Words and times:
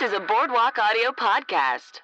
This 0.00 0.10
is 0.12 0.16
a 0.16 0.20
Boardwalk 0.20 0.78
Audio 0.78 1.10
podcast. 1.12 2.00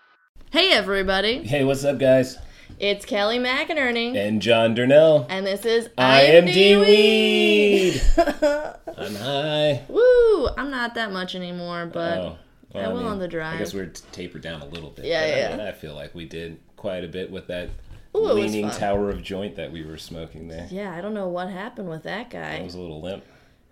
Hey 0.51 0.71
everybody, 0.73 1.43
Hey, 1.45 1.65
what's 1.65 1.85
up, 1.85 1.99
guys? 1.99 2.39
it's 2.79 3.05
Kelly 3.05 3.39
McInerney, 3.39 4.17
And 4.17 4.41
Jon 4.43 4.75
Durnell. 4.75 5.27
and 5.29 5.47
this 5.47 5.65
is 5.65 5.89
IMDweed. 5.99 6.81
Weed. 6.81 8.03
I'm 8.99 9.15
high. 9.15 9.83
Woo! 9.89 10.49
I'm 10.57 10.71
not 10.71 10.95
that 10.95 11.13
much 11.13 11.35
anymore, 11.35 11.87
but 11.93 12.19
Oh, 12.19 12.39
I 12.75 12.89
will 12.89 13.07
on 13.07 13.19
the 13.19 13.29
drive. 13.29 13.55
I 13.57 13.59
guess 13.59 13.75
we're 13.75 13.87
t- 13.87 14.03
tapered 14.13 14.43
down 14.43 14.61
a 14.63 14.67
little 14.67 14.91
bit. 14.91 15.05
Yeah, 15.05 15.21
but 15.21 15.35
I 15.35 15.39
yeah. 15.39 15.57
mean, 15.57 15.67
I 15.67 15.73
feel 15.73 15.95
like 15.95 16.15
we 16.15 16.25
did 16.25 16.59
quite 16.77 17.05
a 17.05 17.09
bit 17.09 17.31
with 17.31 17.47
that 17.49 17.69
Ooh, 18.17 18.29
it 18.31 18.35
was 18.35 18.53
leaning 18.53 18.71
fun. 18.71 18.79
tower 18.81 19.11
of 19.11 19.23
joint 19.23 19.57
that 19.57 19.71
we 19.73 19.85
were 19.85 19.99
smoking 19.99 20.49
there. 20.49 20.67
yeah, 20.71 20.93
I 20.97 21.01
don't 21.01 21.15
know 21.15 21.29
what 21.29 21.49
happened 21.51 21.89
with 21.89 22.03
that 22.05 22.27
It 22.27 22.31
guy. 22.31 22.63
was 22.63 22.75
a 22.75 22.81
little 22.81 23.01
limp. 23.01 23.25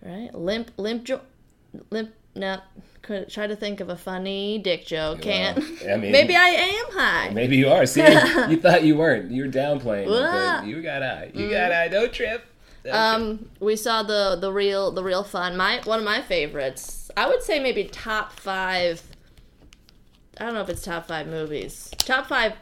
Right? 0.03 0.33
Limp, 0.35 0.71
limp, 0.77 1.05
jo- 1.05 1.21
limp. 1.91 2.13
No, 2.35 2.59
could 3.03 3.29
try 3.29 3.47
to 3.47 3.55
think 3.57 3.81
of 3.81 3.89
a 3.89 3.97
funny 3.97 4.59
dick 4.59 4.87
joke. 4.87 5.21
Can't. 5.23 5.59
Well, 5.59 5.95
I 5.95 5.97
mean- 5.97 6.13
Maybe 6.19 6.35
I 6.35 6.49
am 6.49 6.85
high. 6.93 7.31
Maybe 7.31 7.57
you 7.57 7.69
are. 7.69 7.85
See, 7.87 8.01
you 8.49 8.57
thought 8.61 8.85
you 8.85 8.97
weren't. 8.97 9.31
You 9.31 9.43
were 9.45 9.49
downplaying, 9.51 10.07
but 10.09 10.67
you 10.67 10.81
got 10.83 11.03
high. 11.03 11.31
You 11.35 11.51
got 11.51 11.73
high. 11.73 11.89
Trip. 11.89 11.93
Don't 12.03 12.13
trip. 12.13 12.47
Um, 12.91 13.51
we 13.61 13.77
saw 13.77 14.03
the 14.03 14.37
the 14.41 14.53
real 14.53 14.91
the 14.91 15.05
real 15.05 15.23
fun. 15.25 15.57
My 15.57 15.81
one 15.85 15.99
of 15.99 16.05
my 16.05 16.21
favorites. 16.23 17.11
I 17.17 17.29
would 17.29 17.43
say 17.43 17.59
maybe 17.61 17.85
top 17.85 18.33
five. 18.33 19.03
I 20.41 20.47
don't 20.47 20.55
know 20.55 20.63
if 20.63 20.69
it's 20.71 20.83
top 20.83 21.07
five 21.07 21.27
movies. 21.27 21.91
Top 21.99 22.27
five 22.27 22.55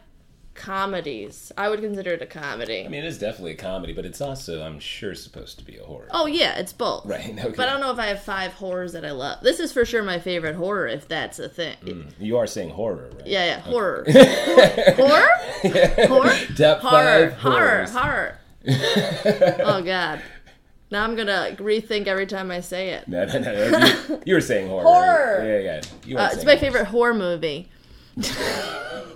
comedies. 0.61 1.51
I 1.57 1.69
would 1.69 1.81
consider 1.81 2.11
it 2.13 2.23
a 2.23 2.27
comedy. 2.27 2.85
I 2.85 2.89
mean, 2.89 3.05
it's 3.05 3.19
definitely 3.19 3.53
a 3.53 3.57
comedy, 3.57 3.93
but 3.93 4.05
it's 4.05 4.21
also, 4.21 4.63
I'm 4.63 4.79
sure, 4.79 5.15
supposed 5.15 5.59
to 5.59 5.65
be 5.65 5.79
a 5.79 5.85
horror. 5.85 6.09
oh 6.11 6.27
yeah, 6.27 6.59
it's 6.59 6.73
both. 6.73 7.07
Right. 7.07 7.35
Okay. 7.41 7.55
But 7.57 7.69
I 7.69 7.73
don't 7.73 7.81
know 7.81 7.91
if 7.93 7.99
I 7.99 8.07
have 8.07 8.23
five 8.23 8.53
horrors 8.55 8.93
that 8.93 9.05
I 9.05 9.13
love. 9.13 9.43
This 9.43 9.61
is 9.61 9.73
for 9.73 9.85
sure 9.85 10.03
my 10.03 10.19
favorite 10.19 10.57
horror, 10.57 10.87
if 10.87 11.09
that's 11.09 11.39
a 11.39 11.49
thing. 11.49 12.13
You 12.19 12.37
are 12.37 12.47
saying 12.47 12.71
horror, 12.71 13.11
right? 13.17 13.27
Yeah, 13.27 13.45
yeah, 13.47 13.61
horror. 13.61 14.05
horror? 14.97 15.29
Horror? 16.07 16.33
Top 16.57 16.81
Horror. 16.81 16.81
five 16.81 17.33
Horror. 17.35 17.87
horrors. 17.87 17.91
Horror. 17.93 18.39
oh 19.65 19.83
god. 19.83 20.21
Now 20.91 21.05
I'm 21.05 21.15
gonna 21.15 21.55
rethink 21.59 22.07
every 22.09 22.27
time 22.27 22.51
I 22.51 22.61
say 22.61 22.91
it. 22.91 23.07
No, 23.09 23.25
no, 23.25 23.39
no. 23.39 23.87
You, 24.09 24.23
you 24.27 24.35
were 24.35 24.41
saying 24.41 24.69
horror. 24.69 24.83
Horror. 24.83 25.37
right? 25.39 25.47
Yeah, 25.47 25.59
yeah. 25.61 25.81
You 26.05 26.19
Uh, 26.19 26.31
it's 26.33 26.45
my 26.45 26.53
horror. 26.53 26.59
favorite 26.61 26.85
horror 26.87 27.15
movie. 27.15 27.69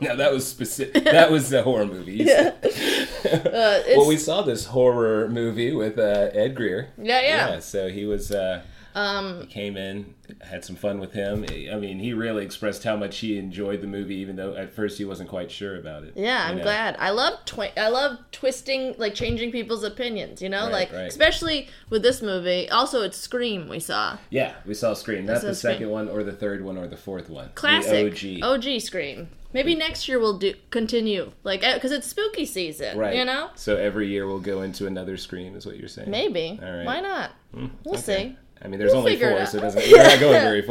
No, 0.00 0.16
that 0.16 0.32
was 0.32 0.46
specific. 0.46 1.04
That 1.04 1.30
was 1.30 1.52
a 1.52 1.62
horror 1.62 1.86
movie. 1.86 2.24
Said- 2.26 2.56
Uh, 3.24 3.80
Well, 3.96 4.06
we 4.06 4.18
saw 4.18 4.42
this 4.42 4.66
horror 4.66 5.28
movie 5.28 5.72
with 5.72 5.98
uh, 5.98 6.28
Ed 6.34 6.54
Greer. 6.54 6.88
yeah, 6.98 7.20
yeah. 7.20 7.58
So 7.60 7.88
he 7.88 8.04
was. 8.04 8.30
Uh, 8.30 8.60
Um, 8.94 9.40
he 9.40 9.46
came 9.48 9.76
in, 9.76 10.14
had 10.40 10.64
some 10.64 10.76
fun 10.76 11.00
with 11.00 11.12
him. 11.12 11.44
I 11.50 11.74
mean, 11.76 11.98
he 11.98 12.12
really 12.12 12.44
expressed 12.44 12.84
how 12.84 12.96
much 12.96 13.18
he 13.18 13.36
enjoyed 13.38 13.80
the 13.80 13.86
movie, 13.88 14.14
even 14.16 14.36
though 14.36 14.54
at 14.54 14.72
first 14.72 14.98
he 14.98 15.04
wasn't 15.04 15.28
quite 15.28 15.50
sure 15.50 15.76
about 15.76 16.04
it. 16.04 16.12
yeah, 16.16 16.46
I'm 16.48 16.58
know? 16.58 16.62
glad. 16.62 16.96
I 16.98 17.10
love 17.10 17.44
twi- 17.44 17.72
I 17.76 17.88
love 17.88 18.18
twisting, 18.30 18.94
like 18.98 19.14
changing 19.14 19.50
people's 19.52 19.82
opinions. 19.82 20.40
You 20.40 20.48
know, 20.48 20.64
Right, 20.64 20.72
like 20.72 20.92
right. 20.92 21.08
especially 21.08 21.68
with 21.90 22.02
this 22.02 22.22
movie. 22.22 22.68
Also, 22.70 23.02
it's 23.02 23.16
Scream. 23.18 23.68
We 23.68 23.80
saw 23.80 24.18
Yeah, 24.30 24.54
we 24.64 24.74
saw 24.74 24.94
Scream. 24.94 25.26
Not 25.26 25.40
saw 25.40 25.48
the 25.48 25.54
Scream. 25.54 25.72
second 25.74 25.90
one, 25.90 26.08
or 26.08 26.22
the 26.22 26.32
third 26.32 26.64
one, 26.64 26.76
or 26.78 26.86
the 26.86 26.96
fourth 26.96 27.28
one. 27.28 27.50
classic 27.54 28.14
The 28.14 28.42
OG 28.42 28.80
Scream. 28.80 29.28
Maybe 29.52 29.76
next 29.76 30.08
year 30.08 30.18
we'll 30.18 30.38
do 30.38 30.54
continue, 30.70 31.30
like 31.44 31.60
because 31.60 31.92
it's 31.92 32.08
spooky 32.08 32.44
season. 32.44 32.98
Right. 32.98 33.14
You 33.16 33.24
know, 33.24 33.50
So 33.54 33.76
every 33.76 34.08
year 34.08 34.26
we'll 34.26 34.40
go 34.40 34.62
into 34.62 34.86
another 34.86 35.16
Scream, 35.16 35.54
is 35.56 35.64
what 35.64 35.78
you're 35.78 35.88
saying? 35.88 36.10
maybe. 36.10 36.58
All 36.62 36.72
right. 36.72 36.84
Why 36.86 37.00
not? 37.00 37.30
We'll 37.52 37.70
Okay. 37.98 38.00
see. 38.00 38.36
I 38.64 38.68
mean, 38.68 38.78
there's 38.80 38.92
We'll 38.92 39.00
only 39.00 39.12
figure 39.12 39.30
it 39.30 39.36
four, 39.36 39.46
so 39.46 39.58
it 39.58 39.60
doesn't, 39.60 39.92
we're 39.92 40.02
not 40.02 40.18
going 40.20 40.40
very 40.40 40.62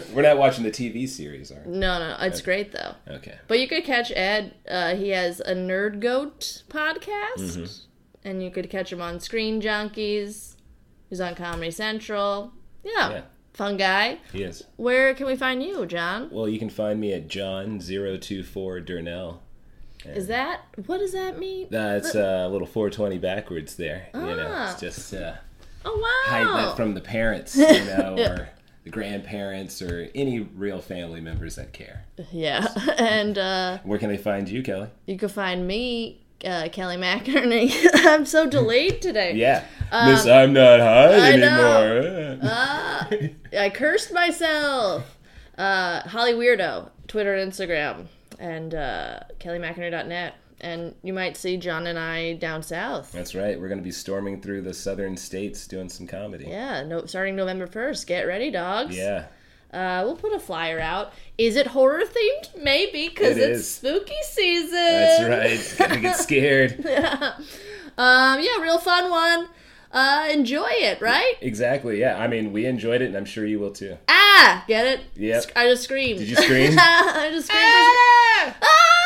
we're 0.14 0.22
not 0.22 0.36
watching 0.36 0.64
the 0.64 0.70
TV 0.70 1.08
series, 1.08 1.52
are 1.52 1.62
we? 1.64 1.76
No, 1.78 1.98
no, 2.00 2.16
it's 2.20 2.40
great 2.40 2.72
though. 2.72 2.94
Okay. 3.08 3.36
But 3.46 3.60
you 3.60 3.68
could 3.68 3.84
catch 3.84 4.10
Ed. 4.10 4.54
Uh, 4.68 4.96
he 4.96 5.10
has 5.10 5.38
a 5.40 5.54
Nerd 5.54 6.00
Goat 6.00 6.62
podcast, 6.68 7.36
Mm-hmm. 7.36 8.28
and 8.28 8.42
you 8.42 8.50
could 8.50 8.68
catch 8.68 8.92
him 8.92 9.00
on 9.00 9.20
Screen 9.20 9.60
Junkies. 9.62 10.56
He's 11.08 11.20
on 11.20 11.34
Comedy 11.36 11.70
Central. 11.70 12.52
Yeah, 12.84 13.10
Yeah. 13.10 13.20
fun 13.52 13.76
guy. 13.76 14.18
He 14.32 14.42
is. 14.42 14.64
Where 14.76 15.14
can 15.14 15.26
we 15.26 15.36
find 15.36 15.62
you, 15.62 15.86
Jon? 15.86 16.30
Well, 16.32 16.48
you 16.48 16.58
can 16.58 16.68
find 16.70 16.98
me 17.00 17.12
at 17.12 17.28
Jon024 17.28 18.84
Durnell. 18.84 19.38
Is 20.04 20.26
that 20.26 20.62
what 20.86 20.98
does 20.98 21.12
that 21.12 21.38
mean? 21.38 21.68
That's 21.70 22.16
uh, 22.16 22.44
a 22.44 22.48
little 22.48 22.66
420 22.66 23.18
backwards 23.18 23.76
there. 23.76 24.08
You 24.12 24.20
know, 24.20 24.48
Ah. 24.50 24.72
it's 24.72 24.80
just 24.80 25.14
uh, 25.14 25.34
oh 25.84 25.96
wow! 25.96 26.30
hide 26.32 26.46
that 26.64 26.76
from 26.76 26.94
the 26.94 27.00
parents, 27.00 27.56
you 27.56 27.66
know, 27.84 28.16
or 28.18 28.48
the 28.84 28.90
grandparents, 28.90 29.80
or 29.82 30.08
any 30.14 30.40
real 30.40 30.80
family 30.80 31.20
members 31.20 31.56
that 31.56 31.72
care. 31.72 32.04
yeah, 32.32 32.66
and 32.98 33.38
uh, 33.38 33.78
Where 33.84 33.98
can 33.98 34.08
they 34.08 34.16
find 34.18 34.48
you, 34.48 34.62
Kelly? 34.62 34.88
you 35.06 35.16
can 35.18 35.28
find 35.28 35.66
me, 35.66 36.20
uh, 36.44 36.68
Kelly 36.72 36.96
McInerney. 36.96 37.72
I'm 38.06 38.26
so 38.26 38.46
delayed 38.46 39.00
today. 39.02 39.34
Yeah. 39.34 39.64
Miss, 40.06 40.26
I'm 40.26 40.52
not 40.52 40.80
high 40.80 41.12
I 41.14 41.32
anymore. 41.34 42.38
Ah, 42.42 43.08
I 43.58 43.70
cursed 43.70 44.12
myself. 44.12 45.18
Uh, 45.58 46.00
Holly 46.08 46.32
Weirdo, 46.32 46.88
Twitter 47.06 47.34
and 47.34 47.52
Instagram, 47.52 48.06
and 48.38 48.74
uh, 48.74 49.20
KellyMcInerney.net. 49.38 50.34
And 50.62 50.94
you 51.02 51.12
might 51.12 51.36
see 51.36 51.56
Jon 51.56 51.88
and 51.88 51.98
I 51.98 52.34
down 52.34 52.62
south. 52.62 53.10
That's 53.10 53.34
right. 53.34 53.60
We're 53.60 53.66
going 53.68 53.80
to 53.80 53.84
be 53.84 53.90
storming 53.90 54.40
through 54.40 54.62
the 54.62 54.72
southern 54.72 55.16
states 55.16 55.66
doing 55.66 55.88
some 55.88 56.06
comedy. 56.06 56.46
Yeah, 56.48 56.84
no, 56.84 57.04
starting 57.06 57.34
November 57.34 57.66
1st. 57.66 58.06
Get 58.06 58.22
ready, 58.28 58.50
dogs. 58.52 58.96
Yeah. 58.96 59.24
Uh, 59.72 60.02
we'll 60.04 60.14
put 60.16 60.32
a 60.32 60.38
flyer 60.38 60.78
out. 60.78 61.14
Is 61.36 61.56
it 61.56 61.66
horror 61.68 62.02
themed? 62.04 62.62
Maybe, 62.62 63.08
because 63.08 63.36
It 63.38 63.50
it's 63.50 63.60
is. 63.60 63.70
spooky 63.74 64.14
season. 64.30 64.70
That's 64.72 65.22
right. 65.78 65.88
Gotta 65.88 66.00
get 66.00 66.16
scared. 66.18 66.86
Um, 67.98 68.40
yeah, 68.40 68.60
real 68.60 68.78
fun 68.78 69.10
one. 69.10 69.48
Uh, 69.90 70.28
enjoy 70.30 70.68
it, 70.70 71.00
right? 71.00 71.34
Exactly. 71.40 71.98
Yeah. 72.00 72.18
I 72.18 72.28
mean, 72.28 72.52
we 72.52 72.66
enjoyed 72.66 73.02
it, 73.02 73.06
and 73.06 73.16
I'm 73.16 73.24
sure 73.24 73.44
you 73.46 73.58
will 73.58 73.72
too. 73.72 73.96
Ah, 74.08 74.64
get 74.68 74.86
it? 74.86 75.00
Yep. 75.16 75.52
I 75.56 75.66
just 75.68 75.82
screamed. 75.84 76.18
Did 76.20 76.28
you 76.28 76.36
scream? 76.36 76.72
I 76.78 77.30
just 77.32 77.48
screamed. 77.48 77.64
Ah! 78.62 78.98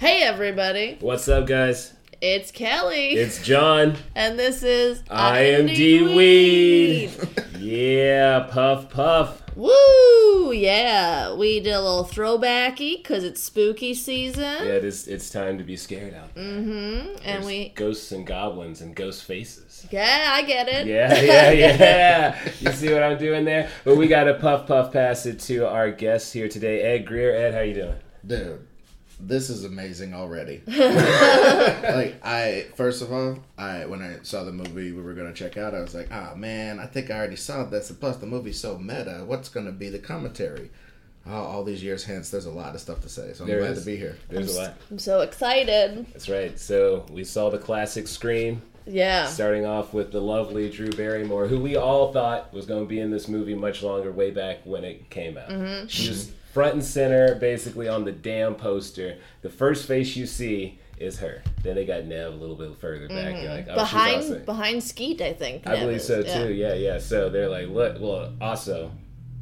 Hey 0.00 0.22
everybody, 0.22 0.96
What's 1.00 1.28
up, 1.28 1.46
guys? 1.46 1.92
it's 2.22 2.50
Kelly, 2.50 3.10
It's 3.12 3.42
Jon. 3.42 3.96
and 4.14 4.38
this 4.38 4.62
is 4.62 5.02
I 5.10 5.40
am 5.40 5.66
D 5.66 6.02
Weed. 6.16 7.10
Yeah, 7.60 8.48
puff 8.50 8.88
puff. 8.88 9.42
Woo! 9.54 10.50
Yeah, 10.52 11.34
we 11.34 11.60
did 11.60 11.72
a 11.74 11.80
little 11.82 12.04
throwbacky 12.06 12.96
because 12.96 13.22
it's 13.24 13.42
spooky 13.42 13.92
season, 13.92 14.42
Yeah, 14.42 14.72
it 14.72 14.84
is. 14.84 15.06
It's 15.06 15.28
time 15.28 15.58
to 15.58 15.64
be 15.64 15.76
scared 15.76 16.14
out 16.14 16.34
there. 16.34 16.42
Mm-hmm. 16.44 17.08
and 17.08 17.18
There's 17.22 17.46
we 17.46 17.68
ghosts 17.76 18.10
and 18.12 18.26
goblins 18.26 18.80
and 18.80 18.96
ghost 18.96 19.24
faces. 19.24 19.86
yeah, 19.90 20.30
I 20.32 20.42
get 20.44 20.68
it. 20.68 20.86
Yeah, 20.86 21.12
yeah, 21.20 21.50
yeah. 21.52 22.48
you 22.60 22.72
see 22.72 22.90
what 22.92 23.02
I'm 23.02 23.18
doing 23.18 23.44
there? 23.44 23.68
But 23.84 23.96
we 23.96 24.08
got 24.08 24.24
to 24.24 24.34
puff 24.34 24.66
puff 24.66 24.90
pass 24.92 25.26
it 25.26 25.38
to 25.40 25.68
our 25.68 25.90
guest 25.90 26.32
here 26.32 26.48
today, 26.48 26.80
Ed 26.80 27.04
Greer. 27.06 27.36
Ed, 27.36 27.52
how 27.54 27.60
you 27.60 27.74
doing? 27.74 27.96
Dude, 28.26 28.66
this 29.22 29.50
is 29.50 29.64
amazing 29.64 30.14
already. 30.14 30.62
like 30.66 32.16
I 32.24 32.66
first 32.74 33.02
of 33.02 33.12
all, 33.12 33.38
I 33.58 33.86
when 33.86 34.02
I 34.02 34.18
saw 34.22 34.44
the 34.44 34.52
movie 34.52 34.92
we 34.92 35.02
were 35.02 35.14
gonna 35.14 35.32
check 35.32 35.56
out, 35.56 35.74
I 35.74 35.80
was 35.80 35.94
like, 35.94 36.08
ah 36.10 36.34
man, 36.36 36.78
I 36.78 36.86
think 36.86 37.10
I 37.10 37.16
already 37.18 37.36
saw 37.36 37.64
this. 37.64 37.90
And 37.90 38.00
plus 38.00 38.16
the 38.16 38.26
movie's 38.26 38.60
so 38.60 38.78
meta. 38.78 39.22
What's 39.26 39.48
gonna 39.48 39.72
be 39.72 39.88
the 39.88 39.98
commentary? 39.98 40.70
Oh, 41.26 41.32
all 41.34 41.64
these 41.64 41.82
years 41.82 42.04
hence, 42.04 42.30
there's 42.30 42.46
a 42.46 42.50
lot 42.50 42.74
of 42.74 42.80
stuff 42.80 43.02
to 43.02 43.08
say. 43.08 43.32
So 43.34 43.44
I'm 43.44 43.50
There 43.50 43.58
glad 43.60 43.72
is. 43.72 43.80
to 43.80 43.86
be 43.86 43.96
here. 43.96 44.16
There's 44.30 44.56
a 44.56 44.60
lot. 44.62 44.74
I'm 44.90 44.98
so 44.98 45.20
excited. 45.20 46.06
That's 46.12 46.28
right. 46.30 46.58
So 46.58 47.04
we 47.10 47.24
saw 47.24 47.50
the 47.50 47.58
classic 47.58 48.08
Scream, 48.08 48.62
Yeah. 48.86 49.26
starting 49.26 49.66
off 49.66 49.92
with 49.92 50.12
the 50.12 50.20
lovely 50.20 50.70
Drew 50.70 50.88
Barrymore, 50.90 51.46
who 51.46 51.60
we 51.60 51.76
all 51.76 52.10
thought 52.10 52.52
was 52.54 52.64
going 52.64 52.84
to 52.84 52.88
be 52.88 53.00
in 53.00 53.10
this 53.10 53.28
movie 53.28 53.54
much 53.54 53.82
longer, 53.82 54.10
way 54.10 54.30
back 54.30 54.60
when 54.64 54.82
it 54.82 55.10
came 55.10 55.36
out. 55.36 55.50
Mm-hmm. 55.50 55.88
She 55.88 56.08
was 56.08 56.32
front 56.52 56.74
and 56.74 56.84
center, 56.84 57.34
basically 57.36 57.88
on 57.88 58.04
the 58.04 58.12
damn 58.12 58.54
poster. 58.54 59.18
The 59.42 59.50
first 59.50 59.86
face 59.86 60.16
you 60.16 60.26
see 60.26 60.78
is 60.98 61.18
her. 61.20 61.42
Then 61.62 61.76
they 61.76 61.86
got 61.86 62.04
Neve 62.04 62.26
a 62.26 62.30
little 62.36 62.56
bit 62.56 62.74
further 62.76 63.08
back. 63.08 63.42
You're 63.42 63.50
like, 63.52 63.66
oh, 63.68 63.70
Mm-hmm. 63.70 63.74
behind 63.76 64.22
she's 64.22 64.30
awesome. 64.32 64.44
behind 64.44 64.82
Skeet, 64.82 65.22
I 65.22 65.32
think. 65.32 65.66
I 65.66 65.72
Neve 65.74 65.80
believe 65.80 65.96
is. 65.96 66.06
so 66.06 66.22
too. 66.22 66.52
Yeah, 66.52 66.74
yeah. 66.74 66.98
So 66.98 67.30
they're 67.30 67.48
like, 67.48 67.68
look, 67.68 67.96
well, 68.00 68.32
also, 68.40 68.90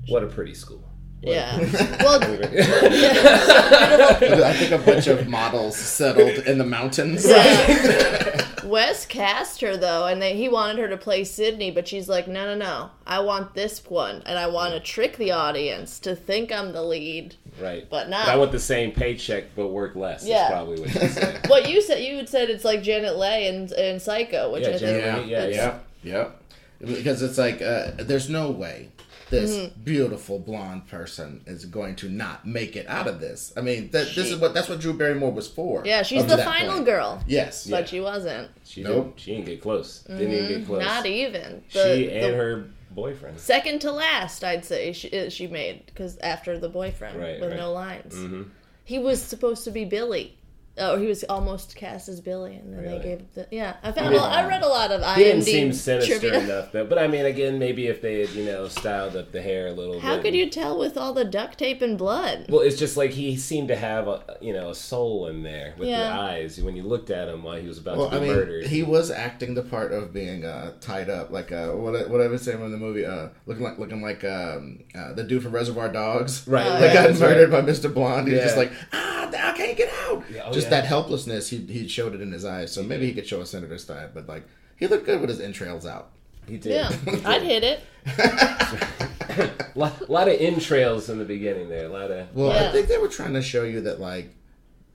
what 0.08 0.22
a 0.22 0.26
pretty 0.26 0.54
school. 0.54 0.82
What 1.22 1.34
Yeah. 1.34 1.58
pretty 1.58 2.04
well, 2.04 2.20
I 4.44 4.52
think 4.52 4.70
a 4.72 4.78
bunch 4.78 5.06
of 5.08 5.26
models 5.28 5.76
settled 5.76 6.46
in 6.46 6.58
the 6.58 6.64
mountains. 6.64 7.26
Wes 8.68 9.06
cast 9.06 9.60
her 9.60 9.76
though, 9.76 10.06
and 10.06 10.20
they, 10.20 10.36
he 10.36 10.48
wanted 10.48 10.78
her 10.78 10.88
to 10.88 10.96
play 10.96 11.24
Sidney, 11.24 11.70
but 11.70 11.88
she's 11.88 12.08
like, 12.08 12.28
no, 12.28 12.44
no, 12.44 12.54
no, 12.54 12.90
I 13.06 13.20
want 13.20 13.54
this 13.54 13.84
one, 13.84 14.22
and 14.26 14.38
I 14.38 14.46
want 14.46 14.74
to 14.74 14.80
trick 14.80 15.16
the 15.16 15.32
audience 15.32 15.98
to 16.00 16.14
think 16.14 16.52
I'm 16.52 16.72
the 16.72 16.82
lead. 16.82 17.34
Right. 17.60 17.88
But 17.88 18.08
not- 18.08 18.28
I 18.28 18.36
want 18.36 18.52
the 18.52 18.58
same 18.60 18.92
paycheck, 18.92 19.54
but 19.56 19.68
work 19.68 19.96
less. 19.96 20.24
Yeah. 20.26 20.44
Is 20.46 20.50
probably 20.52 20.80
what 20.80 20.94
you 20.94 21.08
said. 21.08 21.46
What 21.48 21.68
you 21.68 21.80
said, 21.82 22.02
you 22.04 22.16
had 22.16 22.28
said 22.28 22.50
it's 22.50 22.64
like 22.64 22.82
Janet 22.82 23.16
Leigh 23.16 23.48
and, 23.48 23.72
and 23.72 24.00
Psycho, 24.00 24.52
which 24.52 24.62
Yeah, 24.62 24.68
I 24.68 24.70
think 24.72 24.80
Janet 24.80 25.24
Leigh, 25.24 25.30
yeah, 25.30 25.44
is- 25.44 25.56
yeah. 25.56 25.78
Yep. 26.02 26.42
Because 26.80 27.22
it's 27.22 27.38
like 27.38 27.60
uh, 27.60 27.90
there's 27.98 28.28
no 28.30 28.50
way 28.52 28.90
this 29.30 29.56
Mm-hmm. 29.56 29.82
beautiful 29.82 30.38
blonde 30.38 30.86
person 30.88 31.42
is 31.46 31.64
going 31.64 31.96
to 31.96 32.08
not 32.08 32.46
make 32.46 32.76
it 32.76 32.86
out 32.88 33.06
of 33.06 33.20
this. 33.20 33.52
I 33.56 33.60
mean, 33.60 33.90
that, 33.90 34.14
this 34.14 34.30
is 34.30 34.36
what 34.36 34.54
that's 34.54 34.68
what 34.68 34.80
Drew 34.80 34.92
Barrymore 34.94 35.32
was 35.32 35.48
for. 35.48 35.82
Yeah, 35.84 36.02
she's 36.02 36.26
the 36.26 36.38
final 36.38 36.74
point. 36.74 36.86
girl. 36.86 37.22
Yes. 37.26 37.66
But 37.66 37.80
Yeah. 37.82 37.86
she 37.86 38.00
wasn't. 38.00 38.50
She 38.64 38.82
Nope. 38.82 39.04
didn't. 39.04 39.20
She 39.20 39.30
didn't 39.34 39.46
get 39.46 39.60
close. 39.62 40.00
Didn't 40.08 40.32
even 40.32 40.48
get 40.48 40.66
close. 40.66 40.82
Mm-hmm. 40.82 40.94
Not 40.94 41.06
even. 41.06 41.62
she 41.68 42.10
and 42.10 42.32
the 42.34 42.36
her 42.38 42.64
boyfriend. 42.90 43.38
second 43.38 43.80
to 43.80 43.92
last, 43.92 44.42
I'd 44.44 44.64
say 44.64 44.92
she 44.92 45.10
uh, 45.26 45.28
she 45.30 45.46
made 45.46 45.86
because 45.86 46.16
after 46.18 46.58
the 46.58 46.68
boyfriend 46.68 47.18
Right, 47.20 47.40
with 47.40 47.50
right. 47.50 47.58
no 47.58 47.72
lines, 47.72 48.14
hmm 48.14 48.42
he 48.84 48.98
was 48.98 49.20
supposed 49.22 49.64
to 49.64 49.70
be 49.70 49.84
Billy. 49.84 50.37
Oh, 50.80 50.96
he 50.98 51.06
was 51.06 51.24
almost 51.24 51.76
cast 51.76 52.08
as 52.08 52.20
Billy, 52.20 52.54
and 52.56 52.72
then 52.72 52.80
Really? 52.82 52.98
they 52.98 53.04
gave 53.04 53.34
the 53.34 53.46
yeah. 53.50 53.76
I 53.82 53.92
found 53.92 54.14
a 54.14 54.18
lot, 54.18 54.32
I 54.32 54.46
read 54.46 54.62
a 54.62 54.68
lot 54.68 54.90
of 54.90 55.00
IMDb 55.02 55.16
He 55.16 55.24
didn't 55.24 55.42
seem 55.42 55.72
sinister 55.72 56.18
trivia. 56.18 56.40
enough, 56.40 56.72
though. 56.72 56.84
But 56.86 56.98
I 56.98 57.06
mean, 57.08 57.24
again, 57.26 57.58
maybe 57.58 57.86
if 57.88 58.00
they 58.02 58.20
had, 58.20 58.30
you 58.30 58.44
know, 58.44 58.68
styled 58.68 59.16
up 59.16 59.32
the 59.32 59.42
hair 59.42 59.68
a 59.68 59.72
little 59.72 60.00
How 60.00 60.16
bit. 60.16 60.22
could 60.24 60.34
you 60.34 60.48
tell 60.48 60.78
with 60.78 60.96
all 60.96 61.12
the 61.12 61.24
duct 61.24 61.58
tape 61.58 61.82
and 61.82 61.98
blood? 61.98 62.46
Well, 62.48 62.60
it's 62.60 62.78
just 62.78 62.96
like 62.96 63.10
he 63.10 63.36
seemed 63.36 63.68
to 63.68 63.76
have 63.76 64.08
a, 64.08 64.36
you 64.40 64.52
know, 64.52 64.70
a 64.70 64.74
soul 64.74 65.26
in 65.28 65.42
there 65.42 65.74
with 65.78 65.88
Yeah. 65.88 66.02
the 66.04 66.20
eyes 66.20 66.60
when 66.60 66.76
you 66.76 66.82
looked 66.82 67.10
at 67.10 67.28
him 67.28 67.42
while 67.42 67.56
he 67.60 67.66
was 67.68 67.78
about 67.78 67.96
Well, 67.98 68.10
to 68.10 68.16
I 68.16 68.18
be 68.20 68.26
mean, 68.26 68.36
murdered. 68.36 68.66
he 68.66 68.82
was 68.82 69.10
acting 69.10 69.54
the 69.54 69.62
part 69.62 69.92
of 69.92 70.12
being 70.12 70.44
uh, 70.44 70.72
tied 70.80 71.10
up, 71.10 71.30
like 71.30 71.52
uh, 71.52 71.68
what 71.72 72.08
what 72.08 72.20
I 72.20 72.26
was 72.28 72.42
saying 72.42 72.60
in 72.64 72.70
the 72.70 72.78
movie, 72.78 73.04
uh, 73.04 73.28
looking 73.46 73.64
like 73.64 73.78
looking 73.78 74.02
like 74.02 74.24
um, 74.24 74.80
uh, 74.94 75.12
the 75.14 75.24
dude 75.24 75.42
from 75.42 75.52
Reservoir 75.52 75.88
Dogs. 75.88 76.46
right. 76.46 76.66
Oh, 76.66 76.70
right, 76.70 76.80
That 76.80 76.94
got 77.12 77.18
murdered 77.20 77.50
right. 77.50 77.64
by 77.64 77.70
Mr. 77.72 77.92
Blonde. 77.92 78.28
He's 78.28 78.36
Yeah. 78.38 78.44
just 78.44 78.56
like, 78.56 78.72
ah, 78.92 79.28
I 79.28 79.52
can't 79.56 79.76
get 79.76 79.92
out. 80.08 80.22
Yeah, 80.32 80.42
oh, 80.46 80.52
just 80.52 80.67
yeah. 80.70 80.80
that 80.80 80.86
helplessness. 80.86 81.48
He 81.50 81.58
he 81.58 81.88
showed 81.88 82.14
it 82.14 82.20
in 82.20 82.32
his 82.32 82.44
eyes. 82.44 82.72
So 82.72 82.82
maybe 82.82 83.06
he 83.06 83.12
could 83.14 83.26
show 83.26 83.40
a 83.40 83.46
senator's 83.46 83.82
style, 83.84 84.08
but 84.12 84.28
like 84.28 84.46
he 84.78 84.86
looked 84.86 85.06
good 85.06 85.20
with 85.20 85.30
his 85.30 85.40
entrails 85.40 85.86
out. 85.86 86.10
He 86.46 86.56
did. 86.56 86.72
Yeah, 86.72 86.88
I'd 87.26 87.42
hit 87.42 87.62
it. 87.64 87.80
A 88.06 89.50
lot, 89.74 90.08
lot 90.08 90.28
of 90.28 90.34
entrails 90.40 91.08
in 91.10 91.18
the 91.18 91.24
beginning 91.24 91.68
there. 91.68 91.86
A 91.86 91.88
lot 91.92 92.10
of. 92.10 92.34
Well, 92.34 92.48
Yeah. 92.54 92.68
I 92.68 92.72
think 92.72 92.88
they 92.88 92.98
were 92.98 93.08
trying 93.08 93.34
to 93.34 93.42
show 93.42 93.64
you 93.64 93.82
that 93.82 94.00
like 94.00 94.34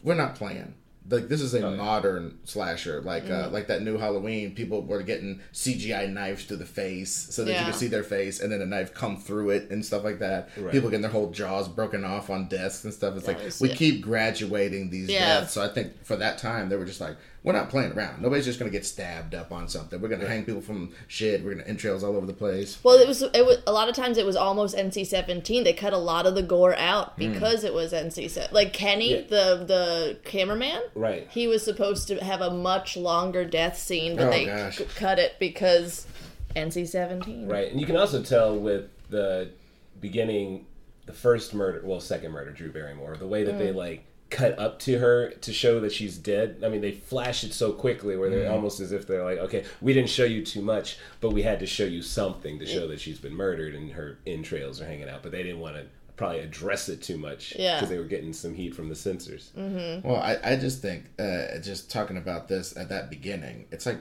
we're 0.04 0.16
not 0.16 0.36
playing. 0.36 0.74
Like 1.10 1.28
this 1.28 1.42
is 1.42 1.54
a 1.54 1.66
Oh, 1.66 1.72
yeah. 1.72 1.76
modern 1.76 2.38
slasher, 2.46 3.02
like 3.02 3.26
uh, 3.26 3.28
Mm-hmm. 3.46 3.54
like 3.54 3.68
that 3.68 3.82
new 3.82 3.98
Halloween. 3.98 4.56
People 4.56 4.84
were 4.84 5.04
getting 5.04 5.42
CGI 5.54 6.10
knives 6.10 6.46
to 6.46 6.56
the 6.56 6.66
face 6.66 7.12
so 7.12 7.44
that 7.44 7.52
you 7.52 7.58
Yeah. 7.58 7.66
could 7.66 7.76
see 7.76 7.88
their 7.88 8.04
face, 8.04 8.40
and 8.40 8.52
then 8.52 8.62
a 8.62 8.66
knife 8.66 8.94
come 8.94 9.18
through 9.18 9.50
it 9.52 9.70
and 9.70 9.86
stuff 9.86 10.04
like 10.06 10.20
that. 10.20 10.50
Right. 10.58 10.72
People 10.72 10.90
getting 10.90 11.02
their 11.02 11.12
whole 11.12 11.30
jaws 11.32 11.68
broken 11.68 12.06
off 12.06 12.30
on 12.30 12.48
desks 12.48 12.86
and 12.86 12.94
stuff. 12.94 13.18
It's 13.18 13.28
like 13.28 13.40
we 13.60 13.70
yeah. 13.70 13.76
keep 13.76 14.02
graduating 14.02 14.90
these 14.92 15.10
Yeah. 15.10 15.42
deaths. 15.42 15.54
So 15.54 15.62
I 15.64 15.68
think 15.68 16.04
for 16.06 16.16
that 16.16 16.38
time 16.38 16.70
they 16.70 16.78
were 16.78 16.86
just 16.86 17.02
like, 17.02 17.18
we're 17.44 17.54
not 17.54 17.70
playing 17.70 17.92
around. 17.92 18.22
Nobody's 18.22 18.46
just 18.46 18.58
gonna 18.58 18.72
get 18.72 18.86
stabbed 18.86 19.36
up 19.36 19.52
on 19.52 19.68
something. 19.68 20.00
We're 20.02 20.08
gonna 20.08 20.28
hang 20.28 20.46
people 20.46 20.62
from 20.62 20.92
shit. 21.08 21.44
We're 21.44 21.56
gonna 21.56 21.68
entrails 21.68 22.04
all 22.04 22.16
over 22.16 22.26
the 22.26 22.34
place. 22.34 22.78
Well, 22.84 22.96
it 22.98 23.08
was 23.08 23.22
it 23.22 23.46
was 23.46 23.58
a 23.68 23.72
lot 23.74 23.90
of 23.90 23.96
times 23.96 24.18
it 24.18 24.26
was 24.26 24.36
almost 24.36 24.76
NC 24.78 25.06
seventeen. 25.06 25.64
They 25.66 25.74
cut 25.74 25.92
a 25.94 25.98
lot 25.98 26.26
of 26.26 26.36
the 26.36 26.42
gore 26.44 26.76
out 26.76 27.14
Hmm. 27.14 27.34
because 27.34 27.64
it 27.64 27.74
was 27.74 27.92
NC 27.94 28.30
seventeen. 28.30 28.54
Like 28.56 28.72
Kenny, 28.74 29.12
Yeah. 29.12 29.22
the 29.30 29.64
the 29.66 30.18
cameraman, 30.24 30.82
Right. 30.96 31.28
he 31.32 31.48
was 31.48 31.64
supposed 31.64 32.08
to 32.08 32.24
have 32.24 32.42
a 32.42 32.50
much 32.52 32.96
longer 32.96 33.44
death 33.46 33.78
scene, 33.78 34.16
but 34.16 34.28
Oh, 34.28 34.30
they 34.32 34.72
c- 34.72 34.86
cut 34.96 35.20
it 35.20 35.34
because 35.40 36.08
NC 36.56 36.86
seventeen. 36.88 37.48
Right, 37.50 37.70
and 37.72 37.80
you 37.82 37.86
can 37.86 37.98
also 37.98 38.22
tell 38.24 38.58
with 38.58 38.90
the 39.10 39.50
beginning, 40.00 40.66
the 41.06 41.14
first 41.14 41.54
murder, 41.54 41.82
well, 41.84 42.00
second 42.00 42.32
murder, 42.32 42.52
Drew 42.52 42.72
Barrymore, 42.72 43.16
the 43.18 43.28
way 43.28 43.44
that 43.44 43.56
Mm. 43.56 43.60
they 43.60 43.72
like 43.72 44.06
cut 44.34 44.58
up 44.58 44.80
to 44.80 44.98
her 44.98 45.30
to 45.30 45.54
show 45.54 45.80
that 45.80 45.92
she's 45.94 46.18
dead. 46.18 46.62
I 46.66 46.68
mean, 46.70 46.82
they 46.82 46.92
flash 46.92 47.44
it 47.44 47.54
so 47.54 47.72
quickly 47.72 48.18
where 48.18 48.30
they're 48.30 48.52
almost 48.52 48.80
as 48.80 48.92
if 48.92 49.06
they're 49.08 49.24
like, 49.24 49.38
okay, 49.38 49.64
we 49.80 49.94
didn't 49.94 50.10
show 50.10 50.26
you 50.26 50.44
too 50.44 50.62
much, 50.62 50.98
but 51.22 51.30
we 51.32 51.44
had 51.44 51.60
to 51.60 51.68
show 51.68 51.86
you 51.86 52.02
something 52.02 52.58
to 52.60 52.66
show 52.66 52.88
that 52.88 53.00
she's 53.00 53.20
been 53.20 53.36
murdered 53.36 53.76
and 53.76 53.92
her 53.92 54.18
entrails 54.26 54.82
are 54.82 54.86
hanging 54.86 55.08
out. 55.08 55.22
But 55.24 55.32
they 55.32 55.44
didn't 55.44 55.60
want 55.60 55.76
to 55.76 55.86
probably 56.16 56.40
address 56.40 56.90
it 56.90 57.02
too 57.02 57.18
much 57.18 57.56
Yeah. 57.58 57.76
because 57.76 57.90
they 57.90 57.98
were 58.00 58.04
getting 58.06 58.34
some 58.34 58.54
heat 58.56 58.76
from 58.76 58.90
the 58.90 58.96
censors. 58.96 59.52
Well, 59.56 60.18
I, 60.18 60.38
I 60.44 60.56
just 60.58 60.82
think, 60.82 61.06
uh, 61.20 61.60
just 61.62 61.92
talking 61.92 62.18
about 62.18 62.48
this 62.48 62.76
at 62.76 62.90
that 62.90 63.10
beginning, 63.10 63.66
it's 63.72 63.86
like 63.86 64.00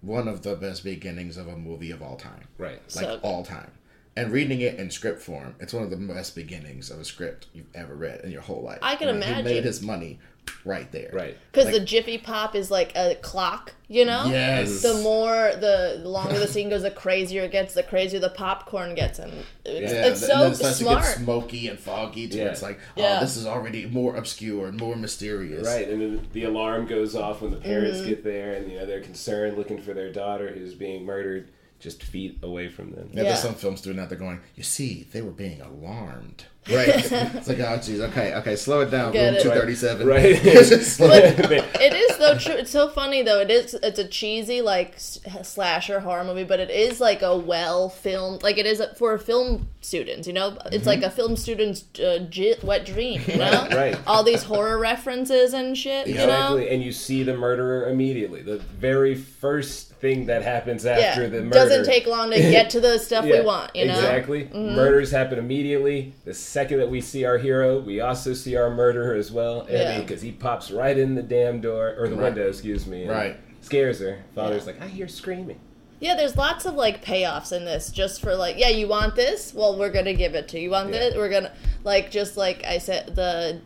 one 0.00 0.26
of 0.28 0.42
the 0.42 0.54
best 0.56 0.82
beginnings 0.84 1.36
of 1.36 1.48
a 1.48 1.56
movie 1.56 1.90
of 1.90 2.02
all 2.02 2.16
time. 2.16 2.46
Right. 2.58 2.80
Like 2.96 3.04
So 3.04 3.20
all 3.22 3.44
time. 3.44 3.70
And 4.14 4.30
reading 4.30 4.60
it 4.60 4.78
in 4.78 4.90
script 4.90 5.22
form, 5.22 5.54
it's 5.58 5.72
one 5.72 5.82
of 5.84 5.90
the 5.90 5.96
best 5.96 6.34
beginnings 6.34 6.90
of 6.90 6.98
a 7.00 7.04
script 7.04 7.46
you've 7.54 7.74
ever 7.74 7.94
read 7.94 8.20
in 8.20 8.30
your 8.30 8.42
whole 8.42 8.62
life. 8.62 8.78
I 8.82 8.94
can 8.96 9.06
mean, 9.08 9.22
He 9.22 9.28
imagine. 9.28 9.44
made 9.46 9.64
his 9.64 9.80
money 9.80 10.18
right 10.66 10.90
there. 10.92 11.08
Right. 11.14 11.36
Because 11.50 11.66
Like- 11.66 11.74
the 11.74 11.80
Jiffy 11.80 12.18
Pop 12.18 12.54
is 12.54 12.70
like 12.70 12.92
a 12.94 13.14
clock, 13.22 13.72
you 13.88 14.04
know. 14.04 14.26
Yes. 14.26 14.82
The 14.82 14.94
more 15.02 15.52
the, 15.54 16.00
the 16.02 16.08
longer 16.08 16.38
the 16.38 16.46
scene 16.46 16.68
goes, 16.68 16.82
the 16.82 16.90
crazier 16.90 17.44
it 17.44 17.52
gets. 17.52 17.72
The 17.72 17.82
crazier 17.84 18.18
the 18.20 18.28
popcorn 18.28 18.94
gets, 18.94 19.18
and 19.18 19.32
it's, 19.64 19.92
Yeah, 19.92 20.06
it's 20.08 20.20
and 20.22 20.30
so 20.30 20.38
then 20.40 20.52
it 20.52 20.56
starts 20.56 20.78
to 20.78 20.84
smart. 20.84 21.04
get 21.04 21.16
smoky 21.16 21.68
and 21.68 21.78
foggy 21.78 22.28
to 22.28 22.36
Yeah. 22.36 22.44
it's 22.46 22.60
like, 22.60 22.80
oh, 22.98 23.00
Yeah. 23.00 23.20
this 23.20 23.36
is 23.38 23.46
already 23.46 23.86
more 23.86 24.16
obscure 24.16 24.66
and 24.66 24.78
more 24.78 24.96
mysterious. 24.96 25.66
Right, 25.66 25.88
and 25.88 26.02
then 26.02 26.28
the 26.34 26.44
alarm 26.44 26.86
goes 26.86 27.14
off 27.16 27.40
when 27.40 27.50
the 27.52 27.56
parents 27.56 28.00
Mm-hmm. 28.00 28.08
get 28.08 28.24
there, 28.24 28.52
and 28.54 28.70
you 28.70 28.78
know 28.78 28.84
they're 28.84 29.00
concerned, 29.00 29.56
looking 29.56 29.80
for 29.80 29.94
their 29.94 30.12
daughter 30.12 30.48
who's 30.52 30.74
being 30.74 31.06
murdered 31.06 31.48
just 31.82 32.02
feet 32.02 32.38
away 32.42 32.68
from 32.68 32.92
them. 32.92 33.10
Yeah, 33.12 33.22
Yeah. 33.22 33.28
there's 33.30 33.42
some 33.42 33.54
films 33.54 33.80
doing 33.82 33.96
that. 33.96 34.08
They're 34.08 34.16
going, 34.18 34.40
you 34.54 34.62
see, 34.62 35.06
they 35.12 35.20
were 35.20 35.32
being 35.32 35.60
alarmed. 35.60 36.44
Right. 36.70 36.88
it's 36.90 37.48
like, 37.48 37.58
oh, 37.58 37.80
geez, 37.82 38.00
okay, 38.00 38.34
okay, 38.34 38.54
slow 38.54 38.80
it 38.82 38.90
down. 38.90 39.12
Get 39.12 39.24
Room 39.26 39.34
it. 39.34 39.42
237. 39.42 40.06
Right. 40.06 40.36
Just 40.42 40.96
slow 40.96 41.10
it 41.10 41.36
down. 41.36 41.52
It 41.52 41.92
is 41.92 42.18
though 42.18 42.38
true. 42.38 42.54
It's 42.54 42.70
so 42.70 42.88
funny 42.88 43.22
though. 43.22 43.40
It 43.40 43.50
is. 43.50 43.74
It's 43.74 43.98
a 43.98 44.06
cheesy 44.06 44.60
like 44.62 44.94
slasher 44.98 46.00
horror 46.00 46.24
movie, 46.24 46.44
but 46.44 46.60
it 46.60 46.70
is 46.70 47.00
like 47.00 47.22
a 47.22 47.36
well 47.36 47.88
filmed. 47.88 48.42
Like 48.44 48.58
it 48.58 48.66
is 48.66 48.80
for 48.96 49.18
film 49.18 49.68
students. 49.80 50.26
You 50.28 50.34
know, 50.34 50.56
it's 50.66 50.86
like 50.86 51.02
a 51.02 51.10
film 51.10 51.36
student's 51.36 51.84
uh, 51.98 52.26
j- 52.30 52.56
wet 52.62 52.86
dream. 52.86 53.22
You 53.26 53.38
know, 53.38 53.50
Mm-hmm. 53.52 53.74
Right. 53.76 53.98
All 54.06 54.22
these 54.22 54.42
horror 54.44 54.78
references 54.78 55.52
and 55.54 55.76
shit. 55.76 56.06
You 56.06 56.14
know. 56.14 56.22
Exactly, 56.22 56.68
and 56.70 56.82
you 56.82 56.92
see 56.92 57.22
the 57.22 57.36
murderer 57.36 57.88
immediately. 57.90 58.42
The 58.42 58.58
very 58.58 59.14
first 59.14 59.92
thing 59.94 60.26
that 60.26 60.42
happens 60.42 60.84
after 60.86 61.22
Yeah. 61.22 61.28
the 61.28 61.42
murder 61.42 61.50
Doesn't 61.50 61.84
take 61.86 62.06
long 62.06 62.30
to 62.30 62.36
get 62.38 62.70
to 62.70 62.80
the 62.80 62.98
stuff 62.98 63.24
Yeah, 63.24 63.40
we 63.40 63.46
want. 63.46 63.74
You 63.76 63.86
know. 63.86 63.94
exactly. 63.94 64.48
Murders 64.52 65.10
happen 65.10 65.38
immediately. 65.38 66.12
The 66.24 66.34
second 66.52 66.78
that 66.78 66.90
we 66.90 67.00
see 67.00 67.24
our 67.24 67.38
hero, 67.38 67.80
we 67.80 68.00
also 68.00 68.34
see 68.34 68.56
our 68.56 68.68
murderer 68.70 69.14
as 69.14 69.32
well. 69.32 69.66
I 69.68 69.72
Yeah. 69.72 69.92
mean, 69.96 70.06
because 70.06 70.20
he 70.20 70.30
pops 70.32 70.70
right 70.70 70.96
in 70.98 71.14
the 71.14 71.22
damn 71.22 71.60
door 71.62 71.94
or 71.98 72.08
the 72.08 72.14
Right. 72.16 72.24
window, 72.34 72.48
excuse 72.48 72.86
me. 72.86 73.08
Right. 73.08 73.36
Scares 73.62 74.00
her. 74.00 74.18
Father's 74.34 74.66
Yeah. 74.66 74.72
like, 74.72 74.82
I 74.82 74.86
hear 74.88 75.08
screaming. 75.08 75.58
Yeah, 75.98 76.14
there's 76.14 76.36
lots 76.36 76.66
of 76.66 76.74
like 76.74 77.02
payoffs 77.02 77.52
in 77.56 77.64
this 77.64 77.90
just 77.90 78.20
for 78.20 78.34
like, 78.34 78.58
yeah, 78.58 78.68
you 78.68 78.86
want 78.86 79.14
this? 79.16 79.54
Well, 79.54 79.78
we're 79.78 79.88
gonna 79.90 80.12
give 80.14 80.34
it 80.34 80.46
to 80.48 80.58
you. 80.58 80.64
You 80.64 80.70
want 80.70 80.92
Yeah. 80.92 80.98
this? 81.00 81.14
We're 81.16 81.30
gonna 81.30 81.52
like 81.84 82.10
just 82.10 82.36
like 82.36 82.62
I 82.66 82.78
said, 82.78 83.14
the 83.16 83.60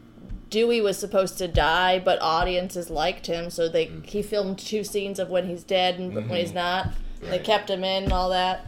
Dewey 0.48 0.80
was 0.80 0.96
supposed 0.96 1.38
to 1.38 1.48
die, 1.48 1.98
but 1.98 2.20
audiences 2.22 2.88
liked 2.88 3.26
him, 3.26 3.50
so 3.50 3.68
they 3.68 3.86
Mm. 3.86 4.06
he 4.06 4.22
filmed 4.22 4.58
two 4.58 4.84
scenes 4.84 5.18
of 5.18 5.28
when 5.28 5.48
he's 5.48 5.64
dead 5.64 5.98
and 5.98 6.14
when 6.14 6.24
Mm-hmm. 6.24 6.34
he's 6.34 6.54
not. 6.54 6.90
They 7.20 7.38
kept 7.40 7.68
him 7.68 7.82
in 7.82 8.04
and 8.04 8.12
all 8.12 8.28
that. 8.30 8.64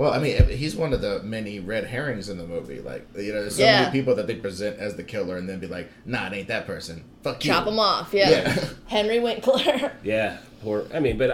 Well, 0.00 0.14
I 0.14 0.18
mean, 0.18 0.48
he's 0.48 0.74
one 0.74 0.94
of 0.94 1.02
the 1.02 1.22
many 1.22 1.60
red 1.60 1.84
herrings 1.84 2.30
in 2.30 2.38
the 2.38 2.46
movie. 2.46 2.80
Like, 2.80 3.06
you 3.18 3.34
know, 3.34 3.42
there's 3.42 3.56
so 3.56 3.62
Yeah. 3.64 3.82
many 3.82 3.92
people 3.92 4.14
that 4.14 4.26
they 4.26 4.34
present 4.34 4.78
as 4.78 4.96
the 4.96 5.02
killer 5.02 5.36
and 5.36 5.46
then 5.46 5.58
be 5.58 5.66
like, 5.66 5.90
nah, 6.06 6.26
it 6.28 6.32
ain't 6.32 6.48
that 6.48 6.66
person. 6.66 7.04
Fuck 7.22 7.44
you. 7.44 7.50
Chop 7.52 7.66
him 7.66 7.78
off. 7.78 8.14
Yeah. 8.14 8.30
Yeah. 8.30 8.64
Henry 8.86 9.20
Winkler. 9.20 9.92
Yeah, 10.02 10.38
poor. 10.62 10.86
I 10.94 11.00
mean, 11.00 11.18
but 11.18 11.30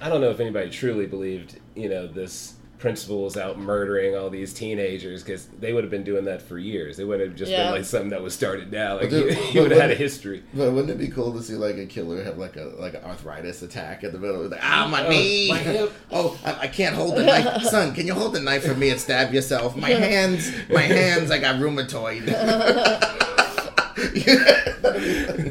I, 0.00 0.06
I 0.06 0.08
don't 0.08 0.20
know 0.20 0.30
if 0.30 0.40
anybody 0.40 0.68
truly 0.68 1.06
believed, 1.06 1.60
you 1.76 1.88
know, 1.88 2.08
this 2.08 2.54
principal 2.78 3.24
was 3.24 3.36
out 3.36 3.58
murdering 3.58 4.16
all 4.16 4.30
these 4.30 4.54
teenagers 4.54 5.22
because 5.24 5.46
they 5.58 5.72
would 5.72 5.82
have 5.82 5.90
been 5.90 6.04
doing 6.04 6.24
that 6.26 6.40
for 6.40 6.58
years. 6.58 6.98
It 7.00 7.04
wouldn't 7.08 7.28
have 7.30 7.36
just 7.36 7.50
Yeah. 7.50 7.64
been 7.64 7.72
like 7.72 7.84
something 7.84 8.10
that 8.10 8.22
was 8.22 8.34
started 8.34 8.70
now. 8.70 8.96
Like 8.98 9.10
dude, 9.10 9.32
he, 9.34 9.42
he 9.52 9.60
would 9.60 9.70
have 9.72 9.80
had 9.80 9.90
a 9.90 9.94
history. 9.96 10.44
But 10.54 10.70
wouldn't 10.72 10.90
it 10.90 10.98
be 10.98 11.08
cool 11.08 11.32
to 11.34 11.42
see 11.42 11.54
like 11.54 11.76
a 11.76 11.86
killer 11.86 12.22
have 12.22 12.38
like 12.38 12.56
a 12.56 12.72
like 12.78 12.94
an 12.94 13.02
arthritis 13.04 13.62
attack 13.62 14.04
in 14.04 14.12
the 14.12 14.18
middle? 14.18 14.48
Like, 14.48 14.60
ah, 14.62 14.86
my 14.90 15.04
Oh, 15.06 15.10
knee. 15.10 15.48
my 15.50 15.58
hip. 15.58 15.92
Oh, 16.12 16.38
I, 16.44 16.60
I 16.60 16.66
can't 16.68 16.94
hold 16.94 17.16
the 17.16 17.24
knife. 17.24 17.62
Son, 17.64 17.94
can 17.94 18.06
you 18.06 18.14
hold 18.14 18.32
the 18.34 18.40
knife 18.40 18.64
for 18.64 18.74
me 18.74 18.90
and 18.90 19.00
stab 19.00 19.34
yourself? 19.34 19.76
My 19.76 19.90
hands, 19.90 20.50
my 20.70 20.82
hands. 20.82 21.30
I 21.30 21.38
got 21.38 21.56
rheumatoid. 21.56 22.28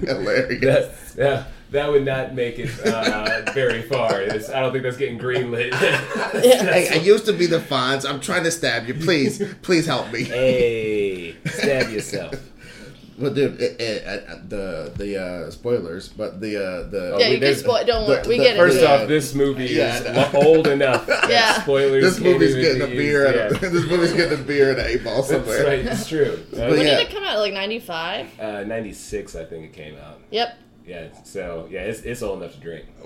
Hilarious. 0.08 1.14
That, 1.14 1.18
yeah, 1.18 1.44
that 1.72 1.90
would 1.92 2.06
not 2.06 2.34
make 2.34 2.60
it 2.60 2.70
uh, 2.86 3.42
very 3.54 3.82
far. 3.82 4.22
It's, 4.22 4.50
I 4.50 4.60
don't 4.62 4.72
think 4.72 4.84
that's 4.84 4.98
getting 4.98 5.20
greenlit. 5.20 5.74
Hey, 6.38 6.90
I 6.90 6.96
used 6.96 7.26
to 7.26 7.34
be 7.34 7.46
the 7.46 7.60
Fonz. 7.60 8.08
I'm 8.10 8.20
trying 8.20 8.44
to 8.44 8.52
stab 8.52 8.88
you. 8.88 8.94
Please, 8.94 9.42
please 9.62 9.86
help 9.86 10.12
me. 10.12 10.24
hey, 10.24 11.36
stab 11.46 11.90
yourself. 11.92 12.36
Well, 13.20 13.34
dude, 13.34 13.60
it, 13.60 13.82
it, 13.82 14.06
uh, 14.06 14.36
the 14.48 14.94
the 14.96 15.20
uh, 15.20 15.50
spoilers, 15.50 16.08
but 16.08 16.40
the 16.40 16.56
uh, 16.58 16.84
the 16.88 17.18
Yeah, 17.20 17.30
you 17.30 17.40
can 17.40 17.56
spoil- 17.56 17.84
don't 17.84 18.08
worry, 18.08 18.22
we 18.28 18.38
the- 18.38 18.44
get 18.44 18.52
into 18.58 18.64
First 18.68 18.80
Yeah. 18.80 18.94
off, 18.94 19.08
this 19.08 19.34
movie 19.34 19.66
Yeah, 19.66 19.98
is 19.98 20.06
I 20.06 20.32
old 20.34 20.68
enough. 20.68 21.08
that 21.08 21.28
Yeah. 21.32 21.60
Spoilers. 21.64 22.04
this 22.04 22.20
can't 22.20 22.34
movie's 22.40 22.56
even 22.56 22.62
getting 22.62 22.82
a 22.84 22.96
beer. 22.96 23.26
used. 23.26 23.36
At 23.40 23.52
a, 23.64 23.66
Yeah. 23.66 23.72
this 23.72 23.86
movie's 23.90 24.14
getting 24.14 24.40
a 24.40 24.44
beer 24.44 24.70
and 24.70 24.80
an 24.82 24.86
eight 24.86 25.04
ball 25.04 25.24
That's 25.24 25.30
somewhere. 25.30 25.66
right. 25.66 25.80
It's 25.84 26.08
true. 26.08 26.46
But 26.52 26.60
When 26.70 26.78
yeah. 26.78 26.98
did 26.98 27.08
it 27.08 27.10
come 27.12 27.24
out? 27.24 27.40
Like 27.40 27.54
ninety 27.54 27.80
five. 27.80 28.28
Uh, 28.40 28.64
96, 28.66 29.36
I 29.36 29.46
think 29.46 29.64
it 29.66 29.74
came 29.74 29.98
out. 29.98 30.22
Yep. 30.30 30.56
Yeah. 30.88 31.10
So 31.24 31.68
yeah, 31.70 31.82
it's, 31.82 32.02
it's 32.02 32.22
old 32.24 32.42
enough 32.42 32.54
to 32.56 32.60
drink. 32.62 32.86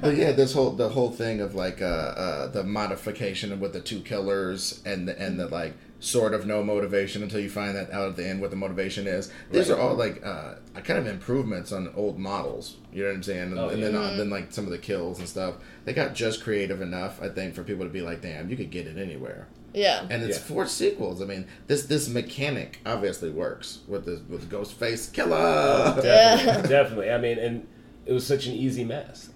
But 0.00 0.16
yeah, 0.16 0.32
this 0.32 0.52
whole 0.52 0.70
the 0.72 0.88
whole 0.90 1.10
thing 1.10 1.40
of 1.40 1.54
like 1.54 1.80
uh, 1.80 1.84
uh, 1.86 2.46
the 2.48 2.62
modification 2.64 3.58
with 3.60 3.72
the 3.72 3.80
two 3.80 4.00
killers 4.00 4.82
and 4.84 5.08
the, 5.08 5.18
and 5.20 5.40
the 5.40 5.48
like 5.48 5.74
sort 6.00 6.34
of 6.34 6.44
no 6.46 6.62
motivation 6.62 7.22
until 7.22 7.40
you 7.40 7.48
find 7.48 7.74
that 7.74 7.90
out 7.90 8.10
at 8.10 8.16
the 8.16 8.26
end 8.28 8.40
what 8.42 8.50
the 8.50 8.56
motivation 8.56 9.06
is. 9.06 9.30
These 9.50 9.70
Right. 9.70 9.78
are 9.78 9.80
all 9.80 9.94
like 9.94 10.24
uh, 10.24 10.56
kind 10.82 10.98
of 10.98 11.06
improvements 11.06 11.72
on 11.72 11.90
old 11.96 12.18
models. 12.18 12.76
You 12.92 13.04
know 13.04 13.08
what 13.08 13.14
I'm 13.16 13.22
saying? 13.22 13.42
And, 13.52 13.58
Oh, 13.58 13.68
and 13.70 13.80
yeah. 13.80 13.88
then 13.88 13.96
uh, 13.96 14.16
then 14.16 14.28
like 14.30 14.52
some 14.52 14.66
of 14.66 14.70
the 14.70 14.78
kills 14.78 15.18
and 15.18 15.26
stuff, 15.28 15.54
they 15.86 15.94
got 15.94 16.14
just 16.14 16.42
creative 16.44 16.82
enough, 16.82 17.22
I 17.22 17.30
think, 17.30 17.54
for 17.54 17.64
people 17.64 17.84
to 17.86 17.90
be 17.90 18.02
like, 18.02 18.20
damn, 18.20 18.50
you 18.50 18.56
could 18.56 18.70
get 18.70 18.86
it 18.86 18.98
anywhere. 18.98 19.48
Yeah. 19.74 20.06
And 20.08 20.22
it's 20.22 20.38
Yeah. 20.38 20.44
four 20.44 20.66
sequels. 20.66 21.20
I 21.20 21.26
mean, 21.26 21.46
this 21.66 21.84
this 21.84 22.08
mechanic 22.08 22.80
obviously 22.86 23.28
works 23.30 23.80
with 23.86 24.06
the 24.06 24.22
with 24.28 24.48
the 24.48 24.56
Ghostface 24.56 25.12
killer. 25.12 26.00
Yeah. 26.02 26.62
Definitely. 26.68 27.10
I 27.10 27.18
mean, 27.18 27.38
and 27.38 27.66
it 28.06 28.12
was 28.12 28.26
such 28.26 28.46
an 28.46 28.54
easy 28.54 28.84
mess. 28.84 29.28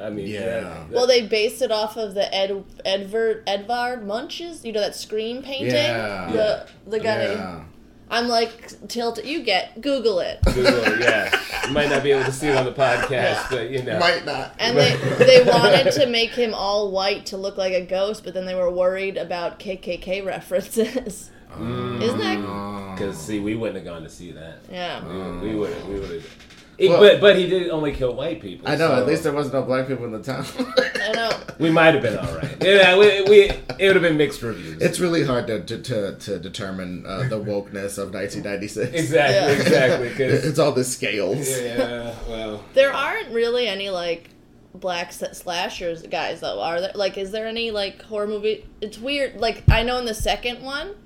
I 0.00 0.10
mean, 0.10 0.26
Yeah. 0.26 0.40
that- 0.60 0.90
Well, 0.90 1.06
they 1.06 1.22
based 1.26 1.62
it 1.62 1.70
off 1.70 1.96
of 1.96 2.14
the 2.14 2.34
Ed 2.34 2.64
Edvard 2.84 3.44
Edvard 3.46 4.04
Munches. 4.06 4.64
You 4.64 4.72
know 4.72 4.80
that 4.80 4.96
Scream 4.96 5.42
painting. 5.42 5.72
Yeah. 5.72 6.30
The 6.32 6.66
the 6.90 6.98
guy. 7.00 7.22
Yeah. 7.32 7.64
I'm 8.14 8.28
like 8.28 8.72
tilted. 8.86 9.26
You 9.26 9.42
get 9.42 9.80
Google 9.80 10.20
it. 10.20 10.38
Google, 10.44 11.00
yeah. 11.00 11.36
You 11.66 11.72
might 11.72 11.90
not 11.90 12.04
be 12.04 12.12
able 12.12 12.22
to 12.24 12.30
see 12.30 12.46
it 12.46 12.56
on 12.56 12.64
the 12.64 12.72
podcast, 12.72 13.50
but 13.50 13.70
you 13.70 13.82
know. 13.82 13.98
Might 13.98 14.24
not. 14.24 14.54
And 14.60 14.78
they 14.78 14.94
they 15.18 15.42
wanted 15.46 15.90
to 15.90 16.06
make 16.06 16.30
him 16.30 16.54
all 16.54 16.92
white 16.92 17.26
to 17.26 17.36
look 17.36 17.56
like 17.56 17.72
a 17.72 17.84
ghost, 17.84 18.22
but 18.22 18.32
then 18.32 18.46
they 18.46 18.54
were 18.54 18.70
worried 18.70 19.16
about 19.16 19.58
KKK 19.58 20.24
references. 20.24 21.30
Isn't 21.54 22.18
that? 22.18 22.38
Mm. 22.38 22.94
Because 22.94 23.18
see, 23.18 23.40
we 23.40 23.56
wouldn't 23.56 23.76
have 23.76 23.84
gone 23.84 24.04
to 24.04 24.10
see 24.10 24.30
that. 24.30 24.58
Yeah. 24.70 25.04
We, 25.40 25.48
we 25.48 25.54
would 25.56 25.72
have. 25.72 25.88
We 25.88 25.98
would 25.98 26.10
have. 26.10 26.53
Well- 26.80 26.98
but 27.00 27.20
but 27.20 27.36
he 27.36 27.46
did 27.46 27.70
only 27.70 27.92
kill 27.92 28.14
white 28.14 28.40
people. 28.42 28.68
I 28.68 28.72
know. 28.76 28.88
so 28.88 28.94
At 28.96 29.06
least 29.06 29.22
there 29.22 29.32
wasn't 29.32 29.54
no 29.54 29.62
black 29.62 29.86
people 29.86 30.04
in 30.06 30.12
the 30.12 30.22
town. 30.22 30.44
I 30.58 31.12
know. 31.12 31.30
we 31.58 31.70
might 31.70 31.94
have 31.94 32.02
been 32.02 32.18
all 32.18 32.34
right. 32.36 32.56
Yeah, 32.62 32.96
we, 32.98 33.22
we 33.22 33.40
it 33.50 33.86
would 33.86 33.96
have 33.96 34.02
been 34.02 34.16
mixed 34.16 34.42
reviews. 34.42 34.82
it's 34.82 34.98
really 35.00 35.24
hard 35.24 35.46
to 35.48 35.62
to, 35.64 35.82
to, 35.82 36.16
to 36.16 36.38
determine 36.38 37.04
uh, 37.06 37.28
the 37.28 37.38
wokeness 37.38 37.98
of 37.98 38.12
1996. 38.12 38.92
exactly 38.94 39.34
Yeah. 39.34 39.48
exactly 39.50 40.08
because 40.08 40.44
It's 40.44 40.58
all 40.58 40.72
the 40.72 40.84
scales. 40.84 41.48
yeah 41.48 42.14
well 42.28 42.64
There 42.74 42.92
aren't 42.92 43.30
really 43.32 43.66
any 43.68 43.90
like 43.90 44.30
black 44.74 45.12
slashers 45.12 46.02
guys 46.02 46.40
though, 46.40 46.60
are 46.60 46.80
there? 46.80 46.92
Like, 46.94 47.16
is 47.18 47.30
there 47.30 47.46
any 47.46 47.70
like 47.70 48.02
horror 48.02 48.26
movie? 48.26 48.66
It's 48.80 48.98
weird. 48.98 49.36
Like, 49.40 49.62
I 49.70 49.82
know 49.84 49.98
in 49.98 50.04
the 50.06 50.14
second 50.14 50.62
one, 50.62 50.96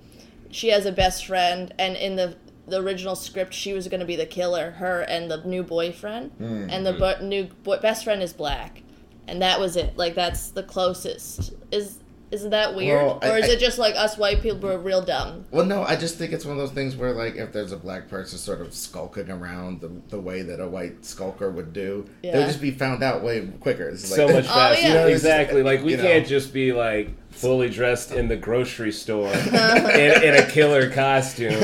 she 0.50 0.68
has 0.68 0.86
a 0.86 0.92
best 0.92 1.26
friend, 1.26 1.74
and 1.78 1.94
in 1.94 2.16
the 2.16 2.34
the 2.68 2.80
original 2.82 3.16
script, 3.16 3.54
she 3.54 3.72
was 3.72 3.88
going 3.88 4.00
to 4.00 4.06
be 4.06 4.16
the 4.16 4.26
killer. 4.26 4.72
Her 4.72 5.02
and 5.02 5.30
the 5.30 5.38
new 5.44 5.62
boyfriend, 5.62 6.32
mm-hmm. 6.32 6.70
and 6.70 6.84
the 6.86 6.92
bo- 6.94 7.20
new 7.22 7.44
boy- 7.64 7.78
best 7.78 8.04
friend 8.04 8.22
is 8.22 8.32
black, 8.32 8.82
and 9.26 9.42
that 9.42 9.58
was 9.60 9.76
it. 9.76 9.96
Like, 9.96 10.14
that's 10.14 10.50
the 10.50 10.62
closest. 10.62 11.52
Is 11.70 11.98
isn't 12.30 12.50
that 12.50 12.76
weird, 12.76 13.02
Well, 13.06 13.18
I- 13.22 13.30
or 13.30 13.38
is 13.38 13.46
I- 13.48 13.52
it 13.54 13.58
just 13.58 13.78
like 13.78 13.94
us 13.96 14.18
white 14.18 14.42
people 14.42 14.60
were 14.68 14.76
real 14.76 15.00
dumb? 15.00 15.46
Well, 15.50 15.64
no, 15.64 15.82
I 15.82 15.96
just 15.96 16.18
think 16.18 16.34
it's 16.34 16.44
one 16.44 16.58
of 16.58 16.62
those 16.62 16.72
things 16.72 16.94
where, 16.94 17.12
like, 17.14 17.36
if 17.36 17.54
there's 17.54 17.72
a 17.72 17.76
black 17.78 18.06
person 18.10 18.38
sort 18.38 18.60
of 18.60 18.74
skulking 18.74 19.30
around 19.30 19.80
the, 19.80 19.90
the 20.10 20.20
way 20.20 20.42
that 20.42 20.60
a 20.60 20.68
white 20.68 21.06
skulker 21.06 21.50
would 21.50 21.72
do, 21.72 22.04
Yeah. 22.22 22.32
they'll 22.32 22.46
just 22.46 22.60
be 22.60 22.70
found 22.70 23.02
out 23.02 23.22
way 23.22 23.46
quicker. 23.60 23.88
It's 23.88 24.06
so 24.14 24.26
like- 24.26 24.34
much 24.34 24.44
Oh, 24.50 24.52
faster. 24.54 24.82
yeah. 24.82 24.88
You 24.88 24.94
know, 24.94 25.06
exactly. 25.06 25.62
Like 25.62 25.82
we 25.82 25.92
You 25.92 25.96
know. 25.96 26.02
can't 26.02 26.26
just 26.26 26.52
be 26.52 26.74
like 26.74 27.08
fully 27.38 27.70
dressed 27.70 28.10
in 28.10 28.26
the 28.26 28.36
grocery 28.36 28.90
store 28.90 29.32
in, 29.32 30.22
in 30.24 30.34
a 30.34 30.46
killer 30.50 30.90
costume 30.90 31.54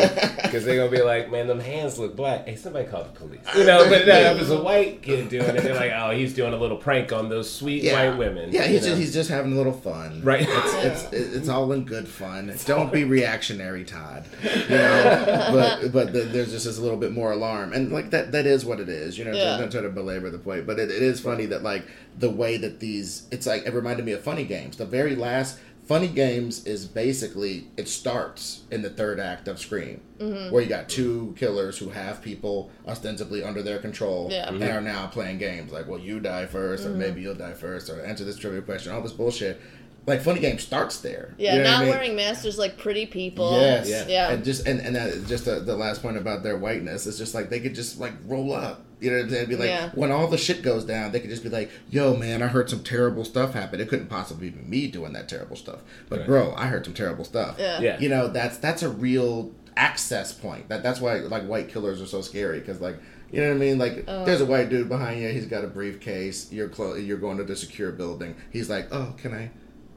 because 0.42 0.64
they're 0.64 0.76
gonna 0.76 0.90
be 0.90 1.02
like, 1.02 1.30
man, 1.30 1.48
them 1.48 1.58
hands 1.58 1.98
look 1.98 2.14
black. 2.14 2.46
Hey, 2.46 2.54
somebody 2.54 2.86
call 2.86 3.02
the 3.02 3.10
police. 3.10 3.40
You 3.56 3.64
know, 3.64 3.88
but 3.88 4.06
no, 4.06 4.14
if 4.14 4.40
it's 4.40 4.50
a 4.50 4.62
white 4.62 5.02
kid 5.02 5.28
doing 5.28 5.56
it, 5.56 5.62
they're 5.62 5.74
like, 5.74 5.92
oh, 5.92 6.10
he's 6.10 6.32
doing 6.32 6.54
a 6.54 6.56
little 6.56 6.76
prank 6.76 7.12
on 7.12 7.28
those 7.28 7.52
sweet 7.52 7.82
yeah. 7.82 8.10
white 8.10 8.18
women. 8.18 8.52
Yeah, 8.52 8.66
he's 8.66 8.84
just, 8.84 8.98
he's 8.98 9.12
just 9.12 9.30
having 9.30 9.52
a 9.52 9.56
little 9.56 9.72
fun. 9.72 10.22
right. 10.22 10.46
It's, 10.48 11.04
it's 11.12 11.34
it's 11.34 11.48
all 11.48 11.72
in 11.72 11.84
good 11.84 12.06
fun. 12.06 12.54
Don't 12.66 12.92
be 12.92 13.04
reactionary, 13.04 13.84
Todd. 13.84 14.24
You 14.42 14.76
know, 14.76 15.48
but 15.52 15.92
but 15.92 16.12
the, 16.12 16.20
there's 16.22 16.52
just 16.52 16.66
this 16.66 16.78
little 16.78 16.96
bit 16.98 17.12
more 17.12 17.32
alarm, 17.32 17.72
and 17.72 17.90
like 17.90 18.10
that 18.10 18.32
that 18.32 18.46
is 18.46 18.64
what 18.64 18.78
it 18.78 18.88
is. 18.88 19.18
You 19.18 19.24
know, 19.24 19.32
Yeah. 19.32 19.54
I'm 19.54 19.60
not 19.62 19.70
trying 19.72 19.84
to 19.84 19.90
belabor 19.90 20.30
the 20.30 20.38
point, 20.38 20.66
but 20.66 20.78
it, 20.78 20.90
it 20.90 21.02
is 21.02 21.20
funny 21.20 21.46
that 21.46 21.62
like 21.62 21.84
the 22.18 22.30
way 22.30 22.56
that 22.58 22.78
these 22.80 23.26
it's 23.32 23.46
like 23.46 23.66
it 23.66 23.74
reminded 23.74 24.06
me 24.06 24.12
of 24.12 24.22
Funny 24.22 24.44
Games. 24.44 24.76
The 24.76 24.86
very 24.86 25.16
last 25.16 25.58
Funny 25.86 26.08
Games 26.08 26.66
is 26.66 26.86
basically 26.86 27.66
it 27.76 27.88
starts 27.88 28.62
in 28.70 28.80
the 28.80 28.88
third 28.88 29.20
act 29.20 29.48
of 29.48 29.58
Scream, 29.58 30.00
Mm-hmm. 30.18 30.52
where 30.54 30.62
you 30.62 30.68
got 30.68 30.88
two 30.88 31.34
killers 31.36 31.76
who 31.76 31.90
have 31.90 32.22
people 32.22 32.70
ostensibly 32.86 33.42
under 33.42 33.62
their 33.62 33.78
control 33.78 34.28
Yeah. 34.30 34.48
and 34.48 34.62
are 34.62 34.80
now 34.80 35.08
playing 35.08 35.38
games 35.38 35.72
like, 35.72 35.86
well, 35.88 35.98
you 35.98 36.20
die 36.20 36.46
1st 36.46 36.78
Mm-hmm. 36.80 36.86
or 36.94 36.96
maybe 36.96 37.20
you'll 37.20 37.34
die 37.34 37.52
first, 37.52 37.90
or 37.90 38.00
answer 38.02 38.24
this 38.24 38.38
trivia 38.38 38.62
question, 38.62 38.92
all 38.92 39.02
this 39.02 39.12
bullshit. 39.12 39.60
Like 40.06 40.20
Funny 40.22 40.40
Game 40.40 40.58
starts 40.58 40.98
there. 40.98 41.34
Yeah, 41.38 41.54
You 41.56 41.62
know 41.62 41.70
not 41.70 41.76
I 41.80 41.84
mean? 41.84 41.88
wearing 41.94 42.16
masks, 42.16 42.42
just 42.42 42.58
like 42.58 42.76
pretty 42.76 43.06
people. 43.06 43.52
Yes. 43.58 43.88
Yeah. 43.88 44.06
Yeah. 44.06 44.30
And 44.32 44.44
just 44.44 44.66
and 44.66 44.80
and 44.80 44.94
that, 44.96 45.26
just 45.26 45.46
the, 45.46 45.60
the 45.60 45.76
last 45.76 46.02
point 46.02 46.16
about 46.18 46.42
their 46.42 46.58
whiteness 46.58 47.06
is 47.06 47.16
just 47.16 47.34
like 47.34 47.48
they 47.48 47.60
could 47.60 47.74
just 47.74 47.98
like 47.98 48.12
roll 48.26 48.52
up. 48.52 48.84
You 49.00 49.10
know 49.10 49.16
what 49.16 49.24
I'm 49.24 49.30
saying? 49.30 49.48
Be 49.48 49.56
like 49.56 49.68
Yeah. 49.68 49.90
when 49.94 50.10
all 50.12 50.28
the 50.28 50.36
shit 50.38 50.62
goes 50.62 50.84
down, 50.84 51.12
they 51.12 51.20
could 51.20 51.30
just 51.30 51.42
be 51.42 51.48
like, 51.48 51.70
"Yo, 51.90 52.16
man, 52.16 52.42
I 52.42 52.46
heard 52.48 52.68
some 52.70 52.82
terrible 52.82 53.24
stuff 53.24 53.54
happen. 53.54 53.80
It 53.80 53.88
couldn't 53.88 54.06
possibly 54.08 54.50
be 54.50 54.60
me 54.62 54.86
doing 54.88 55.12
that 55.14 55.28
terrible 55.28 55.56
stuff, 55.56 55.80
but 56.08 56.20
Right. 56.20 56.26
bro, 56.28 56.54
I 56.56 56.66
heard 56.66 56.84
some 56.84 56.94
terrible 56.94 57.24
stuff." 57.24 57.56
Yeah. 57.58 57.80
Yeah. 57.80 57.98
You 57.98 58.08
know, 58.10 58.28
that's 58.28 58.58
that's 58.58 58.82
a 58.82 58.88
real 58.90 59.52
access 59.76 60.32
point. 60.32 60.68
That 60.68 60.82
that's 60.82 61.00
why 61.00 61.14
like 61.20 61.44
white 61.46 61.68
killers 61.68 62.00
are 62.02 62.06
so 62.06 62.20
scary 62.20 62.60
because 62.60 62.80
like. 62.80 62.96
You 63.32 63.40
know 63.40 63.48
what 63.48 63.56
I 63.56 63.58
mean? 63.58 63.78
Like, 63.78 64.04
Uh. 64.06 64.24
there's 64.24 64.40
a 64.42 64.46
white 64.46 64.68
dude 64.68 64.88
behind 64.88 65.20
you. 65.20 65.28
He's 65.30 65.46
got 65.46 65.64
a 65.64 65.66
briefcase. 65.66 66.52
You're 66.52 66.68
clo- 66.68 66.94
You're 66.94 67.16
going 67.18 67.36
to 67.38 67.42
the 67.42 67.56
secure 67.56 67.90
building. 67.90 68.36
He's 68.52 68.70
like, 68.70 68.86
"Oh, 68.92 69.14
can 69.20 69.34
I? 69.34 69.50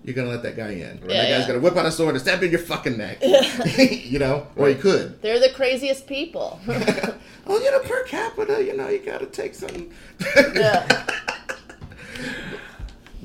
You're 0.08 0.16
gonna 0.16 0.30
let 0.30 0.42
that 0.44 0.56
guy 0.56 0.70
in? 0.70 0.84
And 0.84 1.02
Yeah, 1.02 1.18
that 1.18 1.30
guy's 1.30 1.42
yeah. 1.42 1.48
gonna 1.48 1.60
whip 1.60 1.76
out 1.76 1.86
a 1.86 1.92
sword 1.92 2.16
and 2.16 2.22
stab 2.22 2.42
in 2.42 2.50
your 2.50 2.62
fucking 2.62 2.98
neck. 2.98 3.22
you 3.78 4.20
know, 4.20 4.48
or 4.56 4.70
he 4.70 4.76
could. 4.76 5.22
They're 5.22 5.38
the 5.38 5.50
craziest 5.50 6.08
people. 6.08 6.62
oh, 6.70 7.60
you 7.60 7.70
know, 7.70 7.80
per 7.80 8.06
capita, 8.06 8.64
you 8.64 8.78
know, 8.78 8.88
you 8.88 9.00
gotta 9.00 9.26
take 9.26 9.54
some. 9.54 9.90
yeah. 10.56 11.08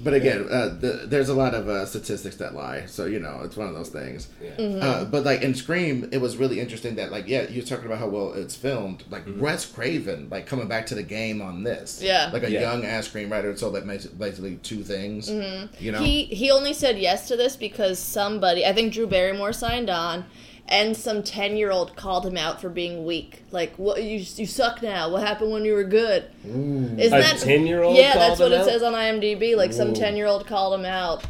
But 0.03 0.15
again, 0.15 0.47
uh, 0.51 0.69
the, 0.81 1.05
there's 1.07 1.29
a 1.29 1.35
lot 1.35 1.55
of 1.55 1.69
uh, 1.69 1.87
statistics 1.87 2.37
that 2.37 2.55
lie, 2.55 2.87
so 2.87 3.05
you 3.07 3.21
know 3.21 3.41
it's 3.45 3.57
one 3.57 3.69
of 3.69 3.75
those 3.75 3.89
things. 3.89 4.29
Yeah. 4.59 4.67
Uh, 4.85 5.05
but 5.05 5.25
like 5.25 5.43
in 5.43 5.55
Scream, 5.55 6.09
it 6.13 6.19
was 6.19 6.37
really 6.37 6.59
interesting 6.61 6.97
that 6.97 7.13
like 7.13 7.29
yeah, 7.29 7.49
you're 7.49 7.65
talking 7.65 7.87
about 7.87 7.99
how 7.99 8.09
well 8.09 8.33
it's 8.33 8.57
filmed. 8.57 9.05
Like 9.11 9.23
Wes 9.39 9.65
Craven, 9.65 10.29
like 10.31 10.47
coming 10.47 10.67
back 10.67 10.87
to 10.87 10.95
the 10.95 11.03
game 11.05 11.41
on 11.41 11.63
this, 11.63 12.03
Yeah. 12.03 12.31
like 12.33 12.43
a 12.43 12.51
Yeah. 12.51 12.61
young 12.63 12.85
ass 12.85 13.09
screenwriter, 13.09 13.57
so 13.59 13.71
that 13.71 13.87
makes 13.87 14.07
basically 14.07 14.57
two 14.57 14.83
things. 14.83 15.31
You 15.79 15.93
know, 15.93 16.03
He 16.03 16.25
he 16.25 16.51
only 16.51 16.73
said 16.73 16.99
yes 16.99 17.29
to 17.29 17.37
this 17.37 17.55
because 17.57 17.99
somebody, 17.99 18.67
I 18.67 18.73
think 18.73 18.93
Drew 18.93 19.07
Barrymore 19.07 19.53
signed 19.53 19.89
on, 19.91 20.25
and 20.73 20.97
some 20.97 21.23
ten 21.23 21.57
year 21.57 21.71
old 21.71 21.95
called 21.95 22.27
him 22.27 22.37
out 22.37 22.61
for 22.61 22.69
being 22.69 23.05
weak. 23.05 23.43
Like, 23.53 23.75
what 23.77 24.03
you 24.03 24.19
you 24.37 24.47
suck 24.47 24.83
now. 24.83 25.09
What 25.11 25.23
happened 25.25 25.53
when 25.53 25.65
you 25.65 25.75
were 25.75 25.85
good? 25.85 26.25
Isn't 26.45 26.99
A 26.99 27.09
that 27.11 27.37
10-year-old 27.37 27.97
Yeah, 27.97 28.15
that's 28.15 28.41
what 28.41 28.51
it 28.53 28.61
out? 28.61 28.67
says 28.67 28.83
on 28.83 28.95
IMDb. 28.95 29.57
Like 29.57 29.73
some 29.73 29.95
ten 29.95 30.17
year 30.17 30.27
old 30.27 30.47
called 30.47 30.75
him 30.81 30.87
out. 30.87 31.25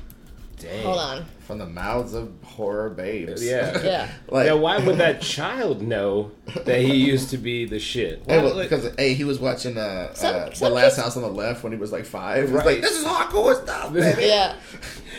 Dang. 0.59 0.85
Hold 0.85 0.99
on. 0.99 1.25
from 1.41 1.59
the 1.59 1.67
mouths 1.67 2.15
of 2.15 2.31
horror 2.45 2.89
babes. 2.89 3.45
Yeah. 3.45 3.77
Yeah. 3.83 4.09
like 4.29 4.47
yeah, 4.47 4.53
why 4.53 4.79
would 4.79 4.99
that 4.99 5.21
child 5.37 5.83
know 5.83 6.31
that 6.65 6.81
he 6.81 6.95
used 6.95 7.31
to 7.31 7.37
be 7.39 7.65
the 7.65 7.81
shit? 7.81 8.23
Why, 8.27 8.35
Hey, 8.37 8.43
well, 8.45 8.57
because 8.63 8.95
hey, 8.97 9.15
he 9.15 9.25
was 9.25 9.41
watching 9.41 9.77
uh, 9.77 10.15
Some- 10.15 10.37
uh, 10.37 10.49
the 10.51 10.71
Last 10.71 10.95
kids- 10.95 10.97
House 10.99 11.17
on 11.17 11.23
the 11.25 11.29
Left 11.29 11.65
when 11.65 11.73
he 11.73 11.79
was 11.79 11.91
like 11.91 12.05
five. 12.05 12.37
He 12.37 12.43
was 12.43 12.53
Right. 12.53 12.67
like, 12.67 12.81
"This 12.81 12.97
is 12.97 13.05
hardcore 13.05 13.61
stuff, 13.61 13.93
baby." 13.93 14.23
Yeah. 14.27 14.55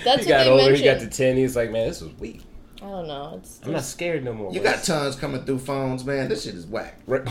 That's 0.05 0.23
he 0.25 0.31
what 0.31 0.37
got 0.37 0.43
they 0.45 0.49
older, 0.49 0.63
mentioned. 0.63 0.77
he 0.77 0.83
got 0.85 0.99
to 1.01 1.07
10, 1.07 1.35
he's 1.37 1.55
like, 1.57 1.71
man, 1.71 1.87
this 1.89 2.01
was 2.01 2.11
weak. 2.19 2.41
I 2.83 2.87
don't 2.87 3.07
know. 3.07 3.35
It's 3.37 3.61
I'm 3.63 3.71
not 3.71 3.83
scared 3.83 4.25
no 4.25 4.33
more. 4.33 4.51
You 4.51 4.59
got 4.59 4.83
tons 4.83 5.15
coming 5.15 5.45
through 5.45 5.59
phones, 5.59 6.03
man. 6.03 6.27
This 6.27 6.43
shit 6.43 6.55
is 6.55 6.65
whack. 6.65 6.99
Right. 7.07 7.23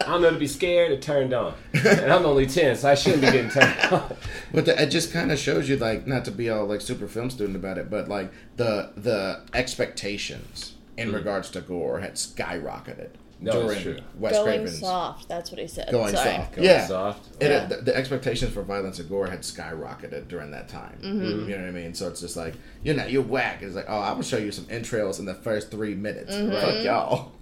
I 0.00 0.08
don't 0.08 0.22
know 0.22 0.30
to 0.32 0.38
be 0.38 0.48
scared 0.48 0.90
or 0.90 0.98
turned 0.98 1.32
on. 1.32 1.54
And 1.72 2.12
I'm 2.12 2.26
only 2.26 2.46
10, 2.46 2.76
so 2.76 2.90
I 2.90 2.94
shouldn't 2.94 3.22
be 3.22 3.30
getting 3.30 3.50
turned 3.50 3.92
on. 3.92 4.16
But 4.52 4.66
the, 4.66 4.80
it 4.80 4.86
just 4.86 5.12
kind 5.12 5.32
of 5.32 5.38
shows 5.38 5.68
you, 5.68 5.76
like, 5.76 6.06
not 6.06 6.24
to 6.26 6.30
be 6.30 6.48
all 6.48 6.66
like 6.66 6.80
super 6.80 7.08
film 7.08 7.28
student 7.28 7.56
about 7.56 7.76
it, 7.76 7.90
but 7.90 8.08
like 8.08 8.32
the 8.56 8.92
the 8.96 9.40
expectations 9.52 10.74
in 10.96 11.08
mm-hmm. 11.08 11.16
regards 11.16 11.50
to 11.50 11.60
gore 11.60 11.98
had 12.00 12.14
skyrocketed 12.14 13.10
No, 13.44 13.52
it's 13.52 13.80
during 13.82 13.96
true. 13.96 14.04
Wes 14.18 14.32
going 14.32 14.44
Craven's 14.44 14.78
soft. 14.80 15.28
That's 15.28 15.50
what 15.50 15.60
he 15.60 15.66
said. 15.66 15.90
going 15.90 16.14
Sorry. 16.14 16.36
soft. 16.36 16.54
Going 16.56 16.66
yeah, 16.68 16.86
soft. 16.86 17.42
It, 17.42 17.50
Yeah. 17.50 17.66
the, 17.66 17.76
the 17.76 17.96
expectations 17.96 18.52
for 18.52 18.62
violence 18.62 18.98
and 18.98 19.08
gore 19.08 19.26
had 19.26 19.40
skyrocketed 19.40 20.28
during 20.28 20.50
that 20.50 20.68
time. 20.68 20.98
Mm-hmm. 21.02 21.48
You 21.48 21.56
know 21.56 21.62
what 21.62 21.68
I 21.68 21.70
mean? 21.72 21.94
So 21.94 22.08
it's 22.08 22.20
just 22.20 22.36
like 22.36 22.54
you 22.82 22.94
know 22.94 23.06
you're 23.06 23.22
whack. 23.22 23.62
It's 23.62 23.74
like 23.74 23.86
oh, 23.88 24.00
I'm 24.00 24.14
gonna 24.14 24.24
show 24.24 24.38
you 24.38 24.50
some 24.52 24.66
entrails 24.70 25.18
in 25.18 25.26
the 25.26 25.34
first 25.34 25.70
three 25.70 25.94
minutes. 25.94 26.34
Mm-hmm. 26.34 26.52
Fuck 26.52 26.84
y'all. 26.84 27.32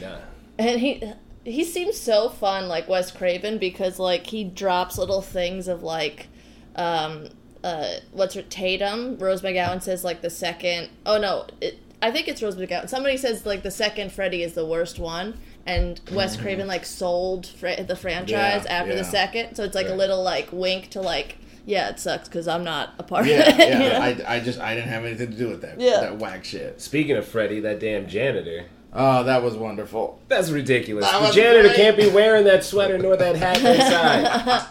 Nah. 0.00 0.16
And 0.58 0.80
he 0.80 1.02
he 1.44 1.64
seems 1.64 1.98
so 1.98 2.28
fun, 2.28 2.68
like 2.68 2.88
Wes 2.88 3.10
Craven, 3.10 3.58
because 3.58 3.98
like 3.98 4.26
he 4.26 4.44
drops 4.44 4.96
little 4.98 5.22
things 5.22 5.66
of 5.68 5.82
like, 5.82 6.28
um, 6.76 7.28
uh, 7.64 7.94
what's 8.12 8.34
her 8.34 8.42
Tatum? 8.42 9.18
Rose 9.18 9.42
McGowan 9.42 9.82
says 9.82 10.04
like 10.04 10.22
the 10.22 10.30
second. 10.30 10.90
Oh 11.04 11.18
no, 11.18 11.46
it, 11.60 11.78
I 12.00 12.10
think 12.10 12.28
it's 12.28 12.42
Rose 12.42 12.56
McGowan. 12.56 12.88
Somebody 12.88 13.16
says 13.16 13.44
like 13.46 13.62
the 13.62 13.70
second 13.70 14.12
Freddy 14.12 14.42
is 14.42 14.54
the 14.54 14.66
worst 14.66 14.98
one, 14.98 15.38
and 15.66 16.00
Wes 16.12 16.34
mm-hmm. 16.34 16.42
Craven 16.42 16.66
like 16.66 16.84
sold 16.84 17.46
Fre- 17.46 17.82
the 17.86 17.96
franchise 17.96 18.64
Yeah, 18.64 18.72
after 18.72 18.92
yeah. 18.92 18.98
the 18.98 19.04
second. 19.04 19.54
So 19.56 19.64
it's 19.64 19.74
like 19.74 19.88
a 19.88 19.94
little 19.94 20.22
like 20.22 20.48
wink 20.52 20.90
to 20.90 21.00
like, 21.00 21.38
yeah, 21.64 21.88
it 21.90 22.00
sucks 22.00 22.28
because 22.28 22.48
I'm 22.48 22.64
not 22.64 22.94
a 22.98 23.02
part 23.02 23.26
Yeah, 23.26 23.48
of 23.48 23.60
it. 23.60 23.68
you 23.68 23.78
yeah. 23.80 23.88
know? 23.98 24.24
I, 24.24 24.36
I 24.36 24.40
just 24.40 24.58
I 24.58 24.74
didn't 24.74 24.90
have 24.90 25.04
anything 25.04 25.30
to 25.30 25.36
do 25.36 25.48
with 25.48 25.62
that. 25.62 25.80
Yeah. 25.80 26.00
that 26.00 26.18
whack 26.18 26.44
shit. 26.44 26.80
Speaking 26.80 27.16
of 27.16 27.26
Freddy, 27.26 27.60
that 27.60 27.78
damn 27.80 28.08
janitor. 28.08 28.66
Oh, 28.94 29.24
that 29.24 29.42
was 29.42 29.54
wonderful. 29.56 30.20
That's 30.28 30.50
ridiculous. 30.50 31.10
That 31.10 31.26
the 31.28 31.32
janitor 31.34 31.68
great. 31.68 31.76
can't 31.76 31.96
be 31.96 32.08
wearing 32.10 32.44
that 32.44 32.62
sweater 32.64 32.98
nor 32.98 33.16
that 33.16 33.36
hat 33.36 33.56
inside. 33.58 34.66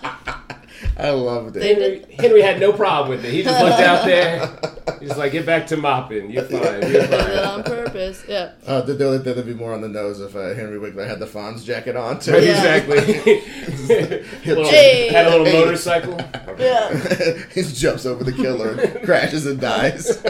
I 0.97 1.09
loved 1.11 1.57
it. 1.57 1.63
Henry, 1.63 2.15
Henry 2.19 2.41
had 2.41 2.59
no 2.59 2.71
problem 2.73 3.09
with 3.09 3.25
it. 3.25 3.31
He 3.33 3.41
just 3.43 3.59
looked 3.63 3.79
out 3.79 4.05
there. 4.05 4.59
He's 4.99 5.15
like, 5.17 5.31
get 5.31 5.45
back 5.45 5.65
to 5.67 5.77
mopping. 5.77 6.29
You're 6.29 6.43
fine. 6.43 6.61
You're 6.61 6.81
Did 6.81 6.95
it 6.95 7.09
fine. 7.09 7.37
on 7.45 7.63
purpose. 7.63 8.23
Yeah. 8.27 8.51
Uh, 8.67 8.81
did 8.81 8.99
there, 8.99 9.17
there'd 9.17 9.45
be 9.45 9.53
more 9.55 9.73
on 9.73 9.81
the 9.81 9.87
nose 9.89 10.19
if 10.19 10.35
uh, 10.35 10.53
Henry 10.53 10.77
Winkler 10.77 11.07
had 11.07 11.19
the 11.19 11.25
Fonz 11.25 11.63
jacket 11.63 11.95
on 11.95 12.19
too. 12.19 12.33
Right, 12.33 12.43
Yeah. 12.43 12.75
Exactly. 12.75 13.41
Little- 14.45 14.69
Hey. 14.69 15.07
Had 15.11 15.27
a 15.27 15.29
little 15.31 15.45
Hey. 15.45 15.59
motorcycle. 15.59 16.19
Yeah. 16.59 16.93
he 17.55 17.63
jumps 17.63 18.05
over 18.05 18.23
the 18.23 18.33
killer, 18.33 18.99
crashes 19.03 19.45
and 19.47 19.59
dies. 19.59 20.21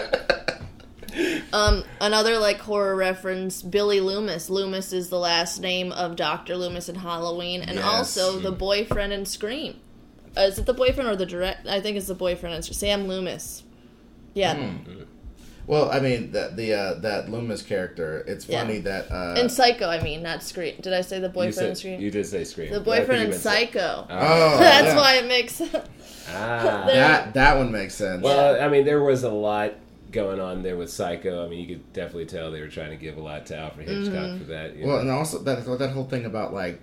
Um, 1.54 1.84
another 2.00 2.38
like 2.38 2.60
horror 2.60 2.96
reference, 2.96 3.62
Billy 3.62 4.00
Loomis. 4.00 4.50
Loomis 4.50 4.94
is 4.94 5.10
the 5.10 5.20
last 5.20 5.60
name 5.62 5.92
of 5.92 6.16
Doctor 6.16 6.56
Loomis 6.56 6.88
in 6.88 6.96
Halloween, 6.96 7.62
and 7.62 7.76
Yes. 7.76 7.84
also 7.86 8.40
the 8.40 8.52
boyfriend 8.54 9.12
in 9.12 9.26
Scream. 9.26 9.80
Uh, 10.38 10.42
is 10.42 10.58
it 10.58 10.66
the 10.66 10.74
boyfriend 10.74 11.10
or 11.10 11.16
the 11.18 11.26
direct? 11.26 11.68
I 11.68 11.82
think 11.82 11.98
it's 11.98 12.08
the 12.08 12.16
boyfriend 12.16 12.56
It's 12.56 12.76
Sam 12.78 13.08
Loomis. 13.08 13.64
Yeah, 14.34 14.56
Hmm. 14.56 15.04
Well, 15.68 15.92
I 15.92 16.00
mean, 16.00 16.32
the, 16.32 16.52
the 16.56 16.74
uh, 16.74 16.94
that 17.02 17.30
Loomis 17.30 17.62
character. 17.62 18.24
It's 18.28 18.48
Yeah. 18.48 18.62
funny 18.62 18.80
that 18.80 19.12
uh, 19.12 19.36
in 19.40 19.50
Psycho. 19.50 19.88
I 19.90 20.02
mean, 20.02 20.24
not 20.24 20.42
Scream. 20.44 20.76
Did 20.82 20.94
I 20.94 21.02
say 21.02 21.20
the 21.20 21.28
You, 21.28 21.34
boyfriend 21.34 21.70
in 21.70 21.76
Scream? 21.76 22.00
you 22.02 22.12
did 22.12 22.26
say 22.26 22.44
scream. 22.46 22.72
the 22.72 22.80
but 22.80 22.92
I 22.92 22.96
think 22.96 23.08
boyfriend 23.08 23.24
in 23.24 23.30
meant 23.32 23.42
Psycho. 23.42 24.08
oh, 24.10 24.58
That's 24.60 24.88
yeah. 24.88 24.96
why 24.96 25.14
it 25.18 25.28
makes. 25.28 25.62
Ah. 26.30 26.84
That 26.88 27.34
that 27.34 27.58
one 27.58 27.72
makes 27.72 27.94
sense. 27.96 28.24
Well, 28.24 28.60
I 28.62 28.70
mean, 28.70 28.86
there 28.86 29.04
was 29.04 29.24
a 29.24 29.30
lot 29.30 29.74
going 30.12 30.40
on 30.40 30.62
there 30.64 30.78
with 30.78 30.92
Psycho. 30.92 31.46
I 31.46 31.50
mean, 31.50 31.60
you 31.68 31.76
could 31.76 31.94
definitely 31.94 32.26
tell 32.26 32.52
they 32.52 32.62
were 32.62 32.68
trying 32.68 32.90
to 32.92 32.98
give 32.98 33.18
a 33.18 33.22
lot 33.22 33.46
to 33.48 33.58
Alfred 33.58 33.88
Hitchcock 33.88 34.14
Mm-hmm. 34.14 34.38
for 34.40 34.44
that. 34.46 34.78
Well, 34.78 34.88
know. 34.96 35.00
and 35.02 35.10
also 35.10 35.40
that 35.40 35.66
that 35.80 35.92
whole 35.92 36.06
thing 36.06 36.26
about 36.26 36.54
like 36.54 36.80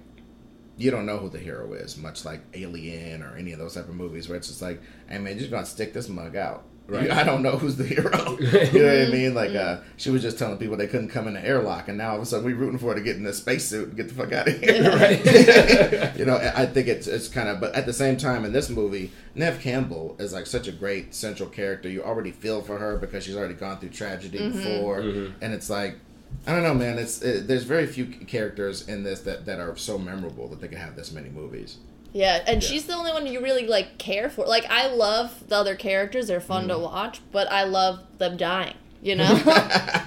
you 0.76 0.90
don't 0.92 1.06
know 1.06 1.16
who 1.18 1.28
the 1.28 1.38
hero 1.38 1.72
is, 1.74 1.96
much 1.96 2.24
like 2.24 2.40
Alien 2.54 3.22
or 3.22 3.36
any 3.36 3.52
of 3.52 3.58
those 3.58 3.74
type 3.74 3.88
of 3.88 3.94
movies, 3.94 4.28
where 4.28 4.36
it's 4.38 4.46
just 4.48 4.62
like, 4.62 4.80
hey 5.08 5.18
man, 5.18 5.32
you're 5.32 5.40
just 5.40 5.50
gonna 5.50 5.66
stick 5.66 5.92
this 5.92 6.08
mug 6.08 6.36
out. 6.36 6.64
Right. 6.88 7.10
I 7.10 7.22
don't 7.22 7.42
know 7.42 7.58
who's 7.58 7.76
the 7.76 7.84
hero. 7.84 8.08
you 8.40 8.46
know 8.46 8.56
what 8.56 8.64
I 8.64 8.70
mm-hmm. 8.70 9.12
mean? 9.12 9.34
Like, 9.34 9.50
mm-hmm. 9.50 9.82
uh, 9.82 9.84
she 9.98 10.08
was 10.08 10.22
just 10.22 10.38
telling 10.38 10.56
people 10.56 10.74
they 10.74 10.86
couldn't 10.86 11.10
come 11.10 11.28
in 11.28 11.34
the 11.34 11.44
airlock, 11.44 11.88
and 11.88 11.98
now 11.98 12.12
all 12.12 12.16
of 12.16 12.22
a 12.22 12.26
sudden 12.26 12.46
we're 12.46 12.56
rooting 12.56 12.78
for 12.78 12.86
her 12.86 12.94
to 12.94 13.02
get 13.02 13.16
in 13.16 13.26
a 13.26 13.32
spacesuit 13.34 13.88
and 13.88 13.96
get 13.96 14.08
the 14.08 14.14
fuck 14.14 14.32
out 14.32 14.48
of 14.48 14.58
here. 14.58 14.90
Right. 14.90 16.16
you 16.18 16.24
know, 16.24 16.36
I 16.36 16.64
think 16.64 16.88
it's 16.88 17.06
it's 17.06 17.28
kind 17.28 17.50
of, 17.50 17.60
but 17.60 17.74
at 17.74 17.84
the 17.84 17.92
same 17.92 18.16
time, 18.16 18.46
in 18.46 18.54
this 18.54 18.70
movie, 18.70 19.12
Neve 19.34 19.60
Campbell 19.60 20.16
is 20.18 20.32
like 20.32 20.46
such 20.46 20.66
a 20.66 20.72
great 20.72 21.14
central 21.14 21.50
character. 21.50 21.90
You 21.90 22.02
already 22.02 22.32
feel 22.32 22.62
for 22.62 22.78
her 22.78 22.96
because 22.96 23.22
she's 23.22 23.36
already 23.36 23.54
gone 23.54 23.78
through 23.80 23.90
tragedy 23.90 24.38
mm-hmm. 24.38 24.56
before, 24.56 25.00
and 25.00 25.52
it's 25.52 25.68
like, 25.68 25.98
I 26.46 26.52
don't 26.52 26.62
know, 26.62 26.72
man. 26.72 26.98
It's 26.98 27.20
it, 27.20 27.48
there's 27.48 27.64
very 27.64 27.86
few 27.86 28.06
characters 28.06 28.88
in 28.88 29.02
this 29.02 29.20
that 29.20 29.44
that 29.44 29.60
are 29.60 29.76
so 29.76 29.98
memorable 29.98 30.48
that 30.48 30.62
they 30.62 30.68
can 30.68 30.78
have 30.78 30.96
this 30.96 31.12
many 31.12 31.28
movies. 31.28 31.76
Yeah, 32.12 32.42
and 32.46 32.62
she's 32.62 32.86
the 32.86 32.94
only 32.94 33.12
one 33.12 33.26
you 33.26 33.40
really 33.42 33.66
like 33.66 33.98
care 33.98 34.30
for. 34.30 34.46
Like 34.46 34.64
I 34.70 34.86
love 34.88 35.46
the 35.48 35.56
other 35.56 35.74
characters; 35.74 36.26
they're 36.28 36.40
fun 36.40 36.64
Mm. 36.64 36.68
to 36.68 36.78
watch, 36.78 37.20
but 37.32 37.50
I 37.52 37.64
love 37.64 38.00
them 38.18 38.36
dying. 38.36 38.74
You 39.00 39.14
know, 39.20 39.34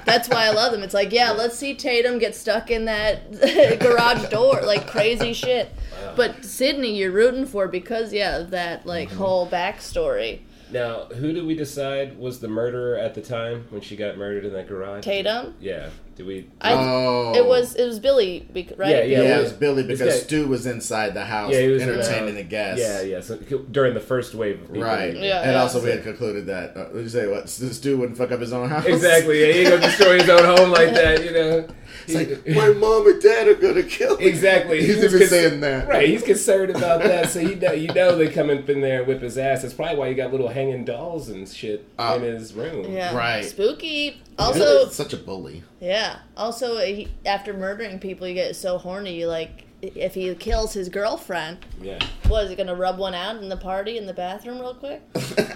that's 0.06 0.28
why 0.28 0.48
I 0.48 0.50
love 0.52 0.74
them. 0.74 0.84
It's 0.84 0.94
like, 0.94 1.14
yeah, 1.14 1.32
let's 1.32 1.58
see 1.58 1.76
Tatum 1.76 2.18
get 2.20 2.36
stuck 2.36 2.70
in 2.70 2.86
that 2.86 3.32
garage 3.80 4.28
door, 4.30 4.62
like 4.64 4.86
crazy 4.88 5.32
shit. 5.46 5.72
But 6.18 6.44
Sidney, 6.44 6.98
you're 6.98 7.12
rooting 7.12 7.46
for 7.46 7.68
because 7.70 8.12
yeah, 8.12 8.40
that 8.50 8.86
like 8.86 9.08
Mm-hmm. 9.10 9.18
whole 9.18 9.48
backstory. 9.48 10.40
Now, 10.72 11.06
who 11.06 11.32
did 11.34 11.46
we 11.46 11.54
decide 11.56 12.18
was 12.18 12.40
the 12.40 12.48
murderer 12.48 12.98
at 12.98 13.14
the 13.14 13.22
time 13.22 13.66
when 13.72 13.82
she 13.82 13.96
got 13.96 14.18
murdered 14.18 14.46
in 14.46 14.54
that 14.54 14.68
garage? 14.68 15.04
Tatum. 15.04 15.54
Yeah. 15.60 15.90
Did 16.22 16.28
we? 16.28 16.48
I, 16.62 16.74
oh, 16.74 17.34
It 17.36 17.48
was 17.48 17.74
it 17.74 17.84
was 17.84 18.00
Billy, 18.00 18.48
right? 18.54 18.90
Yeah, 18.90 19.02
yeah, 19.02 19.22
yeah, 19.24 19.40
it 19.40 19.42
was 19.42 19.54
Billy 19.54 19.82
because 19.82 20.14
guy- 20.14 20.20
Stu 20.20 20.48
was 20.48 20.68
inside 20.68 21.16
the 21.16 21.26
house 21.26 21.52
Yeah, 21.52 21.62
he 21.62 21.68
was 21.70 21.82
entertaining 21.82 22.26
around. 22.26 22.36
the 22.36 22.44
guests. 22.44 22.86
Yeah, 22.86 23.02
yeah. 23.02 23.22
So 23.22 23.38
during 23.38 23.96
the 23.96 24.00
first 24.00 24.36
wave 24.36 24.62
of 24.62 24.68
people. 24.68 24.84
Right. 24.84 25.16
Yeah, 25.16 25.42
and 25.42 25.54
yeah. 25.54 25.62
also 25.62 25.84
we 25.84 25.90
had 25.90 26.04
concluded 26.04 26.46
that 26.46 26.78
uh, 26.78 26.84
what 26.86 26.94
did 26.94 27.04
you 27.04 27.10
say 27.10 27.28
what 27.28 27.50
Stu 27.50 27.98
wouldn't 27.98 28.20
fuck 28.20 28.32
up 28.32 28.40
his 28.40 28.54
own 28.54 28.70
house. 28.70 28.86
Exactly. 28.86 29.42
Yeah, 29.42 29.52
he 29.52 29.60
ain't 29.62 29.70
gonna 29.70 29.82
destroy 29.82 30.20
his 30.20 30.30
own 30.30 30.44
home 30.44 30.70
like 30.70 30.94
that. 30.94 31.26
You 31.26 31.32
know. 31.32 31.68
It's 32.08 32.14
like 32.16 32.56
my 32.56 32.70
mom 32.74 33.08
and 33.08 33.22
dad 33.22 33.48
are 33.48 33.56
gonna 33.56 33.84
kill 33.84 34.18
me. 34.18 34.26
Exactly. 34.26 34.80
He's 34.80 34.96
He 34.98 35.04
was 35.04 35.06
even 35.06 35.20
cons- 35.20 35.30
saying 35.30 35.60
that. 35.62 35.88
Right, 35.88 36.08
he's 36.10 36.24
concerned 36.24 36.72
about 36.76 37.02
that, 37.04 37.30
so 37.30 37.40
you 37.40 37.56
know, 37.56 37.72
you 37.74 37.88
know 37.94 38.16
they 38.16 38.30
come 38.30 38.50
up 38.50 38.68
in 38.70 38.82
there 38.82 39.00
and 39.00 39.08
whip 39.08 39.22
his 39.22 39.38
ass. 39.38 39.62
That's 39.62 39.74
probably 39.74 39.98
why 39.98 40.08
you 40.08 40.16
got 40.16 40.32
little 40.32 40.50
hanging 40.50 40.86
dolls 40.86 41.30
and 41.30 41.48
shit 41.48 41.86
Uh, 42.00 42.14
in 42.18 42.24
his 42.24 42.54
room. 42.54 42.92
Yeah. 42.92 43.16
Right. 43.16 43.44
Spooky. 43.46 44.22
Also, 44.40 44.62
Also, 44.62 44.90
such 44.90 45.14
a 45.14 45.18
bully. 45.18 45.64
Yeah. 45.80 46.20
Also, 46.38 46.78
he, 46.80 47.10
after 47.26 47.54
murdering 47.54 48.00
people, 48.00 48.28
you 48.28 48.34
get 48.34 48.56
so 48.56 48.78
horny. 48.78 49.14
You 49.20 49.28
like 49.28 49.66
if 49.82 50.14
he 50.14 50.34
kills 50.36 50.74
his 50.74 50.90
girlfriend, 50.90 51.58
Yeah. 51.82 51.98
what 52.28 52.44
is 52.44 52.50
he 52.52 52.56
gonna 52.56 52.76
rub 52.76 52.98
one 53.00 53.14
out 53.16 53.38
in 53.38 53.50
the 53.50 53.58
party 53.58 53.98
in 53.98 54.06
the 54.06 54.14
bathroom 54.14 54.60
real 54.60 54.76
quick? 54.76 55.02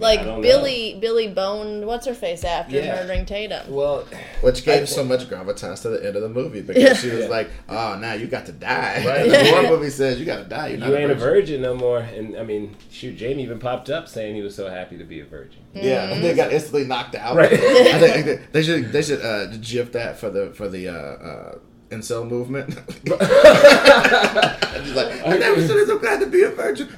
Like 0.00 0.20
I 0.20 0.24
don't 0.24 0.40
Billy, 0.40 0.96
Billy 1.00 1.28
boned 1.28 1.86
what's 1.86 2.06
her 2.06 2.14
face 2.14 2.42
after 2.44 2.76
Yeah. 2.76 2.96
murdering 2.96 3.26
Tatum. 3.26 3.72
Well, 3.72 4.04
Which 4.40 4.64
gave 4.64 4.82
I- 4.82 4.84
so 4.86 5.04
much 5.04 5.28
gravitas 5.28 5.82
to 5.82 5.90
the 5.90 6.04
end 6.06 6.16
of 6.16 6.22
the 6.22 6.28
movie 6.28 6.62
because 6.62 6.82
Yeah. 6.82 6.94
she 6.94 7.10
was 7.10 7.20
Yeah. 7.24 7.28
like, 7.28 7.50
"Oh, 7.68 7.96
now 8.00 8.14
you 8.14 8.26
got 8.26 8.46
to 8.46 8.52
die." 8.52 9.04
Right. 9.06 9.30
The 9.30 9.44
horror 9.50 9.68
movie 9.76 9.90
says 9.90 10.18
you 10.18 10.24
got 10.26 10.38
to 10.38 10.44
die. 10.44 10.68
You're 10.68 10.78
not 10.78 10.88
you 10.90 10.96
ain't 10.96 11.10
a 11.10 11.14
virgin 11.14 11.60
no 11.62 11.74
more. 11.74 11.98
And 11.98 12.36
I 12.36 12.42
mean, 12.42 12.74
shoot, 12.90 13.16
Jamie 13.16 13.42
even 13.42 13.58
popped 13.58 13.90
up 13.90 14.08
saying 14.08 14.34
he 14.34 14.42
was 14.42 14.54
so 14.54 14.68
happy 14.70 14.96
to 14.98 15.04
be 15.04 15.20
a 15.20 15.24
virgin. 15.24 15.60
Yeah, 15.74 16.10
and 16.10 16.24
they 16.24 16.34
got 16.34 16.52
instantly 16.52 16.84
knocked 16.84 17.14
out. 17.14 17.36
Right. 17.36 17.52
I 17.52 17.98
think 17.98 18.26
they- 18.26 18.40
they 18.52 18.62
should 18.62 18.92
they 18.92 19.02
should 19.02 19.20
uh, 19.22 19.46
gif 19.60 19.92
that 19.92 20.18
for 20.18 20.30
the 20.30 20.50
for 20.54 20.68
the 20.68 20.88
uh, 20.88 20.92
uh, 20.92 21.54
incel 21.90 22.26
movement. 22.28 22.70
Just 23.04 23.20
like 24.96 25.26
I 25.26 25.36
never 25.38 25.60
said 25.66 25.76
I'm 25.76 25.86
so 25.86 25.98
glad 25.98 26.20
to 26.20 26.26
be 26.26 26.42
a 26.42 26.48
virgin. 26.50 26.88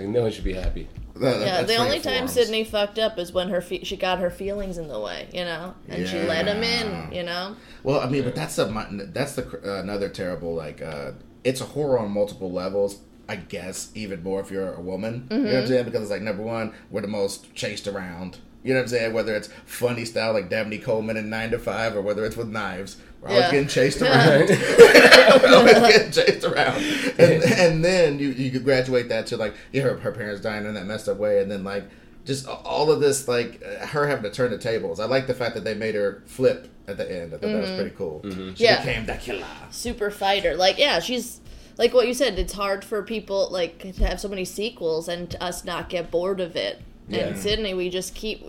Like 0.00 0.08
no 0.08 0.22
one 0.22 0.30
should 0.32 0.44
be 0.44 0.52
happy. 0.54 0.88
That- 1.16 1.40
Yeah, 1.40 1.62
the 1.62 1.74
funny 1.74 1.88
only 1.88 2.00
time 2.00 2.14
forums. 2.14 2.32
Sidney 2.32 2.64
fucked 2.64 2.98
up 2.98 3.18
is 3.18 3.32
when 3.32 3.48
her 3.50 3.60
fe- 3.60 3.84
she 3.84 3.96
got 3.96 4.18
her 4.20 4.30
feelings 4.30 4.78
in 4.78 4.88
the 4.88 4.98
way, 4.98 5.28
you 5.32 5.44
know, 5.44 5.74
and 5.88 6.08
she 6.08 6.18
let 6.22 6.46
him 6.46 6.62
in, 6.62 7.12
you 7.12 7.22
know. 7.22 7.56
Well, 7.82 8.00
I 8.00 8.08
mean, 8.08 8.24
but 8.24 8.34
that's 8.34 8.56
a 8.58 8.64
that's 9.12 9.34
the 9.34 9.44
uh, 9.64 9.80
another 9.82 10.08
terrible 10.08 10.54
like 10.54 10.80
uh, 10.82 11.12
it's 11.44 11.60
a 11.60 11.64
horror 11.66 11.98
on 11.98 12.10
multiple 12.10 12.50
levels. 12.50 13.00
I 13.28 13.36
guess 13.36 13.92
even 13.94 14.22
more 14.24 14.40
if 14.40 14.50
you're 14.50 14.72
a 14.72 14.80
woman. 14.80 15.28
You 15.30 15.36
know 15.38 15.44
what 15.44 15.54
I'm 15.60 15.66
saying? 15.68 15.84
Because 15.84 16.02
it's 16.02 16.10
like 16.10 16.22
number 16.22 16.42
one, 16.42 16.72
we're 16.90 17.02
the 17.02 17.06
most 17.08 17.54
chased 17.54 17.86
around. 17.86 18.38
You 18.64 18.74
know 18.74 18.80
what 18.80 18.84
I'm 18.84 18.88
saying? 18.88 19.12
Whether 19.12 19.36
it's 19.36 19.48
funny 19.64 20.04
style 20.04 20.32
like 20.32 20.50
Dabney 20.50 20.78
Coleman 20.78 21.16
in 21.16 21.30
Nine 21.30 21.50
to 21.52 21.58
Five, 21.58 21.94
or 21.96 22.02
whether 22.02 22.24
it's 22.24 22.36
with 22.36 22.48
knives, 22.48 22.96
we're 23.20 23.28
always 23.28 23.42
Yeah. 23.44 23.50
getting 23.50 23.68
chased 23.68 24.02
around. 24.02 24.48
we're 25.42 25.54
always 25.56 25.74
getting 25.74 26.12
chased 26.12 26.44
around. 26.44 26.82
And, 27.18 27.42
and 27.44 27.84
then 27.84 28.18
you 28.18 28.28
you 28.30 28.50
could 28.50 28.64
graduate 28.64 29.08
that 29.10 29.26
to 29.28 29.36
like 29.36 29.54
yeah, 29.72 29.82
her, 29.82 29.96
her 29.98 30.12
parents 30.12 30.40
dying 30.40 30.64
in 30.66 30.74
that 30.74 30.86
messed 30.86 31.08
up 31.08 31.18
way, 31.18 31.40
and 31.42 31.50
then 31.50 31.64
like 31.64 31.84
just 32.24 32.46
all 32.46 32.90
of 32.90 33.00
this 33.00 33.26
like 33.28 33.62
uh, 33.64 33.86
her 33.86 34.06
having 34.06 34.24
to 34.24 34.30
turn 34.30 34.50
the 34.50 34.58
tables. 34.58 35.00
I 35.00 35.06
like 35.06 35.26
the 35.26 35.34
fact 35.34 35.54
that 35.54 35.64
they 35.64 35.74
made 35.74 35.94
her 35.94 36.22
flip 36.26 36.68
at 36.88 36.96
the 36.96 37.04
end. 37.10 37.28
I 37.34 37.38
thought 37.38 37.48
that 37.52 37.60
was 37.60 37.70
pretty 37.70 37.94
cool. 37.96 38.22
She 38.56 38.64
Yeah. 38.64 38.84
became 38.84 39.06
the 39.06 39.14
killer. 39.14 39.46
super 39.70 40.10
fighter. 40.10 40.56
Like, 40.56 40.78
yeah, 40.78 40.98
she's 41.00 41.40
like 41.78 41.94
what 41.94 42.06
you 42.08 42.14
said. 42.14 42.38
It's 42.38 42.52
hard 42.52 42.84
for 42.84 43.02
people 43.02 43.48
like 43.50 43.78
to 43.96 44.06
have 44.06 44.20
so 44.20 44.28
many 44.28 44.44
sequels 44.44 45.08
and 45.08 45.34
us 45.40 45.64
not 45.64 45.88
get 45.88 46.10
bored 46.10 46.40
of 46.40 46.56
it. 46.56 46.80
Yeah. 47.08 47.20
And 47.28 47.38
Sidney, 47.38 47.74
we 47.74 47.90
just 47.90 48.14
keep. 48.14 48.42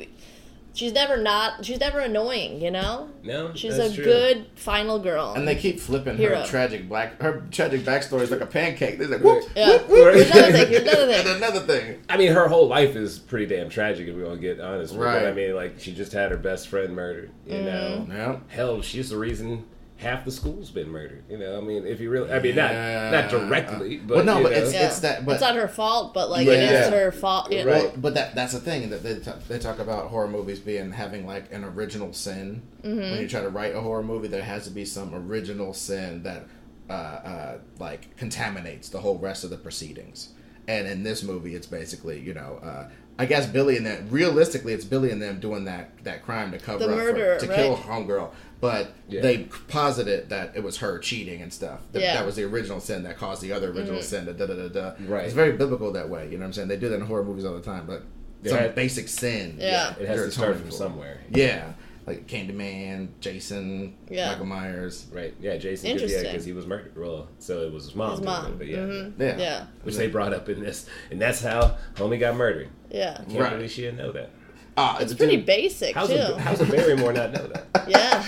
We, 0.73 0.77
she's 0.77 0.93
never 0.93 1.17
not 1.17 1.65
she's 1.65 1.79
never 1.79 1.99
annoying, 1.99 2.61
you 2.61 2.71
know? 2.71 3.09
No, 3.23 3.53
She's 3.53 3.77
that's 3.77 3.93
a 3.93 3.95
true. 3.95 4.03
good 4.03 4.45
final 4.55 4.99
girl. 4.99 5.33
And 5.35 5.47
they 5.47 5.55
keep 5.55 5.79
flipping 5.79 6.17
Hero. 6.17 6.39
her 6.39 6.45
tragic 6.45 6.87
black 6.89 7.21
her 7.21 7.43
tragic 7.51 7.81
backstory 7.81 8.21
is 8.21 8.31
like 8.31 8.41
a 8.41 8.45
pancake. 8.45 8.97
They're 8.97 9.07
like, 9.07 9.21
whoop, 9.21 9.43
Yeah. 9.55 9.77
whoop, 9.77 9.89
whoop. 9.89 10.13
Here's 10.15 10.31
another 10.31 10.51
thing, 10.51 10.67
here's 10.69 10.81
another 10.87 11.11
and 11.13 11.23
thing. 11.27 11.35
another 11.37 11.59
thing. 11.61 11.99
I 12.09 12.17
mean, 12.17 12.31
her 12.33 12.47
whole 12.47 12.67
life 12.67 12.95
is 12.95 13.19
pretty 13.19 13.45
damn 13.47 13.69
tragic 13.69 14.07
if 14.07 14.15
we 14.15 14.23
want 14.23 14.35
to 14.35 14.41
get 14.41 14.59
honest. 14.59 14.93
with 14.93 15.01
it. 15.01 15.05
Right. 15.05 15.25
I 15.27 15.33
mean, 15.33 15.55
like 15.55 15.79
she 15.79 15.93
just 15.93 16.13
had 16.13 16.31
her 16.31 16.37
best 16.37 16.67
friend 16.67 16.95
murdered. 16.95 17.31
You 17.45 17.53
Mm-hmm. 17.55 17.65
know, 18.11 18.15
Yeah. 18.15 18.39
hell, 18.47 18.81
she's 18.81 19.09
the 19.09 19.17
reason 19.17 19.65
half 20.01 20.25
the 20.25 20.31
school's 20.31 20.69
been 20.71 20.89
murdered. 20.89 21.23
You 21.29 21.37
know, 21.37 21.57
I 21.57 21.61
mean, 21.61 21.85
if 21.85 21.99
you 21.99 22.09
really, 22.09 22.31
I 22.31 22.39
mean, 22.39 22.55
Yeah. 22.55 23.09
not 23.11 23.21
not 23.21 23.29
directly, 23.29 23.97
but 23.97 24.17
Well, 24.17 24.25
no, 24.25 24.37
you 24.39 24.43
but 24.43 24.51
know. 24.51 24.57
it's- 24.57 24.73
Yeah. 24.73 24.89
that- 25.09 25.25
but- 25.25 25.33
it's 25.33 25.41
not 25.41 25.55
her 25.55 25.67
fault, 25.67 26.13
but 26.13 26.29
like 26.29 26.47
Right, 26.47 26.57
it 26.57 26.63
is 26.63 26.71
yeah. 26.71 26.89
her 26.89 27.11
fault. 27.11 27.51
Yeah. 27.51 27.63
Right. 27.63 27.83
Well, 27.83 27.93
but 27.97 28.13
that 28.15 28.35
that's 28.35 28.53
the 28.53 28.59
thing 28.59 28.89
that 28.89 29.03
they 29.03 29.15
talk, 29.19 29.47
they 29.47 29.59
talk 29.59 29.79
about 29.79 30.07
horror 30.07 30.27
movies 30.27 30.59
being 30.59 30.91
having 30.91 31.25
like 31.27 31.51
an 31.53 31.63
original 31.63 32.13
sin. 32.13 32.63
Mm-hmm. 32.83 32.99
When 32.99 33.21
you 33.21 33.27
try 33.27 33.41
to 33.41 33.49
write 33.49 33.75
a 33.75 33.79
horror 33.81 34.03
movie, 34.03 34.27
there 34.27 34.41
has 34.43 34.63
to 34.65 34.71
be 34.71 34.85
some 34.85 35.13
original 35.13 35.73
sin 35.73 36.23
that 36.23 36.45
uh, 36.89 36.93
uh, 36.93 37.57
like 37.79 38.17
contaminates 38.17 38.89
the 38.89 38.99
whole 38.99 39.17
rest 39.17 39.43
of 39.45 39.49
the 39.49 39.57
proceedings. 39.57 40.29
And 40.67 40.87
in 40.87 41.03
this 41.03 41.23
movie, 41.23 41.55
it's 41.55 41.67
basically 41.67 42.19
you 42.19 42.33
know. 42.33 42.59
Uh, 42.63 42.89
I 43.19 43.25
guess 43.25 43.45
Billy 43.45 43.77
and 43.77 43.85
them. 43.85 44.07
Realistically, 44.09 44.73
it's 44.73 44.85
Billy 44.85 45.11
and 45.11 45.21
them 45.21 45.39
doing 45.39 45.65
that 45.65 46.03
that 46.03 46.23
crime 46.23 46.51
to 46.51 46.57
cover 46.57 46.79
The 46.79 46.91
up 46.91 46.97
murder, 46.97 47.39
for, 47.39 47.45
to 47.47 47.55
kill 47.55 47.75
right? 47.75 47.83
homegirl. 47.83 48.31
But 48.59 48.91
Yeah. 49.09 49.21
they 49.21 49.37
posited 49.67 50.29
that 50.29 50.51
it 50.55 50.63
was 50.63 50.77
her 50.77 50.99
cheating 50.99 51.41
and 51.41 51.51
stuff. 51.51 51.79
That, 51.91 52.01
Yeah. 52.01 52.09
Mm-hmm. 52.09 52.17
that 52.19 52.25
was 52.25 52.35
the 52.35 52.43
original 52.43 52.79
sin 52.79 53.03
that 53.03 53.17
caused 53.17 53.41
the 53.41 53.51
other 53.53 53.71
original 53.71 54.01
sin. 54.01 54.25
Da, 54.25 54.33
da, 54.33 54.45
da, 54.45 54.53
da, 54.55 54.67
da. 54.69 54.91
Right. 55.07 55.25
It's 55.25 55.33
very 55.33 55.53
biblical 55.53 55.91
that 55.93 56.09
way. 56.09 56.25
You 56.25 56.37
know 56.37 56.41
what 56.43 56.47
I'm 56.47 56.53
saying? 56.53 56.67
They 56.67 56.77
do 56.77 56.89
that 56.89 56.95
in 56.95 57.01
horror 57.01 57.23
movies 57.23 57.43
all 57.45 57.53
the 57.55 57.61
time. 57.61 57.85
But 57.87 58.03
Yeah. 58.43 58.65
some 58.65 58.75
basic 58.75 59.07
sin. 59.07 59.55
Yeah. 59.59 59.93
it 59.99 60.07
has 60.07 60.21
to 60.25 60.31
start 60.31 60.57
from 60.57 60.65
for. 60.65 60.71
somewhere. 60.71 61.21
Yeah, 61.31 61.73
like 62.07 62.27
Candyman, 62.27 63.09
Jason, 63.19 63.95
Yeah. 64.09 64.29
Michael 64.31 64.45
Myers. 64.47 65.05
Right? 65.13 65.33
Yeah, 65.39 65.57
Jason. 65.57 65.91
'cause- 65.91 66.01
Yeah, 66.01 66.07
Interesting. 66.07 66.23
because 66.31 66.45
he 66.45 66.53
was 66.53 66.65
murdered. 66.65 66.93
Well, 66.97 67.27
so 67.39 67.61
it 67.61 67.71
was 67.71 67.85
his 67.85 67.95
mom. 67.95 68.11
His 68.11 68.21
mom. 68.21 68.45
it, 68.47 68.57
but 68.57 68.67
yeah, 68.67 68.77
Mhm. 68.79 69.13
Yeah. 69.19 69.37
Yeah. 69.37 69.63
which 69.83 69.95
they 69.95 70.07
brought 70.07 70.33
up 70.33 70.49
in 70.49 70.59
this, 70.61 70.85
and 71.11 71.21
that's 71.21 71.41
how 71.41 71.77
homie 71.95 72.19
got 72.19 72.35
murdered. 72.35 72.69
Yeah. 72.89 73.15
Can't 73.27 73.39
Right. 73.39 73.51
believe 73.53 73.71
she 73.71 73.81
didn't 73.81 73.97
know 73.99 74.11
that. 74.13 74.29
Ah, 74.77 74.97
It's 74.99 75.13
pretty 75.13 75.35
basic 75.37 75.93
How's 75.95 76.07
too. 76.09 76.15
a 76.15 76.39
how's 76.39 76.61
a 76.61 76.65
Barrymore 76.65 77.11
not 77.13 77.33
know 77.33 77.45
that? 77.47 77.65
yeah. 77.89 78.21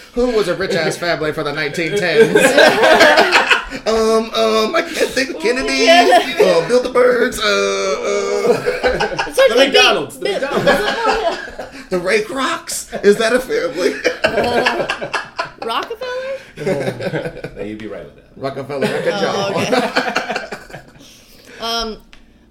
Who 0.14 0.30
was 0.30 0.48
a 0.48 0.54
rich 0.56 0.72
ass 0.74 0.96
family 0.96 1.32
for 1.32 1.44
the 1.44 1.52
1910s? 1.52 2.34
um, 3.86 4.24
um, 4.34 4.74
I 4.74 4.82
can't 4.82 5.08
think 5.10 5.30
of 5.30 5.40
Kennedy. 5.40 5.88
Uh, 5.88 6.66
Bill 6.66 6.82
the 6.82 6.88
Birds. 6.88 7.38
Uh, 7.38 7.44
uh, 7.44 9.24
The 9.26 9.32
to 9.32 9.54
beat- 9.54 9.56
McDonald's. 9.66 10.18
The 10.18 10.24
McDonald's. 10.30 11.49
The 11.90 11.98
Ray 11.98 12.22
Krocs. 12.22 13.04
Is 13.04 13.16
that 13.18 13.32
a 13.32 13.40
family? 13.40 13.94
Rockefeller? 15.66 16.38
no, 17.56 17.62
you'd 17.62 17.78
be 17.78 17.86
right 17.86 18.04
with 18.04 18.16
that. 18.16 18.24
Rockefeller 18.36 18.80
Record 18.80 19.12
Oh, 19.16 19.52
okay. 19.56 20.80
um, 21.60 22.02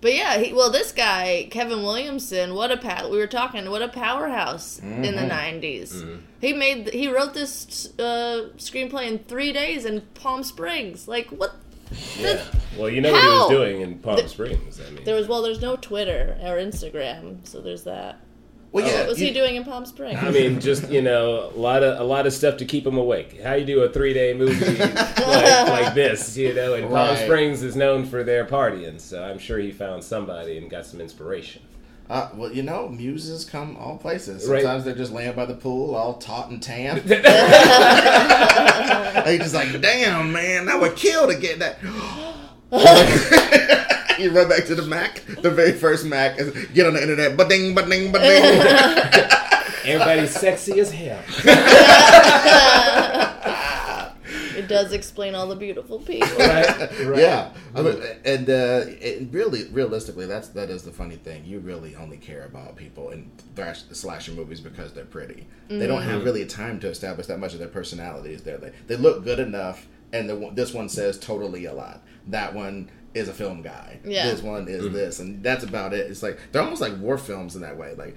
but 0.02 0.14
yeah, 0.14 0.38
he, 0.38 0.54
well, 0.54 0.70
this 0.72 0.92
guy 0.92 1.48
Kevin 1.52 1.80
Williamson, 1.84 2.54
what 2.54 2.72
a 2.72 2.78
pow- 2.78 3.10
we 3.10 3.18
were 3.18 3.28
talking, 3.28 3.70
what 3.70 3.82
a 3.82 3.88
powerhouse 3.90 4.80
in 4.80 5.02
the 5.02 5.08
Mm-hmm. 5.10 5.60
90s. 5.66 6.20
He 6.40 6.54
made, 6.54 6.90
he 6.94 7.08
wrote 7.12 7.34
this 7.34 7.90
uh, 8.00 8.50
screenplay 8.58 9.08
in 9.08 9.20
three 9.20 9.52
days 9.52 9.86
in 9.86 10.02
Palm 10.14 10.44
Springs. 10.44 11.08
Like 11.08 11.28
what? 11.30 11.56
Yeah. 12.18 12.44
Well, 12.78 12.90
you 12.90 13.02
know 13.02 13.12
what 13.12 13.22
he 13.22 13.28
was 13.28 13.50
doing 13.50 13.82
in 13.82 13.98
Palm 14.00 14.26
Springs. 14.28 14.80
I 14.80 14.90
mean, 14.92 15.04
There 15.04 15.16
was 15.16 15.28
well, 15.28 15.42
there's 15.42 15.60
no 15.62 15.76
Twitter 15.76 16.38
or 16.44 16.58
Instagram, 16.58 17.46
so 17.48 17.60
there's 17.60 17.84
that. 17.84 18.20
Well, 18.72 18.86
yeah. 18.86 19.00
What 19.00 19.08
was 19.10 19.20
you- 19.20 19.28
he 19.28 19.34
doing 19.34 19.56
in 19.56 19.64
Palm 19.64 19.86
Springs? 19.86 20.20
I 20.22 20.30
mean, 20.30 20.60
just 20.60 20.90
you 20.92 21.02
know, 21.02 21.50
a 21.56 21.58
lot 21.58 21.82
of 21.84 22.00
a 22.00 22.04
lot 22.04 22.28
of 22.28 22.34
stuff 22.34 22.58
to 22.58 22.66
keep 22.66 22.86
him 22.86 22.98
awake. 22.98 23.42
How 23.42 23.54
you 23.56 23.66
do 23.66 23.82
a 23.82 23.90
three 23.90 24.14
day 24.14 24.34
movie 24.34 24.76
like, 24.80 25.18
like 25.68 25.94
this, 25.96 26.38
you 26.38 26.54
know? 26.54 26.76
And 26.76 26.84
Palm 26.90 27.10
Right. 27.10 27.18
Springs 27.18 27.64
is 27.64 27.76
known 27.76 28.06
for 28.06 28.24
their 28.24 28.46
partying, 28.46 29.00
so 29.02 29.24
I'm 29.24 29.40
sure 29.40 29.58
he 29.58 29.72
found 29.72 30.04
somebody 30.04 30.58
and 30.60 30.70
got 30.70 30.86
some 30.86 31.02
inspiration. 31.02 31.64
Uh, 32.10 32.30
well, 32.34 32.52
you 32.52 32.64
know, 32.64 32.90
muses 32.90 33.46
come 33.46 33.78
all 33.78 33.96
places. 33.98 34.48
Right. 34.48 34.64
Sometimes 34.64 34.84
they're 34.84 34.96
just 34.96 35.12
laying 35.12 35.34
by 35.36 35.46
the 35.46 35.54
pool, 35.54 35.94
all 35.94 36.16
taut 36.16 36.50
and 36.50 36.60
tan. 36.62 36.98
and 37.10 37.10
you 39.32 39.38
just 39.40 39.54
like, 39.54 39.80
damn, 39.80 40.32
man, 40.32 40.70
I 40.70 40.76
would 40.76 40.96
kill 40.96 41.28
to 41.28 41.36
get 41.36 41.60
that. 41.60 41.78
you 44.20 44.32
run 44.32 44.50
back 44.50 44.66
to 44.66 44.76
the 44.76 44.84
Mac, 44.84 45.22
the 45.42 45.50
very 45.52 45.72
first 45.74 46.06
Mac, 46.06 46.40
and 46.40 46.54
get 46.74 46.86
on 46.86 46.94
the 46.94 47.02
internet, 47.02 47.36
ba 47.38 47.48
ding, 47.48 47.74
ba 47.76 47.88
ding, 47.90 48.12
ba 48.12 48.20
ding. 48.20 48.44
Everybody's 49.86 50.32
sexy 50.32 50.80
as 50.80 50.92
hell. 50.92 51.22
it 54.56 54.68
does 54.68 54.92
explain 54.94 55.36
all 55.36 55.48
the 55.48 55.56
beautiful 55.56 56.00
people. 56.00 56.28
Right? 56.38 56.80
right. 57.06 57.20
Yeah, 57.20 57.52
I 57.74 57.82
mean, 57.82 58.02
and 58.26 58.50
uh, 58.50 58.84
it 58.88 59.28
really, 59.32 59.66
realistically, 59.70 60.26
that's 60.26 60.50
that 60.50 60.70
is 60.70 60.84
the 60.84 60.92
funny 60.92 61.16
thing. 61.16 61.46
You 61.46 61.60
really 61.60 61.96
only 61.96 62.18
care 62.18 62.46
about 62.46 62.76
people 62.76 63.10
in 63.12 63.32
thrash, 63.56 63.84
slasher 63.92 64.32
movies 64.34 64.60
because 64.60 64.94
they're 64.94 65.06
pretty. 65.06 65.48
They 65.70 65.88
don't 65.88 66.00
Mm-hmm. 66.02 66.10
have 66.12 66.24
really 66.24 66.46
time 66.46 66.80
to 66.82 66.88
establish 66.90 67.28
that 67.28 67.40
much 67.40 67.54
of 67.54 67.60
their 67.60 67.68
personalities. 67.68 68.42
There, 68.44 68.58
they 68.58 68.72
they 68.88 68.96
look 68.96 69.24
good 69.24 69.40
enough, 69.40 69.88
and 70.14 70.30
the, 70.30 70.52
this 70.54 70.74
one 70.74 70.90
says 70.90 71.18
totally 71.20 71.66
a 71.66 71.74
lot. 71.74 72.02
That 72.28 72.54
one 72.54 72.90
is 73.14 73.28
a 73.28 73.34
film 73.34 73.62
guy. 73.64 74.00
Yeah. 74.06 74.30
This 74.30 74.42
one 74.44 74.68
is 74.68 74.92
this, 74.94 75.20
and 75.20 75.44
that's 75.44 75.64
about 75.64 75.94
it. 75.94 76.12
It's 76.12 76.22
like 76.22 76.38
they're 76.52 76.62
almost 76.62 76.82
like 76.82 76.98
war 77.00 77.18
films 77.18 77.56
in 77.56 77.62
that 77.62 77.78
way. 77.78 77.96
Like 77.96 78.16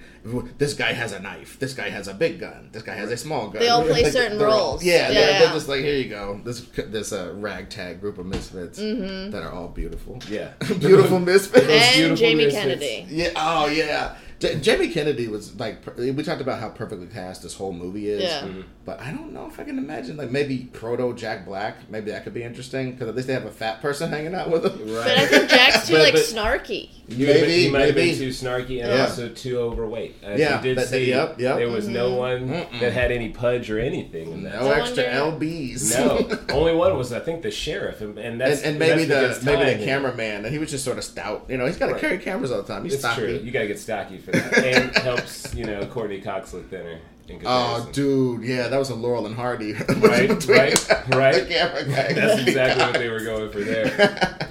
this 0.57 0.73
guy 0.73 0.93
has 0.93 1.11
a 1.13 1.19
knife. 1.19 1.57
This 1.59 1.73
guy 1.73 1.89
has 1.89 2.07
a 2.07 2.13
big 2.13 2.39
gun. 2.39 2.69
This 2.71 2.83
guy 2.83 2.93
has 2.93 3.11
a 3.11 3.17
small 3.17 3.49
gun. 3.49 3.61
They 3.61 3.69
all 3.69 3.83
play 3.83 4.03
Like, 4.03 4.11
certain 4.11 4.37
they're 4.37 4.47
all- 4.47 4.71
roles. 4.73 4.83
yeah, 4.83 5.07
Yeah, 5.07 5.13
they're, 5.13 5.31
yeah. 5.31 5.39
they're 5.39 5.53
just 5.53 5.67
like 5.67 5.81
here 5.81 5.95
you 5.97 6.09
go. 6.09 6.39
This 6.43 6.61
this 6.61 7.11
uh, 7.11 7.33
ragtag 7.35 8.01
group 8.01 8.17
of 8.19 8.25
misfits 8.27 8.77
that 8.77 9.41
are 9.43 9.51
all 9.51 9.67
beautiful. 9.69 10.19
Yeah. 10.29 10.51
beautiful 10.79 11.19
misfits. 11.19 11.65
and 11.67 11.93
beautiful 11.95 12.15
Jamie 12.15 12.45
misfits. 12.45 12.63
Kennedy. 12.63 13.05
Yeah. 13.09 13.29
Oh, 13.35 13.65
yeah. 13.67 14.15
J- 14.43 14.59
Jamie 14.59 14.89
Kennedy 14.89 15.27
was 15.27 15.57
like 15.59 15.81
per- 15.81 15.93
we 15.97 16.21
talked 16.23 16.41
about 16.41 16.59
how 16.59 16.69
perfectly 16.69 17.07
cast 17.07 17.43
this 17.43 17.55
whole 17.55 17.71
movie 17.73 18.09
is. 18.09 18.23
Yeah. 18.23 18.41
Mm-hmm. 18.41 18.61
But 18.85 18.99
I 18.99 19.11
don't 19.11 19.31
know 19.31 19.47
if 19.47 19.57
I 19.59 19.63
can 19.63 19.77
imagine 19.77 20.17
like 20.17 20.29
maybe 20.29 20.69
proto 20.73 21.13
Jack 21.13 21.45
Black. 21.45 21.89
Maybe 21.89 22.11
that 22.11 22.23
could 22.25 22.33
be 22.33 22.43
interesting 22.43 22.91
because 22.91 23.07
at 23.07 23.15
least 23.15 23.27
they 23.27 23.33
have 23.33 23.45
a 23.45 23.51
fat 23.51 23.81
person 23.81 24.09
hanging 24.09 24.35
out 24.35 24.49
with 24.51 24.63
them. 24.63 24.77
Right. 24.93 25.05
But 25.05 25.17
I 25.17 25.25
think 25.27 25.49
Jack's 25.49 25.87
too 25.87 25.93
But- 25.93 26.01
like 26.03 26.13
but- 26.13 26.21
snarky. 26.23 26.89
You 27.05 27.27
maybe, 27.27 27.41
Maybe, 27.41 27.53
he 27.65 27.69
might 27.69 27.85
have 27.87 27.95
been 27.95 28.15
too 28.15 28.29
snarky 28.29 28.81
and 28.81 28.89
Yeah. 28.93 29.01
also 29.01 29.27
too 29.27 29.59
overweight. 29.59 30.15
As 30.23 30.39
Yeah, 30.39 30.55
you 30.57 30.63
did 30.63 30.77
that- 30.77 30.81
that- 30.83 30.87
see, 30.87 31.09
yep, 31.09 31.37
yep. 31.37 31.57
there 31.57 31.67
was 31.69 31.85
no 31.85 32.15
one 32.15 32.47
Mm-mm. 32.47 32.79
that 32.79 32.93
had 32.93 33.11
any 33.11 33.27
pudge 33.29 33.69
or 33.69 33.77
anything 33.77 34.31
in 34.31 34.43
that. 34.43 34.61
No 34.61 34.69
I 34.71 34.79
extra 34.79 35.03
wonder- 35.03 35.45
lbs. 35.45 35.97
No, 35.97 36.39
only 36.55 36.73
one 36.73 36.97
was 36.97 37.11
I 37.11 37.19
think 37.19 37.41
the 37.41 37.51
sheriff, 37.51 37.99
and, 37.99 38.17
and 38.17 38.25
And, 38.27 38.41
that's 38.41 38.61
and 38.61 38.79
maybe 38.79 39.03
that's 39.03 39.39
the 39.39 39.45
maybe 39.45 39.77
the 39.77 39.85
cameraman, 39.85 40.45
and 40.45 40.53
he 40.53 40.59
was 40.59 40.71
just 40.71 40.85
sort 40.85 40.97
of 40.97 41.03
stout. 41.03 41.45
You 41.49 41.57
know, 41.57 41.65
he's 41.65 41.75
got 41.77 41.87
to 41.87 41.91
Right. 41.93 42.01
carry 42.01 42.17
cameras 42.19 42.51
all 42.51 42.61
the 42.61 42.67
time. 42.73 42.83
He's 42.85 42.93
It's 42.93 43.03
stocky. 43.03 43.21
true. 43.21 43.41
You 43.43 43.51
gotta 43.51 43.67
get 43.67 43.79
stocky 43.79 44.17
for 44.17 44.31
that, 44.31 44.32
and 44.33 44.95
helps 44.97 45.53
you 45.53 45.65
know 45.65 45.85
Courteney 45.87 46.21
Cox 46.21 46.53
look 46.53 46.69
thinner. 46.69 46.99
Oh, 47.45 47.89
dude, 47.93 48.43
yeah, 48.43 48.67
that 48.67 48.77
was 48.77 48.89
a 48.89 48.95
Laurel 48.95 49.25
and 49.25 49.35
Hardy. 49.35 49.73
Right, 49.97 50.45
right, 50.45 50.89
right. 51.09 51.35
The 51.47 51.47
camera 51.49 51.83
guy. 51.85 52.13
That's 52.13 52.41
exactly 52.41 52.83
what 52.83 52.93
they 52.95 53.07
were 53.09 53.23
going 53.23 53.49
for 53.51 53.61
there. 53.61 54.37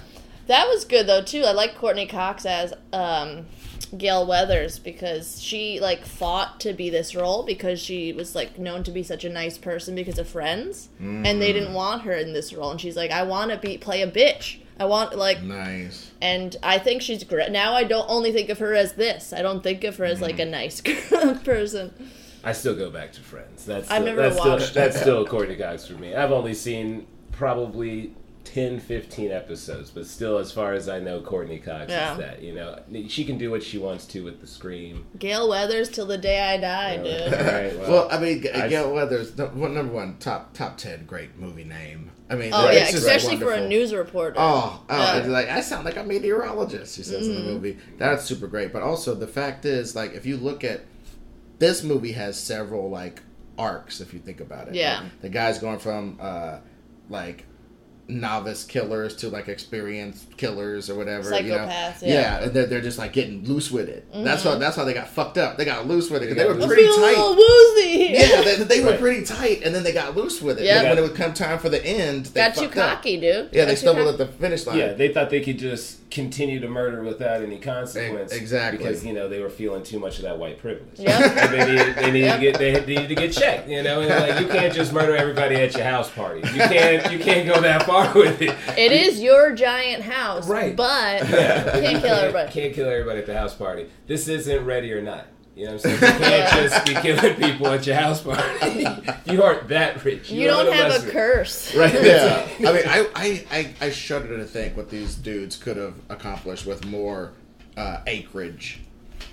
That 0.49 0.67
was 0.69 0.85
good 0.85 1.07
though 1.07 1.23
too. 1.23 1.45
I 1.45 1.53
like 1.53 1.77
Courteney 1.77 2.07
Cox 2.07 2.45
as 2.45 2.75
um, 2.93 3.47
Gale 3.97 4.27
Weathers 4.27 4.79
because 4.79 5.41
she 5.41 5.79
like 5.81 6.05
fought 6.05 6.59
to 6.61 6.73
be 6.73 6.91
this 6.91 7.15
role 7.15 7.45
because 7.45 7.81
she 7.81 8.13
was 8.13 8.35
like 8.35 8.59
known 8.59 8.83
to 8.85 8.91
be 8.91 9.03
such 9.05 9.25
a 9.25 9.31
nice 9.31 9.57
person 9.57 9.95
because 9.95 10.19
of 10.19 10.29
Friends, 10.29 10.89
and 10.99 11.25
they 11.25 11.51
Mm. 11.51 11.55
didn't 11.55 11.75
want 11.75 12.03
her 12.03 12.13
in 12.13 12.33
this 12.33 12.53
role, 12.53 12.71
and 12.73 12.81
she's 12.81 12.97
like, 12.97 13.13
I 13.13 13.23
want 13.23 13.51
to 13.53 13.57
be 13.57 13.79
play 13.79 14.03
a 14.03 14.11
bitch. 14.11 14.59
I 14.79 14.87
want 14.87 15.17
like, 15.17 15.43
Nice. 15.43 16.11
and 16.21 16.57
I 16.63 16.79
think 16.79 17.03
she's 17.03 17.25
great. 17.25 17.51
Now 17.53 17.75
I 17.75 17.85
don't 17.85 18.09
only 18.09 18.33
think 18.33 18.49
of 18.49 18.59
her 18.59 18.75
as 18.75 18.95
this. 18.95 19.33
I 19.33 19.43
don't 19.43 19.63
think 19.63 19.85
of 19.85 19.97
her 19.97 20.05
as 20.05 20.21
like 20.21 20.39
a 20.39 20.43
mm-hmm. 20.43 20.51
nice 20.51 20.81
person. 21.45 21.93
I 22.45 22.53
still 22.53 22.75
go 22.75 22.91
back 22.91 23.13
to 23.13 23.21
Friends. 23.21 23.65
That's 23.65 23.91
I've 23.91 24.03
still, 24.03 24.05
never 24.05 24.23
that's 24.23 24.37
watched 24.37 24.67
Still, 24.69 24.83
that's 24.83 25.01
still 25.01 25.27
Courteney 25.27 25.57
Cox 25.57 25.87
for 25.87 25.95
me. 25.95 26.15
I've 26.15 26.33
only 26.33 26.55
seen 26.55 27.07
probably 27.31 28.15
10, 28.53 28.81
15 28.81 29.31
episodes, 29.33 29.91
but 29.91 30.07
still, 30.07 30.37
as 30.37 30.53
far 30.53 30.75
as 30.75 30.87
I 30.89 30.99
know, 31.01 31.23
Courteney 31.23 31.59
Cox 31.59 31.87
Yeah. 31.91 32.13
is 32.13 32.19
that. 32.19 32.43
You 32.43 32.55
know, 32.55 32.79
she 33.09 33.25
can 33.25 33.39
do 33.39 33.51
what 33.51 33.63
she 33.63 33.79
wants 33.79 34.05
to 34.09 34.23
with 34.25 34.41
the 34.43 34.47
scream. 34.47 35.07
Gale 35.19 35.49
Weathers 35.49 35.89
till 35.89 36.05
the 36.05 36.19
day 36.19 36.39
I 36.39 36.59
die, 36.59 36.97
dude. 36.99 37.33
Right, 37.33 37.89
Well, 37.89 38.09
I 38.11 38.19
mean, 38.19 38.43
G- 38.43 38.51
I- 38.51 38.69
Gale 38.69 38.93
Weathers, 38.93 39.37
number 39.39 39.85
one 39.85 40.17
top 40.19 40.53
top 40.53 40.77
ten 40.77 41.07
great 41.07 41.39
movie 41.39 41.65
name. 41.65 42.11
I 42.29 42.35
mean, 42.35 42.51
Oh 42.53 42.71
yeah, 42.71 42.89
especially 42.89 43.37
for 43.39 43.53
a 43.53 43.67
news 43.67 43.95
reporter. 43.95 44.37
Oh, 44.39 44.83
oh 44.89 44.97
Yeah. 45.19 45.27
like 45.29 45.49
I 45.49 45.61
sound 45.63 45.87
like 45.87 45.97
a 45.97 46.05
meteorologist. 46.05 46.97
She 46.97 47.03
says 47.05 47.27
in 47.27 47.35
Mm-hmm. 47.35 47.47
the 47.47 47.53
movie. 47.55 47.79
That's 47.99 48.25
super 48.25 48.47
great. 48.49 48.73
But 48.73 48.83
also 48.83 49.15
the 49.15 49.27
fact 49.27 49.65
is, 49.65 49.97
like, 49.97 50.13
if 50.15 50.27
you 50.27 50.37
look 50.37 50.63
at 50.63 50.83
this 51.59 51.83
movie, 51.83 52.13
has 52.13 52.39
several 52.39 52.91
like 52.91 53.23
arcs. 53.59 54.01
If 54.03 54.13
you 54.13 54.21
think 54.21 54.41
about 54.41 54.69
it, 54.69 54.75
Yeah. 54.75 55.01
Like, 55.01 55.21
the 55.23 55.29
guy's 55.31 55.59
going 55.59 55.79
from 55.79 56.19
uh, 56.21 56.59
like 57.09 57.45
novice 58.09 58.65
killers 58.65 59.17
to 59.17 59.29
like 59.29 59.49
experienced 59.49 60.37
killers 60.37 60.91
or 60.91 60.95
whatever. 60.95 61.35
you 61.41 61.51
know? 61.51 61.59
Psychopaths, 61.59 62.03
yeah. 62.03 62.43
and 62.43 62.53
they're, 62.53 62.67
they're 62.67 62.81
just 62.81 62.99
like 62.99 63.13
getting 63.13 63.45
loose 63.45 63.71
with 63.71 63.89
it. 63.89 64.07
That's 64.13 64.45
why 64.45 64.53
mm-hmm. 64.53 64.61
that's 64.61 64.77
why 64.77 64.85
they 64.85 64.93
got 64.95 65.09
fucked 65.09 65.39
up. 65.39 65.57
They 65.57 65.65
got 65.65 65.87
loose 65.87 66.11
with 66.11 66.23
it 66.23 66.27
because 66.27 66.37
They 66.37 66.43
they 66.53 66.59
were 66.61 66.67
pretty 66.67 66.83
feel 66.83 66.95
a 66.95 67.01
little 67.01 67.35
tight. 67.35 67.39
woozy. 67.39 68.09
Yeah, 68.13 68.43
they, 68.43 68.57
they 68.65 68.85
were 68.85 68.97
pretty 68.99 69.25
tight, 69.25 69.63
and 69.65 69.75
then 69.75 69.83
they 69.83 69.93
got 69.93 70.17
loose 70.17 70.43
with 70.43 70.59
it. 70.59 70.65
Yeah. 70.65 70.83
But 70.83 70.89
when 70.91 70.99
it 70.99 71.03
would 71.03 71.15
come 71.15 71.33
time 71.33 71.59
for 71.59 71.69
the 71.69 71.85
end, 71.85 72.27
they 72.27 72.41
Got 72.41 72.55
too 72.55 72.63
fucked 72.63 72.77
up. 72.79 72.97
cocky, 72.99 73.21
dude. 73.21 73.51
Yeah, 73.53 73.63
Got 73.63 73.67
they 73.67 73.75
too 73.75 73.77
stumbled 73.77 74.07
cocky. 74.07 74.23
at 74.23 74.31
the 74.31 74.39
finish 74.39 74.67
line. 74.67 74.79
Yeah, 74.79 74.93
they 74.93 75.13
thought 75.13 75.31
they 75.31 75.41
could 75.41 75.59
just 75.59 76.02
continue 76.13 76.61
to 76.61 76.69
murder 76.69 77.03
without 77.03 77.43
any 77.43 77.59
consequence. 77.59 78.33
Exactly. 78.33 78.79
Because 78.79 79.05
you 79.05 79.13
know 79.13 79.29
they 79.29 79.41
were 79.41 79.49
feeling 79.49 79.83
too 79.83 79.99
much 79.99 80.19
of 80.19 80.23
that 80.25 80.39
white 80.39 80.59
privilege. 80.59 80.99
Yep. 80.99 81.37
And 81.37 81.53
they 81.53 81.67
needed, 81.67 81.97
they 81.97 82.11
needed 82.13 82.27
Yep. 82.27 82.37
to 82.37 82.41
get 82.43 82.59
they 82.59 82.73
needed 82.95 83.09
to 83.09 83.15
get 83.15 83.33
checked. 83.33 83.69
You 83.69 83.83
know, 83.83 84.01
and 84.03 84.09
like 84.11 84.41
you 84.41 84.47
can't 84.49 84.73
just 84.75 84.93
murder 84.93 85.17
everybody 85.17 85.57
at 85.57 85.75
your 85.75 85.85
house 85.85 86.11
party. 86.11 86.41
You 86.41 86.59
can't 86.61 87.11
you 87.13 87.19
can't 87.19 87.47
go 87.49 87.61
that 87.61 87.85
far 87.85 88.13
with 88.15 88.41
it. 88.43 88.55
It 88.79 88.93
is 88.93 89.21
your 89.21 89.55
giant 89.55 90.03
house, 90.03 90.49
Right. 90.49 90.77
but 90.77 91.29
Yeah. 91.29 91.77
you 91.77 91.83
can't 91.83 92.03
kill 92.03 92.15
everybody. 92.17 92.53
Can't 92.53 92.75
kill 92.75 92.89
everybody 92.89 93.19
at 93.21 93.27
the 93.27 93.37
house 93.37 93.55
party. 93.55 93.87
This 94.07 94.29
isn't 94.29 94.65
ready 94.65 94.93
or 94.93 95.01
not. 95.03 95.27
You 95.55 95.67
know 95.67 95.73
what 95.75 95.87
I'm 95.87 95.99
saying? 95.99 96.13
You 96.13 96.19
can't 96.19 96.53
just 96.73 96.87
be 96.87 96.95
killing 96.95 97.35
people 97.37 97.67
at 97.69 97.87
your 97.87 97.97
house 97.97 98.23
party. 98.23 98.87
you 99.33 99.43
aren't 99.43 99.69
that 99.69 100.03
rich. 100.05 100.31
You 100.31 100.49
are 100.49 100.65
don't 100.65 100.73
have 100.73 100.89
lesser. 100.91 101.09
a 101.09 101.13
curse. 101.13 101.75
Right. 101.77 101.93
yeah. 102.03 102.49
I 102.59 102.73
mean, 102.73 102.83
I, 102.87 103.07
I, 103.15 103.45
I, 103.51 103.75
I 103.87 103.91
shudder 103.91 104.37
to 104.39 104.45
think 104.45 104.77
what 104.77 104.89
these 104.89 105.15
dudes 105.15 105.57
could 105.57 105.77
have 105.77 105.95
accomplished 106.09 106.65
with 106.65 106.87
more 106.87 107.33
uh, 107.77 107.99
acreage. 108.07 108.81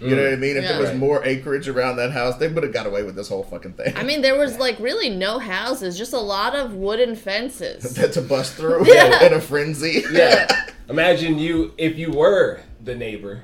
You 0.01 0.15
know 0.15 0.23
what 0.23 0.33
I 0.33 0.35
mean? 0.37 0.55
If 0.57 0.63
Yeah. 0.63 0.73
there 0.73 0.79
was 0.81 0.89
Right. 0.89 0.97
more 0.97 1.23
acreage 1.25 1.67
around 1.67 1.95
that 1.97 2.11
house, 2.11 2.37
they 2.37 2.47
would 2.47 2.63
have 2.63 2.73
got 2.73 2.85
away 2.85 3.03
with 3.03 3.15
this 3.15 3.27
whole 3.27 3.43
fucking 3.43 3.73
thing. 3.73 3.93
I 3.97 4.03
mean, 4.03 4.21
there 4.21 4.37
was 4.37 4.57
like 4.57 4.79
really 4.79 5.09
no 5.09 5.39
houses, 5.39 5.97
just 5.97 6.13
a 6.13 6.19
lot 6.19 6.53
of 6.55 6.73
wooden 6.75 7.15
fences. 7.15 7.93
to 8.13 8.21
bust 8.21 8.55
through 8.55 8.85
Yeah. 8.93 9.23
in 9.25 9.33
a 9.33 9.41
frenzy. 9.41 10.03
Yeah. 10.11 10.47
Imagine 10.89 11.37
you 11.39 11.73
if 11.77 11.97
you 11.97 12.11
were 12.11 12.59
the 12.83 12.95
neighbor 12.95 13.41